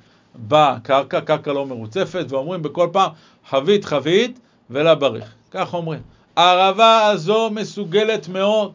בקרקע, 0.49 1.21
קרקע 1.21 1.53
לא 1.53 1.67
מרוצפת, 1.67 2.27
ואומרים 2.29 2.63
בכל 2.63 2.89
פעם 2.93 3.11
חבית 3.49 3.85
חבית 3.85 4.41
ולברך. 4.71 5.33
כך 5.51 5.75
אומרים. 5.75 6.01
הערבה 6.37 7.07
הזו 7.07 7.51
מסוגלת 7.51 8.29
מאוד. 8.29 8.73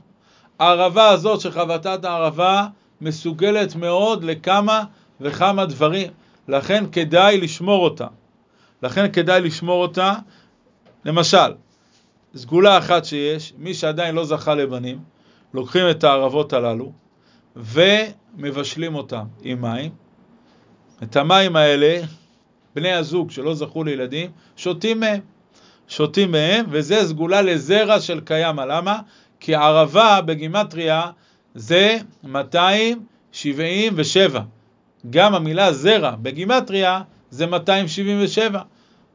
הערבה 0.59 1.09
הזאת 1.09 1.41
של 1.41 1.51
חבטת 1.51 2.05
הערבה 2.05 2.67
מסוגלת 3.01 3.75
מאוד 3.75 4.23
לכמה 4.23 4.83
וכמה 5.21 5.65
דברים. 5.65 6.11
לכן 6.47 6.83
כדאי 6.91 7.41
לשמור 7.41 7.83
אותה. 7.83 8.07
לכן 8.83 9.11
כדאי 9.11 9.41
לשמור 9.41 9.81
אותה. 9.81 10.13
למשל, 11.05 11.53
סגולה 12.35 12.77
אחת 12.77 13.05
שיש, 13.05 13.53
מי 13.57 13.73
שעדיין 13.73 14.15
לא 14.15 14.25
זכה 14.25 14.55
לבנים, 14.55 14.99
לוקחים 15.53 15.89
את 15.89 16.03
הערבות 16.03 16.53
הללו 16.53 16.91
ומבשלים 17.55 18.95
אותם 18.95 19.25
עם 19.41 19.61
מים. 19.61 19.91
את 21.03 21.15
המים 21.15 21.55
האלה, 21.55 22.01
בני 22.75 22.91
הזוג 22.91 23.31
שלא 23.31 23.53
זכו 23.53 23.83
לילדים, 23.83 24.31
שותים 24.55 24.99
מהם. 24.99 25.21
שותים 25.87 26.31
מהם, 26.31 26.65
וזה 26.69 27.07
סגולה 27.07 27.41
לזרע 27.41 27.99
של 27.99 28.19
קיימא. 28.19 28.61
למה? 28.61 28.99
כי 29.39 29.55
ערבה 29.55 30.21
בגימטריה 30.21 31.11
זה 31.55 31.97
277. 32.23 34.41
גם 35.09 35.35
המילה 35.35 35.73
זרע 35.73 36.15
בגימטריה 36.21 37.01
זה 37.31 37.45
277. 37.47 38.61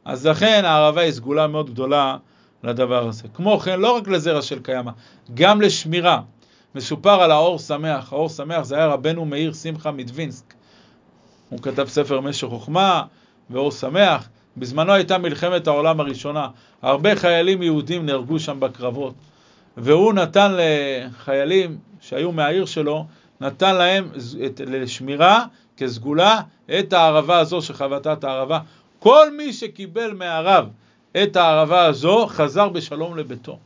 אז 0.04 0.26
לכן 0.26 0.62
הערבה 0.64 1.00
היא 1.00 1.12
סגולה 1.12 1.46
מאוד 1.46 1.70
גדולה 1.70 2.16
לדבר 2.64 3.08
הזה. 3.08 3.28
כמו 3.34 3.58
כן, 3.58 3.80
לא 3.80 3.96
רק 3.96 4.08
לזרע 4.08 4.42
של 4.42 4.58
קיימא, 4.58 4.92
גם 5.34 5.60
לשמירה. 5.60 6.20
מסופר 6.74 7.22
על 7.22 7.30
האור 7.30 7.58
שמח, 7.58 8.12
האור 8.12 8.28
שמח 8.28 8.62
זה 8.64 8.76
היה 8.76 8.86
רבנו 8.86 9.24
מאיר 9.24 9.52
שמחה 9.52 9.90
מדווינסק. 9.90 10.54
הוא 11.48 11.58
כתב 11.62 11.88
ספר 11.88 12.20
משך 12.20 12.48
חוכמה 12.48 13.02
ואור 13.50 13.70
שמח. 13.70 14.28
בזמנו 14.56 14.92
הייתה 14.92 15.18
מלחמת 15.18 15.66
העולם 15.66 16.00
הראשונה. 16.00 16.48
הרבה 16.82 17.16
חיילים 17.16 17.62
יהודים 17.62 18.06
נהרגו 18.06 18.38
שם 18.38 18.60
בקרבות. 18.60 19.14
והוא 19.76 20.12
נתן 20.12 20.56
לחיילים 20.56 21.78
שהיו 22.00 22.32
מהעיר 22.32 22.64
שלו, 22.64 23.06
נתן 23.40 23.76
להם 23.76 24.08
לשמירה 24.66 25.44
כסגולה 25.76 26.40
את 26.78 26.92
הערבה 26.92 27.38
הזו 27.38 27.62
של 27.62 27.74
חבטת 27.74 28.24
הערבה. 28.24 28.58
כל 28.98 29.30
מי 29.36 29.52
שקיבל 29.52 30.12
מהרב 30.12 30.68
את 31.22 31.36
הערבה 31.36 31.84
הזו, 31.84 32.26
חזר 32.26 32.68
בשלום 32.68 33.16
לביתו. 33.16 33.58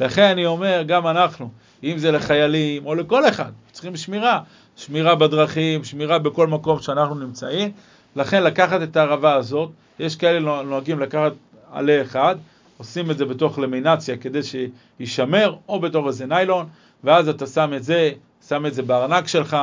לכן 0.00 0.22
אני 0.22 0.46
אומר, 0.46 0.82
גם 0.86 1.06
אנחנו, 1.06 1.50
אם 1.84 1.98
זה 1.98 2.12
לחיילים 2.12 2.86
או 2.86 2.94
לכל 2.94 3.28
אחד, 3.28 3.50
צריכים 3.72 3.96
שמירה. 3.96 4.40
שמירה 4.76 5.14
בדרכים, 5.14 5.84
שמירה 5.84 6.18
בכל 6.18 6.46
מקום 6.46 6.80
שאנחנו 6.80 7.14
נמצאים. 7.14 7.72
לכן 8.16 8.42
לקחת 8.42 8.82
את 8.82 8.96
הערבה 8.96 9.34
הזאת, 9.34 9.70
יש 9.98 10.16
כאלה 10.16 10.62
נוהגים 10.62 11.00
לקחת 11.00 11.32
עלה 11.72 12.02
אחד, 12.02 12.36
עושים 12.76 13.10
את 13.10 13.18
זה 13.18 13.24
בתוך 13.24 13.58
למינציה 13.58 14.16
כדי 14.16 14.40
שישמר, 14.42 15.56
או 15.68 15.80
בתוך 15.80 16.06
איזה 16.06 16.26
ניילון, 16.26 16.66
ואז 17.04 17.28
אתה 17.28 17.46
שם 17.46 17.72
את 17.76 17.84
זה, 17.84 18.10
שם 18.48 18.66
את 18.66 18.74
זה 18.74 18.82
בארנק 18.82 19.28
שלך, 19.28 19.56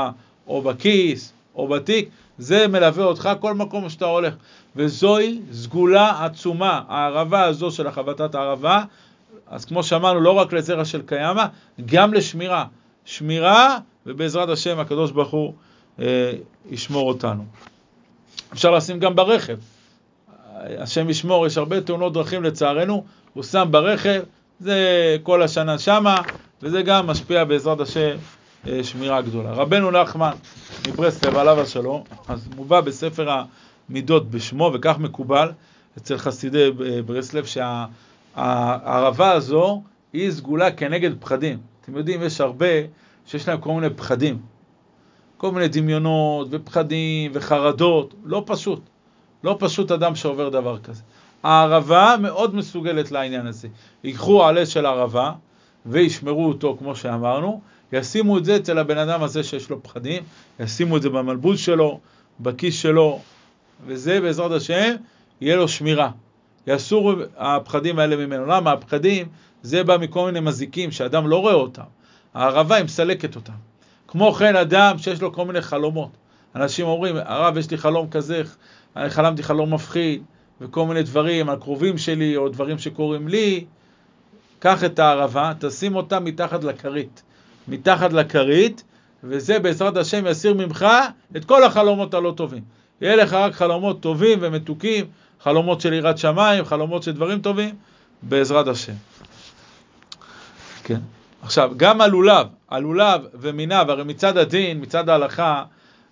או 0.47 0.61
בכיס, 0.61 1.33
או 1.55 1.67
בתיק, 1.67 2.09
זה 2.37 2.67
מלווה 2.67 3.03
אותך 3.03 3.29
כל 3.39 3.53
מקום 3.53 3.89
שאתה 3.89 4.05
הולך. 4.05 4.33
וזוהי 4.75 5.39
סגולה 5.51 6.25
עצומה, 6.25 6.81
הערבה 6.87 7.43
הזו 7.43 7.71
של 7.71 7.87
החבטת 7.87 8.35
הערבה, 8.35 8.83
אז 9.47 9.65
כמו 9.65 9.83
שאמרנו, 9.83 10.21
לא 10.21 10.31
רק 10.31 10.53
לזרע 10.53 10.85
של 10.85 11.01
קיימא, 11.01 11.45
גם 11.85 12.13
לשמירה. 12.13 12.65
שמירה, 13.05 13.77
ובעזרת 14.05 14.49
השם 14.49 14.79
הקדוש 14.79 15.11
ברוך 15.11 15.29
הוא 15.29 15.53
אה, 15.99 16.31
ישמור 16.69 17.07
אותנו. 17.07 17.43
אפשר 18.53 18.71
לשים 18.71 18.99
גם 18.99 19.15
ברכב. 19.15 19.57
השם 20.77 21.09
ישמור, 21.09 21.47
יש 21.47 21.57
הרבה 21.57 21.81
תאונות 21.81 22.13
דרכים 22.13 22.43
לצערנו, 22.43 23.03
הוא 23.33 23.43
שם 23.43 23.67
ברכב, 23.71 24.21
זה 24.59 25.17
כל 25.23 25.41
השנה 25.43 25.79
שמה, 25.79 26.21
וזה 26.61 26.81
גם 26.81 27.07
משפיע 27.07 27.43
בעזרת 27.43 27.79
השם 27.79 28.17
שמירה 28.83 29.21
גדולה. 29.21 29.51
רבנו 29.51 29.91
נחמן 29.91 30.31
מברסלב, 30.87 31.37
עליו 31.37 31.61
השלום, 31.61 32.03
אז 32.27 32.47
מובא 32.55 32.81
בספר 32.81 33.29
המידות 33.89 34.31
בשמו, 34.31 34.71
וכך 34.73 34.97
מקובל 34.99 35.51
אצל 35.97 36.17
חסידי 36.17 36.71
אה, 36.85 37.01
ברסלב, 37.01 37.45
שהערבה 37.45 39.31
הזו 39.31 39.81
היא 40.13 40.31
סגולה 40.31 40.71
כנגד 40.71 41.11
פחדים. 41.19 41.57
אתם 41.81 41.97
יודעים, 41.97 42.21
יש 42.23 42.41
הרבה 42.41 42.65
שיש 43.25 43.47
להם 43.47 43.61
כל 43.61 43.73
מיני 43.73 43.89
פחדים, 43.89 44.39
כל 45.37 45.51
מיני 45.51 45.67
דמיונות 45.67 46.47
ופחדים 46.51 47.31
וחרדות, 47.33 48.13
לא 48.23 48.43
פשוט. 48.45 48.79
לא 49.43 49.55
פשוט 49.59 49.91
אדם 49.91 50.15
שעובר 50.15 50.49
דבר 50.49 50.77
כזה. 50.79 51.01
הערבה 51.43 52.15
מאוד 52.21 52.55
מסוגלת 52.55 53.11
לעניין 53.11 53.47
הזה. 53.47 53.67
ייקחו 54.03 54.43
עלה 54.43 54.65
של 54.65 54.85
ערבה 54.85 55.31
וישמרו 55.85 56.47
אותו, 56.47 56.75
כמו 56.79 56.95
שאמרנו, 56.95 57.61
ישימו 57.93 58.37
את 58.37 58.45
זה 58.45 58.55
אצל 58.55 58.77
הבן 58.77 58.97
אדם 58.97 59.23
הזה 59.23 59.43
שיש 59.43 59.69
לו 59.69 59.83
פחדים, 59.83 60.23
ישימו 60.59 60.97
את 60.97 61.01
זה 61.01 61.09
במלבוש 61.09 61.65
שלו, 61.65 61.99
בכיס 62.39 62.75
שלו, 62.81 63.19
וזה 63.85 64.21
בעזרת 64.21 64.51
השם 64.51 64.95
יהיה 65.41 65.55
לו 65.55 65.67
שמירה. 65.67 66.11
יסורו 66.67 67.13
הפחדים 67.37 67.99
האלה 67.99 68.15
ממנו. 68.15 68.45
למה? 68.45 68.71
הפחדים 68.71 69.27
זה 69.61 69.83
בא 69.83 69.97
מכל 69.97 70.25
מיני 70.25 70.39
מזיקים 70.39 70.91
שאדם 70.91 71.27
לא 71.27 71.37
רואה 71.37 71.53
אותם. 71.53 71.83
הערבה 72.33 72.75
היא 72.75 72.85
מסלקת 72.85 73.35
אותם. 73.35 73.53
כמו 74.07 74.33
כן 74.33 74.55
אדם 74.55 74.97
שיש 74.97 75.21
לו 75.21 75.33
כל 75.33 75.45
מיני 75.45 75.61
חלומות. 75.61 76.09
אנשים 76.55 76.85
אומרים, 76.85 77.15
הרב 77.17 77.57
יש 77.57 77.71
לי 77.71 77.77
חלום 77.77 78.09
כזה, 78.09 78.41
אני 78.95 79.09
חלמתי 79.09 79.43
חלום 79.43 79.73
מפחיד, 79.73 80.23
וכל 80.61 80.85
מיני 80.85 81.03
דברים 81.03 81.49
על 81.49 81.55
קרובים 81.55 81.97
שלי, 81.97 82.37
או 82.37 82.49
דברים 82.49 82.79
שקורים 82.79 83.27
לי, 83.27 83.65
קח 84.59 84.83
את 84.83 84.99
הערבה, 84.99 85.53
תשים 85.59 85.95
אותה 85.95 86.19
מתחת 86.19 86.63
לכרית. 86.63 87.23
מתחת 87.67 88.13
לכרית, 88.13 88.83
וזה 89.23 89.59
בעזרת 89.59 89.97
השם 89.97 90.27
יסיר 90.27 90.53
ממך 90.53 90.85
את 91.35 91.45
כל 91.45 91.63
החלומות 91.63 92.13
הלא 92.13 92.33
טובים. 92.37 92.63
יהיה 93.01 93.15
לך 93.15 93.33
רק 93.33 93.53
חלומות 93.53 94.01
טובים 94.01 94.39
ומתוקים, 94.41 95.05
חלומות 95.39 95.81
של 95.81 95.93
יראת 95.93 96.17
שמיים, 96.17 96.65
חלומות 96.65 97.03
של 97.03 97.11
דברים 97.11 97.39
טובים, 97.41 97.75
בעזרת 98.23 98.67
השם. 98.67 98.93
כן. 100.83 100.99
עכשיו, 101.41 101.71
גם 101.77 102.01
הלולב, 102.01 102.47
הלולב 102.69 103.21
ומיניו, 103.33 103.85
הרי 103.89 104.03
מצד 104.03 104.37
הדין, 104.37 104.81
מצד 104.81 105.09
ההלכה, 105.09 105.63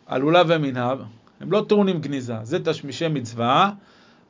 הלולב 0.07 0.45
ומיניו, 0.49 0.99
הם 1.41 1.51
לא 1.51 1.65
טעונים 1.67 2.01
גניזה, 2.01 2.35
זה 2.43 2.63
תשמישי 2.63 3.07
מצווה, 3.07 3.71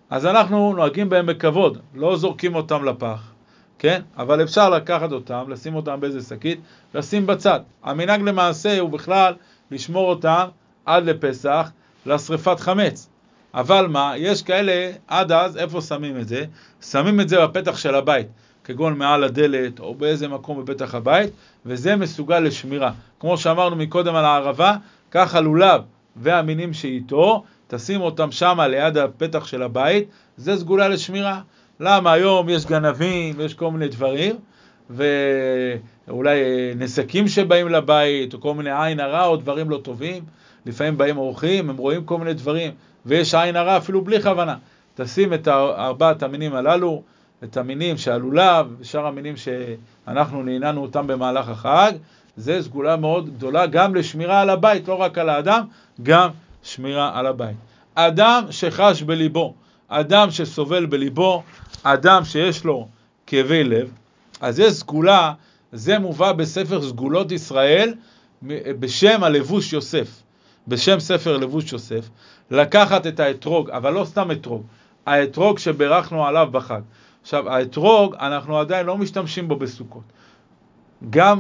אז 0.10 0.26
אנחנו 0.26 0.74
נוהגים 0.74 1.10
בהם 1.10 1.26
בכבוד, 1.26 1.78
לא 1.96 2.18
זורקים 2.18 2.56
אותם 2.56 2.86
לפח, 2.86 3.32
כן? 3.80 4.02
אבל 4.18 4.44
אפשר 4.44 4.70
לקחת 4.70 5.12
אותם, 5.12 5.44
לשים 5.48 5.76
אותם 5.76 6.00
באיזה 6.00 6.22
שקית, 6.22 6.60
לשים 6.96 7.28
בצד. 7.28 7.60
המנהג 7.84 8.22
למעשה 8.22 8.80
הוא 8.80 8.90
בכלל 8.90 9.34
לשמור 9.72 10.10
אותם 10.10 10.46
עד 10.86 11.06
לפסח, 11.06 11.72
לשרפת 12.06 12.60
חמץ. 12.60 13.10
אבל 13.54 13.88
מה, 13.88 14.14
יש 14.18 14.42
כאלה, 14.42 14.92
עד 15.08 15.32
אז, 15.32 15.58
איפה 15.58 15.82
שמים 15.82 16.20
את 16.20 16.28
זה? 16.28 16.46
שמים 16.82 17.22
את 17.22 17.30
זה 17.30 17.48
בפתח 17.48 17.78
של 17.78 17.96
הבית, 17.96 18.28
כגון 18.64 18.98
מעל 18.98 19.24
הדלת 19.24 19.80
או 19.80 19.96
באיזה 19.96 20.28
מקום 20.28 20.66
בפתח 20.66 20.96
הבית, 20.96 21.30
וזה 21.66 21.96
מסוגל 21.96 22.40
לשמירה. 22.40 22.92
כמו 23.20 23.38
שאמרנו 23.38 23.76
מקודם 23.76 24.16
על 24.16 24.26
הערבה, 24.26 24.76
כך 25.12 25.36
הלולב 25.36 25.82
והמינים 26.16 26.74
שאיתו, 26.74 27.44
תשים 27.68 28.02
אותם 28.02 28.32
שם 28.32 28.60
ליד 28.70 28.98
הפתח 28.98 29.46
של 29.46 29.64
הבית, 29.64 30.08
זה 30.38 30.58
סגולה 30.58 30.88
לשמירה. 30.88 31.42
למה 31.80 32.12
היום 32.12 32.50
יש 32.50 32.66
גנבים, 32.66 33.42
יש 33.42 33.54
כל 33.54 33.72
מיני 33.72 33.88
דברים, 33.88 34.36
ואולי 34.90 36.40
נזקים 36.76 37.28
שבאים 37.28 37.70
לבית, 37.70 38.34
או 38.34 38.42
כל 38.42 38.54
מיני 38.54 38.70
עין 38.84 39.00
הרע, 39.00 39.26
או 39.26 39.36
דברים 39.36 39.70
לא 39.70 39.78
טובים. 39.78 40.24
לפעמים 40.66 40.98
באים 40.98 41.18
אורחים, 41.18 41.70
הם 41.70 41.78
רואים 41.78 42.06
כל 42.06 42.18
מיני 42.18 42.34
דברים, 42.34 42.72
ויש 43.06 43.34
עין 43.34 43.56
הרע 43.56 43.78
אפילו 43.78 44.02
בלי 44.02 44.22
כוונה. 44.22 44.56
תשים 44.96 45.34
את 45.34 45.48
ארבעת 45.48 46.24
המינים 46.24 46.56
הללו, 46.56 47.02
את 47.44 47.58
המינים 47.58 47.98
שהלולב, 47.98 48.76
ושאר 48.80 49.06
המינים 49.06 49.34
שאנחנו 49.38 50.44
נהננו 50.44 50.82
אותם 50.82 51.08
במהלך 51.08 51.50
החג, 51.50 51.92
זה 52.38 52.62
סגולה 52.62 52.96
מאוד 52.96 53.30
גדולה 53.30 53.66
גם 53.66 53.96
לשמירה 53.96 54.42
על 54.42 54.50
הבית, 54.50 54.88
לא 54.88 55.02
רק 55.02 55.18
על 55.18 55.30
האדם, 55.30 55.64
גם 56.04 56.30
שמירה 56.64 57.20
על 57.20 57.26
הבית. 57.28 57.58
אדם 57.96 58.44
שחש 58.50 59.02
בליבו, 59.02 59.54
אדם 59.88 60.32
שסובל 60.32 60.86
בליבו, 60.86 61.44
אדם 61.84 62.26
שיש 62.26 62.64
לו 62.64 62.88
כאבי 63.28 63.64
לב, 63.64 63.92
אז 64.42 64.56
זה 64.56 64.72
סגולה, 64.72 65.34
זה 65.72 66.00
מובא 66.00 66.32
בספר 66.32 66.82
סגולות 66.82 67.32
ישראל 67.32 67.94
בשם 68.80 69.24
הלבוש 69.24 69.74
יוסף, 69.74 70.22
בשם 70.68 71.00
ספר 71.00 71.38
לבוש 71.38 71.72
יוסף, 71.74 72.10
לקחת 72.52 73.08
את 73.08 73.20
האתרוג, 73.20 73.70
אבל 73.70 73.94
לא 73.94 74.06
סתם 74.06 74.32
אתרוג, 74.32 74.64
האתרוג 75.06 75.60
שברכנו 75.60 76.26
עליו 76.26 76.48
בחג. 76.52 76.82
עכשיו, 77.22 77.50
האתרוג, 77.50 78.16
אנחנו 78.16 78.60
עדיין 78.60 78.86
לא 78.86 78.98
משתמשים 78.98 79.48
בו 79.48 79.56
בסוכות. 79.56 80.04
גם 81.10 81.40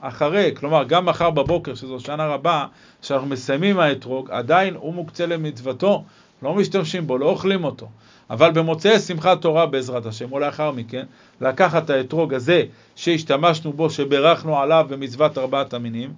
אחרי, 0.00 0.52
כלומר 0.56 0.84
גם 0.84 1.06
מחר 1.06 1.30
בבוקר, 1.30 1.74
שזו 1.74 2.00
שנה 2.00 2.26
רבה, 2.26 2.66
שאנחנו 3.02 3.26
מסיימים 3.26 3.78
האתרוג, 3.78 4.30
עדיין 4.30 4.74
הוא 4.74 4.94
מוקצה 4.94 5.26
למצוותו, 5.26 6.04
לא 6.42 6.54
משתמשים 6.54 7.06
בו, 7.06 7.18
לא 7.18 7.26
אוכלים 7.26 7.64
אותו. 7.64 7.88
אבל 8.30 8.50
במוצאי 8.50 8.98
שמחת 8.98 9.40
תורה 9.40 9.66
בעזרת 9.66 10.06
השם, 10.06 10.32
או 10.32 10.38
לאחר 10.38 10.70
מכן, 10.70 11.06
לקחת 11.40 11.84
את 11.84 11.90
האתרוג 11.90 12.34
הזה 12.34 12.62
שהשתמשנו 12.96 13.72
בו, 13.72 13.90
שברכנו 13.90 14.58
עליו 14.58 14.86
במצוות 14.88 15.38
ארבעת 15.38 15.74
המינים, 15.74 16.12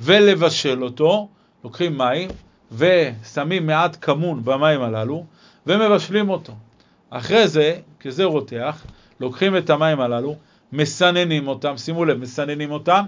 ולבשל 0.00 0.84
אותו, 0.84 1.28
לוקחים 1.64 1.98
מים, 1.98 2.30
ושמים 2.72 3.66
מעט 3.66 3.96
כמון 4.00 4.44
במים 4.44 4.82
הללו, 4.82 5.24
ומבשלים 5.66 6.30
אותו. 6.30 6.52
אחרי 7.10 7.48
זה, 7.48 7.76
כזה 8.00 8.24
רותח, 8.24 8.84
לוקחים 9.20 9.56
את 9.56 9.70
המים 9.70 10.00
הללו, 10.00 10.36
מסננים 10.72 11.48
אותם, 11.48 11.76
שימו 11.76 12.04
לב, 12.04 12.18
מסננים 12.18 12.70
אותם, 12.70 13.04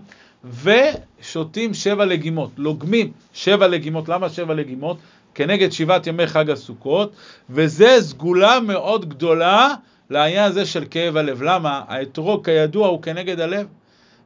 ושותים 0.62 1.75
שבע 1.75 2.05
לגימות, 2.05 2.51
לוגמים 2.57 3.12
שבע 3.33 3.68
לגימות. 3.68 4.09
למה 4.09 4.29
שבע 4.29 4.55
לגימות? 4.55 4.97
כנגד 5.35 5.72
שבעת 5.72 6.07
ימי 6.07 6.26
חג 6.26 6.51
הסוכות, 6.51 7.12
וזה 7.51 7.97
סגולה 8.01 8.61
מאוד 8.61 9.09
גדולה 9.09 9.74
לעניין 10.11 10.45
הזה 10.45 10.66
של 10.66 10.85
כאב 10.91 11.16
הלב. 11.16 11.43
למה? 11.43 11.83
האתרוג 11.89 12.45
כידוע 12.45 12.89
הוא 12.89 13.03
כנגד 13.03 13.41
הלב. 13.41 13.66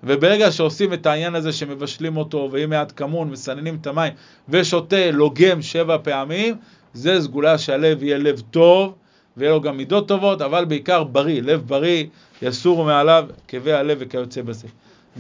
וברגע 0.05 0.53
שעושים 0.53 0.93
את 0.93 1.07
העניין 1.07 1.35
הזה 1.35 1.53
שמבשלים 1.53 2.17
אותו, 2.17 2.49
ואם 2.53 2.71
מעט 2.71 2.93
כמון, 2.97 3.31
מסננים 3.31 3.79
את 3.81 3.87
המים, 3.87 4.13
ושותה, 4.49 5.11
לוגם 5.11 5.63
שבע 5.63 5.97
פעמים, 6.03 6.55
זה 6.95 7.21
סגולה 7.21 7.59
שהלב 7.59 8.03
יהיה 8.03 8.19
לב 8.19 8.43
טוב, 8.51 8.95
ויהיה 9.37 9.53
לו 9.53 9.61
גם 9.61 9.77
מידות 9.77 10.09
טובות, 10.09 10.43
אבל 10.43 10.65
בעיקר 10.65 11.05
בריא, 11.05 11.43
לב 11.43 11.63
בריא, 11.67 12.05
יסור 12.43 12.85
מעליו 12.85 13.27
כאבי 13.49 13.73
הלב 13.73 13.99
וכיוצא 14.01 14.43
בזה. 14.43 14.69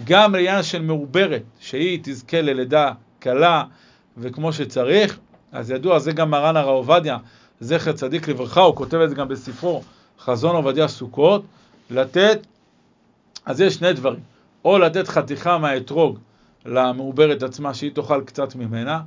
גם 0.04 0.34
לעניין 0.34 0.62
של 0.62 0.82
מעוברת, 0.82 1.42
שהיא 1.60 1.98
תזכה 2.02 2.42
ללידה 2.42 2.92
קלה 3.18 3.62
וכמו 4.18 4.52
שצריך, 4.52 5.18
אז 5.56 5.70
ידוע, 5.70 5.98
זה 5.98 6.12
גם 6.12 6.30
מרן 6.30 6.56
הרב 6.56 6.68
עובדיה, 6.68 7.18
זכר 7.60 7.92
צדיק 7.92 8.28
לברכה, 8.28 8.60
הוא 8.60 8.76
כותב 8.76 8.96
את 8.98 9.08
זה 9.08 9.14
גם 9.14 9.28
בספרו 9.28 9.82
חזון 10.20 10.56
עובדיה 10.56 10.88
סוכות, 10.88 11.44
לתת, 11.90 12.46
אז 13.46 13.60
יש 13.60 13.74
שני 13.74 13.92
דברים, 13.92 14.20
או 14.64 14.78
לתת 14.78 15.08
חתיכה 15.08 15.58
מהאתרוג 15.58 16.18
למעוברת 16.66 17.42
עצמה, 17.42 17.74
שהיא 17.74 17.90
תאכל 17.94 18.22
קצת 18.24 18.54
ממנה, 18.54 19.00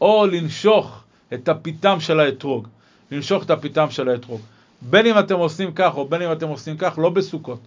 או 0.00 0.26
לנשוך 0.26 1.04
את 1.34 1.48
הפיתם 1.48 2.00
של 2.00 2.20
האתרוג, 2.20 2.68
לנשוך 3.10 3.44
את 3.44 3.50
הפיתם 3.50 3.90
של 3.90 4.08
האתרוג. 4.08 4.40
בין 4.82 5.06
אם 5.06 5.18
אתם 5.18 5.34
עושים 5.34 5.72
כך 5.74 5.96
או 5.96 6.08
בין 6.08 6.22
אם 6.22 6.32
אתם 6.32 6.48
עושים 6.48 6.76
כך, 6.76 6.98
לא 6.98 7.10
בסוכות, 7.10 7.60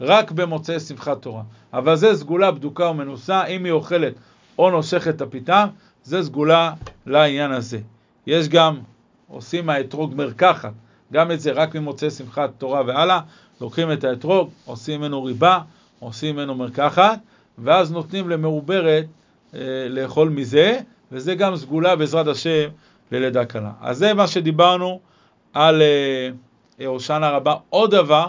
רק 0.00 0.30
במוצאי 0.30 0.80
שמחת 0.80 1.22
תורה. 1.22 1.42
אבל 1.72 1.96
זה 1.96 2.14
סגולה 2.14 2.50
בדוקה 2.50 2.84
ומנוסה, 2.84 3.44
אם 3.44 3.64
היא 3.64 3.72
אוכלת 3.72 4.14
או 4.58 4.70
נושכת 4.70 5.16
את 5.16 5.20
הפיתם, 5.22 5.68
זה 6.04 6.22
סגולה 6.22 6.72
לעניין 7.06 7.52
הזה. 7.52 7.78
יש 8.26 8.48
גם, 8.48 8.78
עושים 9.28 9.66
מהאתרוג 9.66 10.14
מרקחת, 10.14 10.72
גם 11.12 11.30
את 11.30 11.40
זה 11.40 11.52
רק 11.52 11.76
ממוצאי 11.76 12.10
שמחת 12.10 12.50
תורה 12.58 12.82
והלאה, 12.86 13.20
לוקחים 13.60 13.92
את 13.92 14.04
האתרוג, 14.04 14.50
עושים 14.64 15.00
ממנו 15.00 15.24
ריבה, 15.24 15.58
עושים 15.98 16.36
ממנו 16.36 16.54
מרקחת, 16.54 17.18
ואז 17.58 17.92
נותנים 17.92 18.28
למעוברת 18.28 19.04
אה, 19.54 19.60
לאכול 19.88 20.28
מזה, 20.28 20.78
וזה 21.12 21.34
גם 21.34 21.56
סגולה 21.56 21.96
בעזרת 21.96 22.26
השם 22.26 22.68
ללידה 23.12 23.44
קלה. 23.44 23.72
אז 23.80 23.98
זה 23.98 24.14
מה 24.14 24.26
שדיברנו 24.26 25.00
על 25.52 25.82
אה, 25.82 26.86
הושענא 26.86 27.24
אה, 27.24 27.30
רבה. 27.30 27.54
עוד 27.70 27.90
דבר, 27.90 28.26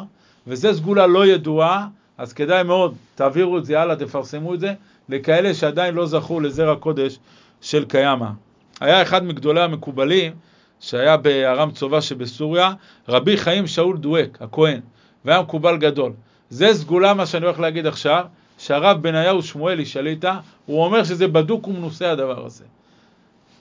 וזה 0.47 0.73
סגולה 0.73 1.07
לא 1.07 1.25
ידועה, 1.25 1.87
אז 2.17 2.33
כדאי 2.33 2.63
מאוד, 2.63 2.95
תעבירו 3.15 3.57
את 3.57 3.65
זה 3.65 3.81
הלאה, 3.81 3.95
תפרסמו 3.95 4.53
את 4.53 4.59
זה, 4.59 4.73
לכאלה 5.09 5.53
שעדיין 5.53 5.95
לא 5.95 6.05
זכו 6.05 6.39
לזרע 6.39 6.75
קודש 6.75 7.19
של 7.65 7.85
קיימא. 7.85 8.27
היה 8.79 9.01
אחד 9.01 9.23
מגדולי 9.23 9.61
המקובלים, 9.61 10.33
שהיה 10.79 11.17
בארם 11.17 11.71
צובה 11.71 12.01
שבסוריה, 12.01 12.73
רבי 13.09 13.37
חיים 13.37 13.67
שאול 13.67 13.97
דואק, 13.97 14.37
הכהן, 14.41 14.79
והיה 15.25 15.41
מקובל 15.41 15.77
גדול. 15.77 16.11
זה 16.49 16.73
סגולה, 16.73 17.13
מה 17.13 17.25
שאני 17.25 17.45
הולך 17.45 17.59
להגיד 17.59 17.87
עכשיו, 17.87 18.25
שהרב 18.57 19.01
בניהו 19.01 19.43
שמואלי 19.43 19.85
שליטה, 19.85 20.39
הוא 20.65 20.83
אומר 20.83 21.03
שזה 21.03 21.27
בדוק 21.27 21.67
ומנוסה 21.67 22.11
הדבר 22.11 22.45
הזה. 22.45 22.63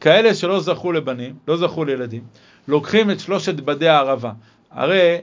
כאלה 0.00 0.34
שלא 0.34 0.60
זכו 0.60 0.92
לבנים, 0.92 1.34
לא 1.48 1.56
זכו 1.56 1.84
לילדים, 1.84 2.22
לוקחים 2.68 3.10
את 3.10 3.20
שלושת 3.20 3.54
בדי 3.54 3.88
הערבה. 3.88 4.32
הרי, 4.70 5.18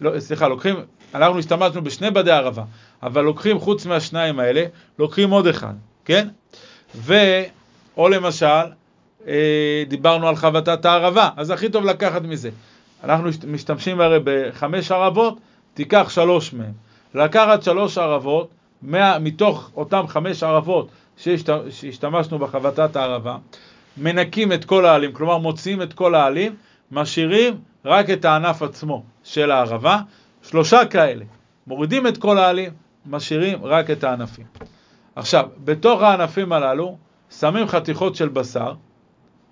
לא, 0.00 0.20
סליחה, 0.20 0.48
לוקחים, 0.48 0.76
אנחנו 1.14 1.38
השתמשנו 1.38 1.84
בשני 1.84 2.10
בדי 2.10 2.30
הערבה, 2.30 2.62
אבל 3.02 3.24
לוקחים 3.24 3.58
חוץ 3.58 3.86
מהשניים 3.86 4.38
האלה, 4.38 4.64
לוקחים 4.98 5.30
עוד 5.30 5.46
אחד, 5.46 5.74
כן? 6.04 6.28
ו... 6.94 7.14
או 7.96 8.08
למשל, 8.08 8.46
אה, 9.26 9.84
דיברנו 9.88 10.28
על 10.28 10.36
חבטת 10.36 10.84
הערבה, 10.84 11.28
אז 11.36 11.50
הכי 11.50 11.68
טוב 11.68 11.84
לקחת 11.84 12.22
מזה. 12.22 12.50
אנחנו 13.04 13.28
משתמשים 13.46 14.00
הרי 14.00 14.18
בחמש 14.24 14.90
ערבות, 14.90 15.38
תיקח 15.74 16.08
שלוש 16.08 16.52
מהן. 16.52 16.72
לקחת 17.14 17.62
שלוש 17.62 17.98
ערבות, 17.98 18.48
מה, 18.82 19.18
מתוך 19.18 19.70
אותן 19.76 20.06
חמש 20.06 20.42
ערבות 20.42 20.88
שהשת, 21.16 21.50
שהשתמשנו 21.70 22.38
בחבטת 22.38 22.96
הערבה, 22.96 23.36
מנקים 23.96 24.52
את 24.52 24.64
כל 24.64 24.86
העלים, 24.86 25.12
כלומר 25.12 25.38
מוציאים 25.38 25.82
את 25.82 25.92
כל 25.92 26.14
העלים, 26.14 26.54
משאירים 26.92 27.58
רק 27.84 28.10
את 28.10 28.24
הענף 28.24 28.62
עצמו 28.62 29.02
של 29.24 29.50
הערבה, 29.50 29.98
שלושה 30.42 30.86
כאלה, 30.86 31.24
מורידים 31.66 32.06
את 32.06 32.16
כל 32.16 32.38
העלים, 32.38 32.70
משאירים 33.06 33.64
רק 33.64 33.90
את 33.90 34.04
הענפים. 34.04 34.46
עכשיו, 35.16 35.48
בתוך 35.64 36.02
הענפים 36.02 36.52
הללו 36.52 36.96
שמים 37.30 37.68
חתיכות 37.68 38.16
של 38.16 38.28
בשר, 38.28 38.72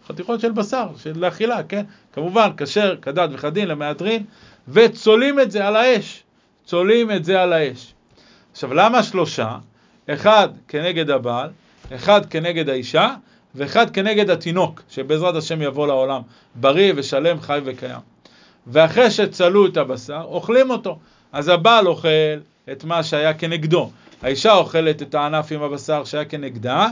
חתיכות 0.07 0.41
של 0.41 0.53
בשר, 0.53 0.89
של 0.97 1.25
אכילה, 1.29 1.62
כן? 1.62 1.85
כמובן, 2.12 2.51
כשר, 2.57 2.97
כדת 3.03 3.31
וכדין 3.33 3.68
למהדרין, 3.68 4.25
וצולים 4.68 5.41
את 5.41 5.51
זה 5.51 5.66
על 5.66 5.77
האש. 5.77 6.22
צולים 6.64 7.11
את 7.11 7.25
זה 7.25 7.43
על 7.43 7.53
האש. 7.53 7.95
עכשיו, 8.53 8.75
למה 8.75 9.03
שלושה? 9.03 9.57
אחד 10.09 10.49
כנגד 10.68 11.11
הבעל, 11.11 11.51
אחד 11.95 12.27
כנגד 12.27 12.68
האישה, 12.68 13.14
ואחד 13.55 13.91
כנגד 13.91 14.31
התינוק, 14.31 14.83
שבעזרת 14.91 15.35
השם 15.35 15.62
יבוא 15.62 15.87
לעולם, 15.87 16.22
בריא 16.55 16.93
ושלם, 16.97 17.41
חי 17.41 17.61
וקיים. 17.64 18.01
ואחרי 18.66 19.11
שצלו 19.11 19.66
את 19.66 19.77
הבשר, 19.77 20.22
אוכלים 20.25 20.70
אותו. 20.70 20.99
אז 21.33 21.49
הבעל 21.49 21.87
אוכל 21.87 22.09
את 22.72 22.85
מה 22.85 23.03
שהיה 23.03 23.35
כנגדו, 23.35 23.91
האישה 24.22 24.55
אוכלת 24.55 25.03
את 25.03 25.14
הענף 25.14 25.53
עם 25.53 25.62
הבשר 25.62 26.05
שהיה 26.05 26.25
כנגדה, 26.25 26.89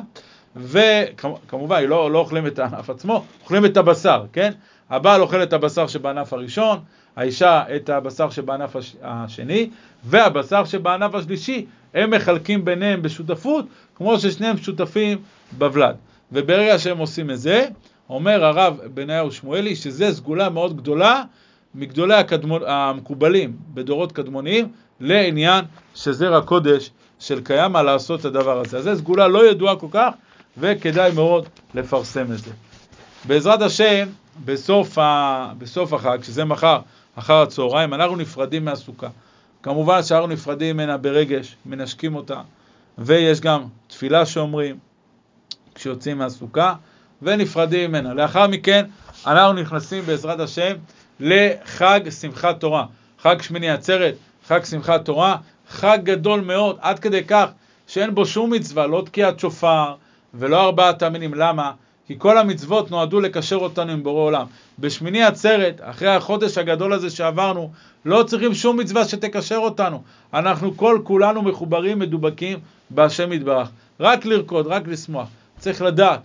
וכמובן, 0.57 1.85
לא, 1.85 2.11
לא 2.11 2.19
אוכלים 2.19 2.47
את 2.47 2.59
הענף 2.59 2.91
עצמו, 2.91 3.25
אוכלים 3.43 3.65
את 3.65 3.77
הבשר, 3.77 4.25
כן? 4.33 4.53
הבעל 4.91 5.21
אוכל 5.21 5.43
את 5.43 5.53
הבשר 5.53 5.87
שבענף 5.87 6.33
הראשון, 6.33 6.79
האישה 7.17 7.63
את 7.77 7.91
הבשר 7.91 8.31
שבענף 8.31 8.77
השני, 9.03 9.71
והבשר 10.05 10.65
שבענף 10.65 11.15
השלישי, 11.15 11.67
הם 11.95 12.11
מחלקים 12.11 12.65
ביניהם 12.65 13.03
בשותפות, 13.03 13.65
כמו 13.95 14.19
ששניהם 14.19 14.57
שותפים 14.57 15.19
בוולד. 15.59 15.97
וברגע 16.33 16.79
שהם 16.79 16.99
עושים 16.99 17.31
את 17.31 17.39
זה, 17.39 17.67
אומר 18.11 18.45
הרב 18.45 18.81
בניהו 18.95 19.33
שמואלי, 19.33 19.77
שזה 19.77 20.15
סגולה 20.15 20.49
מאוד 20.49 20.77
גדולה 20.77 21.23
מגדולי 21.75 22.15
הקדמון, 22.15 22.63
המקובלים 22.67 23.57
בדורות 23.75 24.13
קדמוניים, 24.13 24.69
לעניין 25.01 25.65
שזרע 25.95 26.41
קודש 26.41 26.91
של 27.19 27.41
קיימא 27.41 27.79
לעשות 27.79 28.21
את 28.21 28.25
הדבר 28.25 28.61
הזה. 28.61 28.79
אז 28.79 28.85
זו 28.85 28.97
סגולה 28.97 29.29
לא 29.29 29.51
ידועה 29.51 29.77
כל 29.77 29.87
כך, 29.91 30.15
וכדאי 30.59 31.13
מאוד 31.13 31.49
לפרסם 31.75 32.33
את 32.33 32.39
זה. 32.39 32.51
בעזרת 33.25 33.63
השם, 33.63 34.09
בסוף, 34.45 34.99
ה... 34.99 35.53
בסוף 35.59 35.93
החג, 35.93 36.19
שזה 36.23 36.45
מחר, 36.45 36.81
אחר 37.15 37.43
הצהריים, 37.43 37.95
אנחנו 37.95 38.17
נפרדים 38.17 38.65
מהסוכה. 38.65 39.09
כמובן 39.63 40.03
שאנחנו 40.03 40.27
נפרדים 40.27 40.77
ממנה 40.77 40.97
ברגש, 40.97 41.57
מנשקים 41.67 42.15
אותה, 42.15 42.41
ויש 42.99 43.41
גם 43.41 43.65
תפילה 43.87 44.27
שאומרים 44.27 44.79
כשיוצאים 45.75 46.19
מהסוכה, 46.19 46.75
ונפרדים 47.23 47.91
ממנה. 47.91 48.15
לאחר 48.15 48.47
מכן, 48.47 48.85
אנחנו 49.27 49.53
נכנסים 49.53 50.05
בעזרת 50.07 50.41
השם 50.41 50.75
לחג 51.21 52.01
שמחת 52.21 52.61
תורה. 52.61 52.87
חג 53.23 53.43
שמיני 53.43 53.71
עצרת, 53.71 54.15
חג 54.47 54.65
שמחת 54.65 55.05
תורה, 55.05 55.37
חג 55.69 55.99
גדול 56.03 56.41
מאוד, 56.41 56.77
עד 56.81 56.99
כדי 56.99 57.25
כך 57.25 57.47
שאין 57.87 58.15
בו 58.15 58.27
שום 58.27 58.53
מצווה, 58.53 58.87
לא 58.87 59.03
תקיעת 59.07 59.41
שופר, 59.41 59.95
ולא 60.35 60.65
ארבעת 60.65 61.03
המינים. 61.03 61.35
למה? 61.35 61.73
כי 62.07 62.15
כל 62.19 62.39
המצוות 62.39 62.91
נועדו 62.91 63.21
לקשר 63.21 63.57
אותנו 63.57 63.93
עם 63.93 64.03
בורא 64.03 64.21
עולם. 64.21 64.47
בשמיני 64.79 65.23
עצרת, 65.23 65.81
אחרי 65.83 66.09
החודש 66.09 66.59
הגדול 66.59 66.93
הזה 66.93 67.11
שעברנו, 67.11 67.71
לא 68.05 68.23
צריכים 68.23 68.55
שום 68.55 68.81
מצווה 68.81 69.05
שתקשר 69.05 69.57
אותנו. 69.57 70.03
אנחנו 70.35 70.77
כל 70.77 71.01
כולנו 71.05 71.43
מחוברים, 71.43 71.99
מדובקים 71.99 72.59
בהשם 72.91 73.33
יתברך. 73.33 73.69
רק 74.01 74.25
לרקוד, 74.25 74.67
רק 74.67 74.89
לשמוח. 74.89 75.29
צריך 75.59 75.83
לדעת 75.83 76.21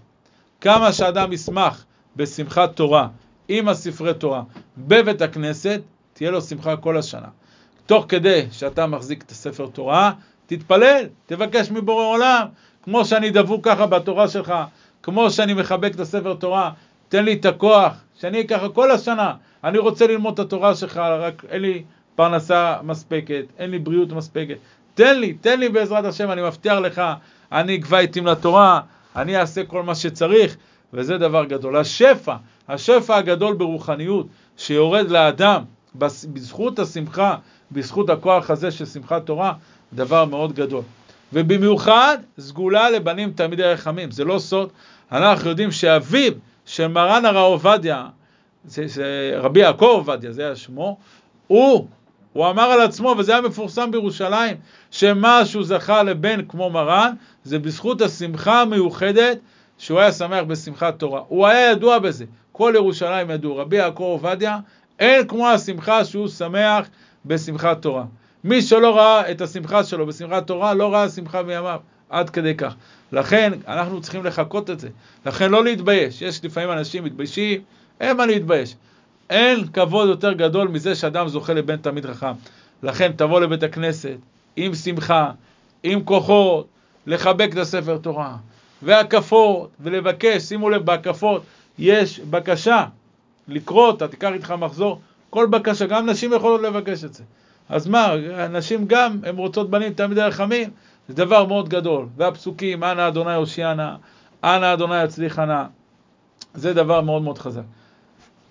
כמה 0.61 0.93
שאדם 0.93 1.33
ישמח 1.33 1.85
בשמחת 2.15 2.75
תורה 2.75 3.07
עם 3.47 3.69
הספרי 3.69 4.13
תורה 4.13 4.43
בבית 4.77 5.21
הכנסת, 5.21 5.81
תהיה 6.13 6.31
לו 6.31 6.41
שמחה 6.41 6.75
כל 6.75 6.97
השנה. 6.97 7.27
תוך 7.85 8.05
כדי 8.09 8.45
שאתה 8.51 8.87
מחזיק 8.87 9.23
את 9.23 9.31
הספר 9.31 9.67
תורה, 9.67 10.11
תתפלל, 10.45 11.03
תבקש 11.25 11.71
מבורא 11.71 12.05
עולם, 12.05 12.47
כמו 12.87 13.05
שאני 13.05 13.29
דבוק 13.29 13.65
ככה 13.65 13.85
בתורה 13.85 14.27
שלך, 14.27 14.53
כמו 15.03 15.31
שאני 15.31 15.53
מחבק 15.53 15.95
את 15.95 15.99
הספר 15.99 16.33
תורה, 16.33 16.71
תן 17.09 17.25
לי 17.25 17.33
את 17.33 17.45
הכוח, 17.45 17.93
שאני 18.19 18.37
אהיה 18.37 18.47
ככה 18.47 18.69
כל 18.69 18.91
השנה. 18.91 19.33
אני 19.63 19.77
רוצה 19.77 20.07
ללמוד 20.07 20.33
את 20.33 20.39
התורה 20.39 20.75
שלך, 20.75 20.97
רק 20.97 21.45
אין 21.49 21.61
לי 21.61 21.83
פרנסה 22.15 22.75
מספקת, 22.83 23.43
אין 23.57 23.71
לי 23.71 23.79
בריאות 23.79 24.11
מספקת. 24.11 24.55
תן 24.93 25.19
לי, 25.19 25.33
תן 25.33 25.59
לי 25.59 25.69
בעזרת 25.69 26.05
השם, 26.05 26.31
אני 26.31 26.41
מבטיח 26.41 26.73
לך, 26.73 27.01
אני 27.51 27.75
אקבע 27.75 27.99
עתים 27.99 28.25
לתורה, 28.25 28.81
אני 29.15 29.37
אעשה 29.37 29.63
כל 29.65 29.83
מה 29.83 29.95
שצריך, 29.95 30.57
וזה 30.93 31.17
דבר 31.17 31.45
גדול. 31.45 31.77
השפע, 31.77 32.35
השפע 32.67 33.17
הגדול 33.17 33.53
ברוחניות 33.53 34.27
שיורד 34.57 35.09
לאדם 35.11 35.63
בזכות 35.95 36.79
השמחה, 36.79 37.35
בזכות 37.71 38.09
הכוח 38.09 38.49
הזה 38.49 38.71
של 38.71 38.85
שמחת 38.85 39.25
תורה, 39.25 39.53
דבר 39.93 40.25
מאוד 40.25 40.53
גדול. 40.53 40.81
ובמיוחד 41.33 42.17
סגולה 42.39 42.89
לבנים 42.89 43.31
תלמידי 43.31 43.63
רחמים. 43.63 44.11
זה 44.11 44.23
לא 44.23 44.39
סוד, 44.39 44.69
אנחנו 45.11 45.49
יודעים 45.49 45.71
שאביו 45.71 46.31
של 46.65 46.87
מרן 46.87 47.25
הרב 47.25 47.37
עובדיה, 47.37 48.05
זה, 48.65 48.87
זה 48.87 49.31
רבי 49.35 49.59
יעקב 49.59 49.85
עובדיה, 49.85 50.31
זה 50.31 50.45
היה 50.45 50.55
שמו, 50.55 50.97
הוא, 51.47 51.87
הוא 52.33 52.49
אמר 52.49 52.63
על 52.63 52.81
עצמו, 52.81 53.15
וזה 53.17 53.31
היה 53.31 53.41
מפורסם 53.41 53.91
בירושלים, 53.91 54.57
שמה 54.91 55.45
שהוא 55.45 55.63
זכה 55.63 56.03
לבן 56.03 56.45
כמו 56.47 56.69
מרן, 56.69 57.13
זה 57.43 57.59
בזכות 57.59 58.01
השמחה 58.01 58.61
המיוחדת 58.61 59.37
שהוא 59.77 59.99
היה 59.99 60.11
שמח 60.11 60.43
בשמחת 60.47 60.99
תורה. 60.99 61.21
הוא 61.27 61.47
היה 61.47 61.71
ידוע 61.71 61.99
בזה, 61.99 62.25
כל 62.51 62.73
ירושלים 62.75 63.31
ידעו. 63.31 63.57
רבי 63.57 63.75
יעקב 63.75 64.03
עובדיה 64.03 64.57
אין 64.99 65.27
כמו 65.27 65.47
השמחה 65.47 66.05
שהוא 66.05 66.27
שמח 66.27 66.87
בשמחת 67.25 67.81
תורה. 67.81 68.03
מי 68.47 68.61
שלא 68.61 68.97
ראה 68.97 69.31
את 69.31 69.41
השמחה 69.41 69.83
שלו 69.83 70.05
בשמחת 70.05 70.47
תורה, 70.47 70.73
לא 70.73 70.93
ראה 70.93 71.09
שמחה 71.09 71.43
מימיו, 71.43 71.79
עד 72.09 72.29
כדי 72.29 72.55
כך. 72.55 72.75
לכן, 73.11 73.53
אנחנו 73.67 74.01
צריכים 74.01 74.25
לחקות 74.25 74.69
את 74.69 74.79
זה. 74.79 74.89
לכן 75.25 75.51
לא 75.51 75.63
להתבייש. 75.63 76.21
יש 76.21 76.45
לפעמים 76.45 76.71
אנשים 76.71 77.03
מתביישים, 77.03 77.61
אין 77.99 78.17
מה 78.17 78.25
להתבייש. 78.25 78.75
אין 79.29 79.67
כבוד 79.73 80.09
יותר 80.09 80.33
גדול 80.33 80.67
מזה 80.67 80.95
שאדם 80.95 81.27
זוכה 81.27 81.53
לבן 81.53 81.77
תלמיד 81.77 82.05
חכם. 82.05 82.31
לכן 82.83 83.11
תבוא 83.11 83.39
לבית 83.41 83.63
הכנסת 83.63 84.17
עם 84.55 84.75
שמחה, 84.75 85.31
עם 85.83 86.03
כוחות, 86.03 86.67
לחבק 87.07 87.49
את 87.53 87.57
הספר 87.57 87.97
תורה, 87.97 88.35
והקפות, 88.81 89.69
ולבקש, 89.79 90.43
שימו 90.43 90.69
לב, 90.69 90.85
בהקפות 90.85 91.43
יש 91.79 92.19
בקשה 92.19 92.85
לקרוא 93.47 93.87
אותה, 93.87 94.07
תיקח 94.07 94.29
איתך 94.33 94.51
מחזור, 94.51 95.01
כל 95.29 95.45
בקשה, 95.45 95.85
גם 95.85 96.09
נשים 96.09 96.33
יכולות 96.33 96.61
לבקש 96.61 97.03
את 97.03 97.13
זה. 97.13 97.23
אז 97.69 97.87
מה, 97.87 98.13
נשים 98.49 98.85
גם, 98.87 99.19
הן 99.23 99.35
רוצות 99.37 99.69
בנים 99.69 99.93
תלמידי 99.93 100.21
רחמים, 100.21 100.69
זה 101.07 101.13
דבר 101.13 101.45
מאוד 101.45 101.69
גדול. 101.69 102.05
והפסוקים, 102.17 102.83
אנא 102.83 103.07
אדוני 103.07 103.35
הושיענה, 103.35 103.95
אנא 104.43 104.73
אדוני 104.73 105.03
יצליחנה, 105.03 105.65
זה 106.53 106.73
דבר 106.73 107.01
מאוד 107.01 107.21
מאוד 107.21 107.37
חזק. 107.37 107.61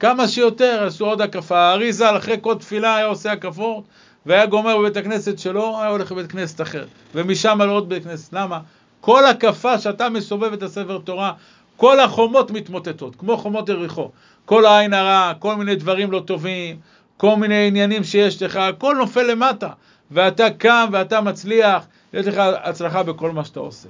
כמה 0.01 0.29
שיותר 0.29 0.85
עשו 0.87 1.07
עוד 1.07 1.21
הקפה. 1.21 1.59
האריזה, 1.59 2.17
אחרי 2.17 2.37
כל 2.41 2.55
תפילה 2.55 2.97
היה 2.97 3.07
עושה 3.07 3.33
הקפות, 3.33 3.85
והיה 4.27 4.47
גומר 4.47 4.79
בבית 4.79 4.97
הכנסת 4.97 5.39
שלו, 5.39 5.81
היה 5.81 5.91
הולך 5.91 6.13
לבית 6.13 6.33
כנסת 6.33 6.61
אחר. 6.61 6.85
ומשם 7.15 7.59
לעוד 7.63 7.89
בית 7.89 8.05
כנסת. 8.05 8.33
למה? 8.33 8.61
כל 9.01 9.27
הקפה 9.27 9.79
שאתה 9.79 10.09
מסובב 10.09 10.53
את 10.53 10.63
הספר 10.63 10.99
תורה, 10.99 11.33
כל 11.77 12.01
החומות 12.01 12.51
מתמוטטות, 12.51 13.17
כמו 13.17 13.37
חומות 13.37 13.69
יריחו. 13.69 14.11
כל 14.45 14.67
העין 14.67 14.95
הרע, 14.95 15.33
כל 15.39 15.57
מיני 15.57 15.75
דברים 15.75 16.13
לא 16.13 16.23
טובים, 16.27 16.77
כל 17.17 17.37
מיני 17.37 17.67
עניינים 17.69 18.05
שיש 18.05 18.43
לך, 18.43 18.57
הכל 18.57 18.97
נופל 18.99 19.23
למטה. 19.23 19.69
ואתה 20.11 20.51
קם 20.51 20.89
ואתה 20.93 21.21
מצליח, 21.21 21.87
יש 22.13 22.27
לך 22.27 22.43
הצלחה 22.63 23.03
בכל 23.03 23.31
מה 23.31 23.45
שאתה 23.45 23.61
עושה. 23.61 23.89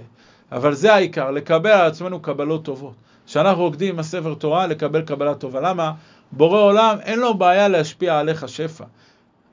אבל 0.52 0.74
זה 0.74 0.94
העיקר, 0.94 1.30
לקבל 1.30 1.70
על 1.70 1.86
עצמנו 1.86 2.20
קבלות 2.20 2.64
טובות. 2.64 2.94
כשאנחנו 3.26 3.62
רוקדים 3.62 3.94
עם 3.94 3.98
הספר 3.98 4.34
תורה, 4.34 4.66
לקבל 4.66 5.02
קבלה 5.02 5.34
טובה. 5.34 5.60
למה? 5.60 5.92
בורא 6.32 6.60
עולם, 6.60 6.96
אין 7.02 7.18
לו 7.18 7.34
בעיה 7.34 7.68
להשפיע 7.68 8.18
עליך 8.18 8.48
שפע. 8.48 8.84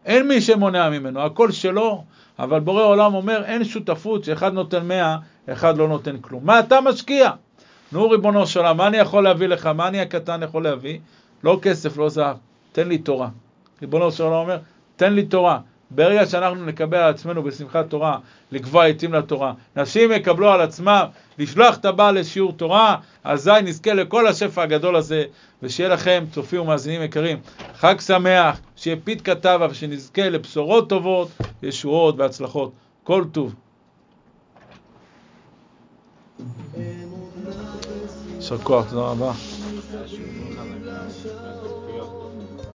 אין 0.05 0.27
מי 0.27 0.41
שמונע 0.41 0.89
ממנו, 0.89 1.21
הכל 1.21 1.51
שלו, 1.51 2.03
אבל 2.39 2.59
בורא 2.59 2.83
עולם 2.83 3.13
אומר, 3.13 3.43
אין 3.45 3.63
שותפות 3.63 4.23
שאחד 4.23 4.53
נותן 4.53 4.87
מאה, 4.87 5.17
אחד 5.49 5.77
לא 5.77 5.87
נותן 5.87 6.17
כלום. 6.21 6.45
מה 6.45 6.59
אתה 6.59 6.81
משקיע? 6.81 7.31
נו, 7.91 8.09
ריבונו 8.09 8.47
של 8.47 8.59
עולם, 8.59 8.77
מה 8.77 8.87
אני 8.87 8.97
יכול 8.97 9.23
להביא 9.23 9.47
לך? 9.47 9.65
מה 9.65 9.87
אני 9.87 10.01
הקטן 10.01 10.43
יכול 10.43 10.63
להביא? 10.63 10.99
לא 11.43 11.59
כסף, 11.61 11.97
לא 11.97 12.09
זהב, 12.09 12.37
תן 12.71 12.87
לי 12.87 12.97
תורה. 12.97 13.29
ריבונו 13.83 14.11
של 14.11 14.23
עולם 14.23 14.35
אומר, 14.35 14.57
תן 14.95 15.13
לי 15.13 15.25
תורה. 15.25 15.59
ברגע 15.91 16.25
שאנחנו 16.25 16.65
נקבל 16.65 16.97
על 16.97 17.09
עצמנו 17.09 17.43
בשמחת 17.43 17.89
תורה, 17.89 18.17
לקבוע 18.51 18.85
עתים 18.85 19.13
לתורה, 19.13 19.53
נשים 19.75 20.11
יקבלו 20.11 20.51
על 20.51 20.61
עצמם 20.61 21.05
לשלוח 21.39 21.77
את 21.77 21.85
הבעל 21.85 22.19
לשיעור 22.19 22.53
תורה, 22.53 22.95
אזי 23.23 23.51
נזכה 23.63 23.93
לכל 23.93 24.27
השפע 24.27 24.63
הגדול 24.63 24.95
הזה, 24.95 25.23
ושיהיה 25.63 25.89
לכם, 25.89 26.23
צופים 26.31 26.61
ומאזינים 26.61 27.01
יקרים, 27.01 27.37
חג 27.75 27.99
שמח, 27.99 28.59
שיהיה 28.75 28.97
פית 29.03 29.21
כתבה, 29.21 29.67
ושנזכה 29.69 30.29
לבשורות 30.29 30.89
טובות, 30.89 31.29
ישועות 31.63 32.15
והצלחות. 32.17 32.71
כל 33.03 33.23
טוב. 33.31 33.55
יישר 38.35 38.57
כוח, 38.57 38.89
תודה 38.89 39.01
רבה. 39.01 39.33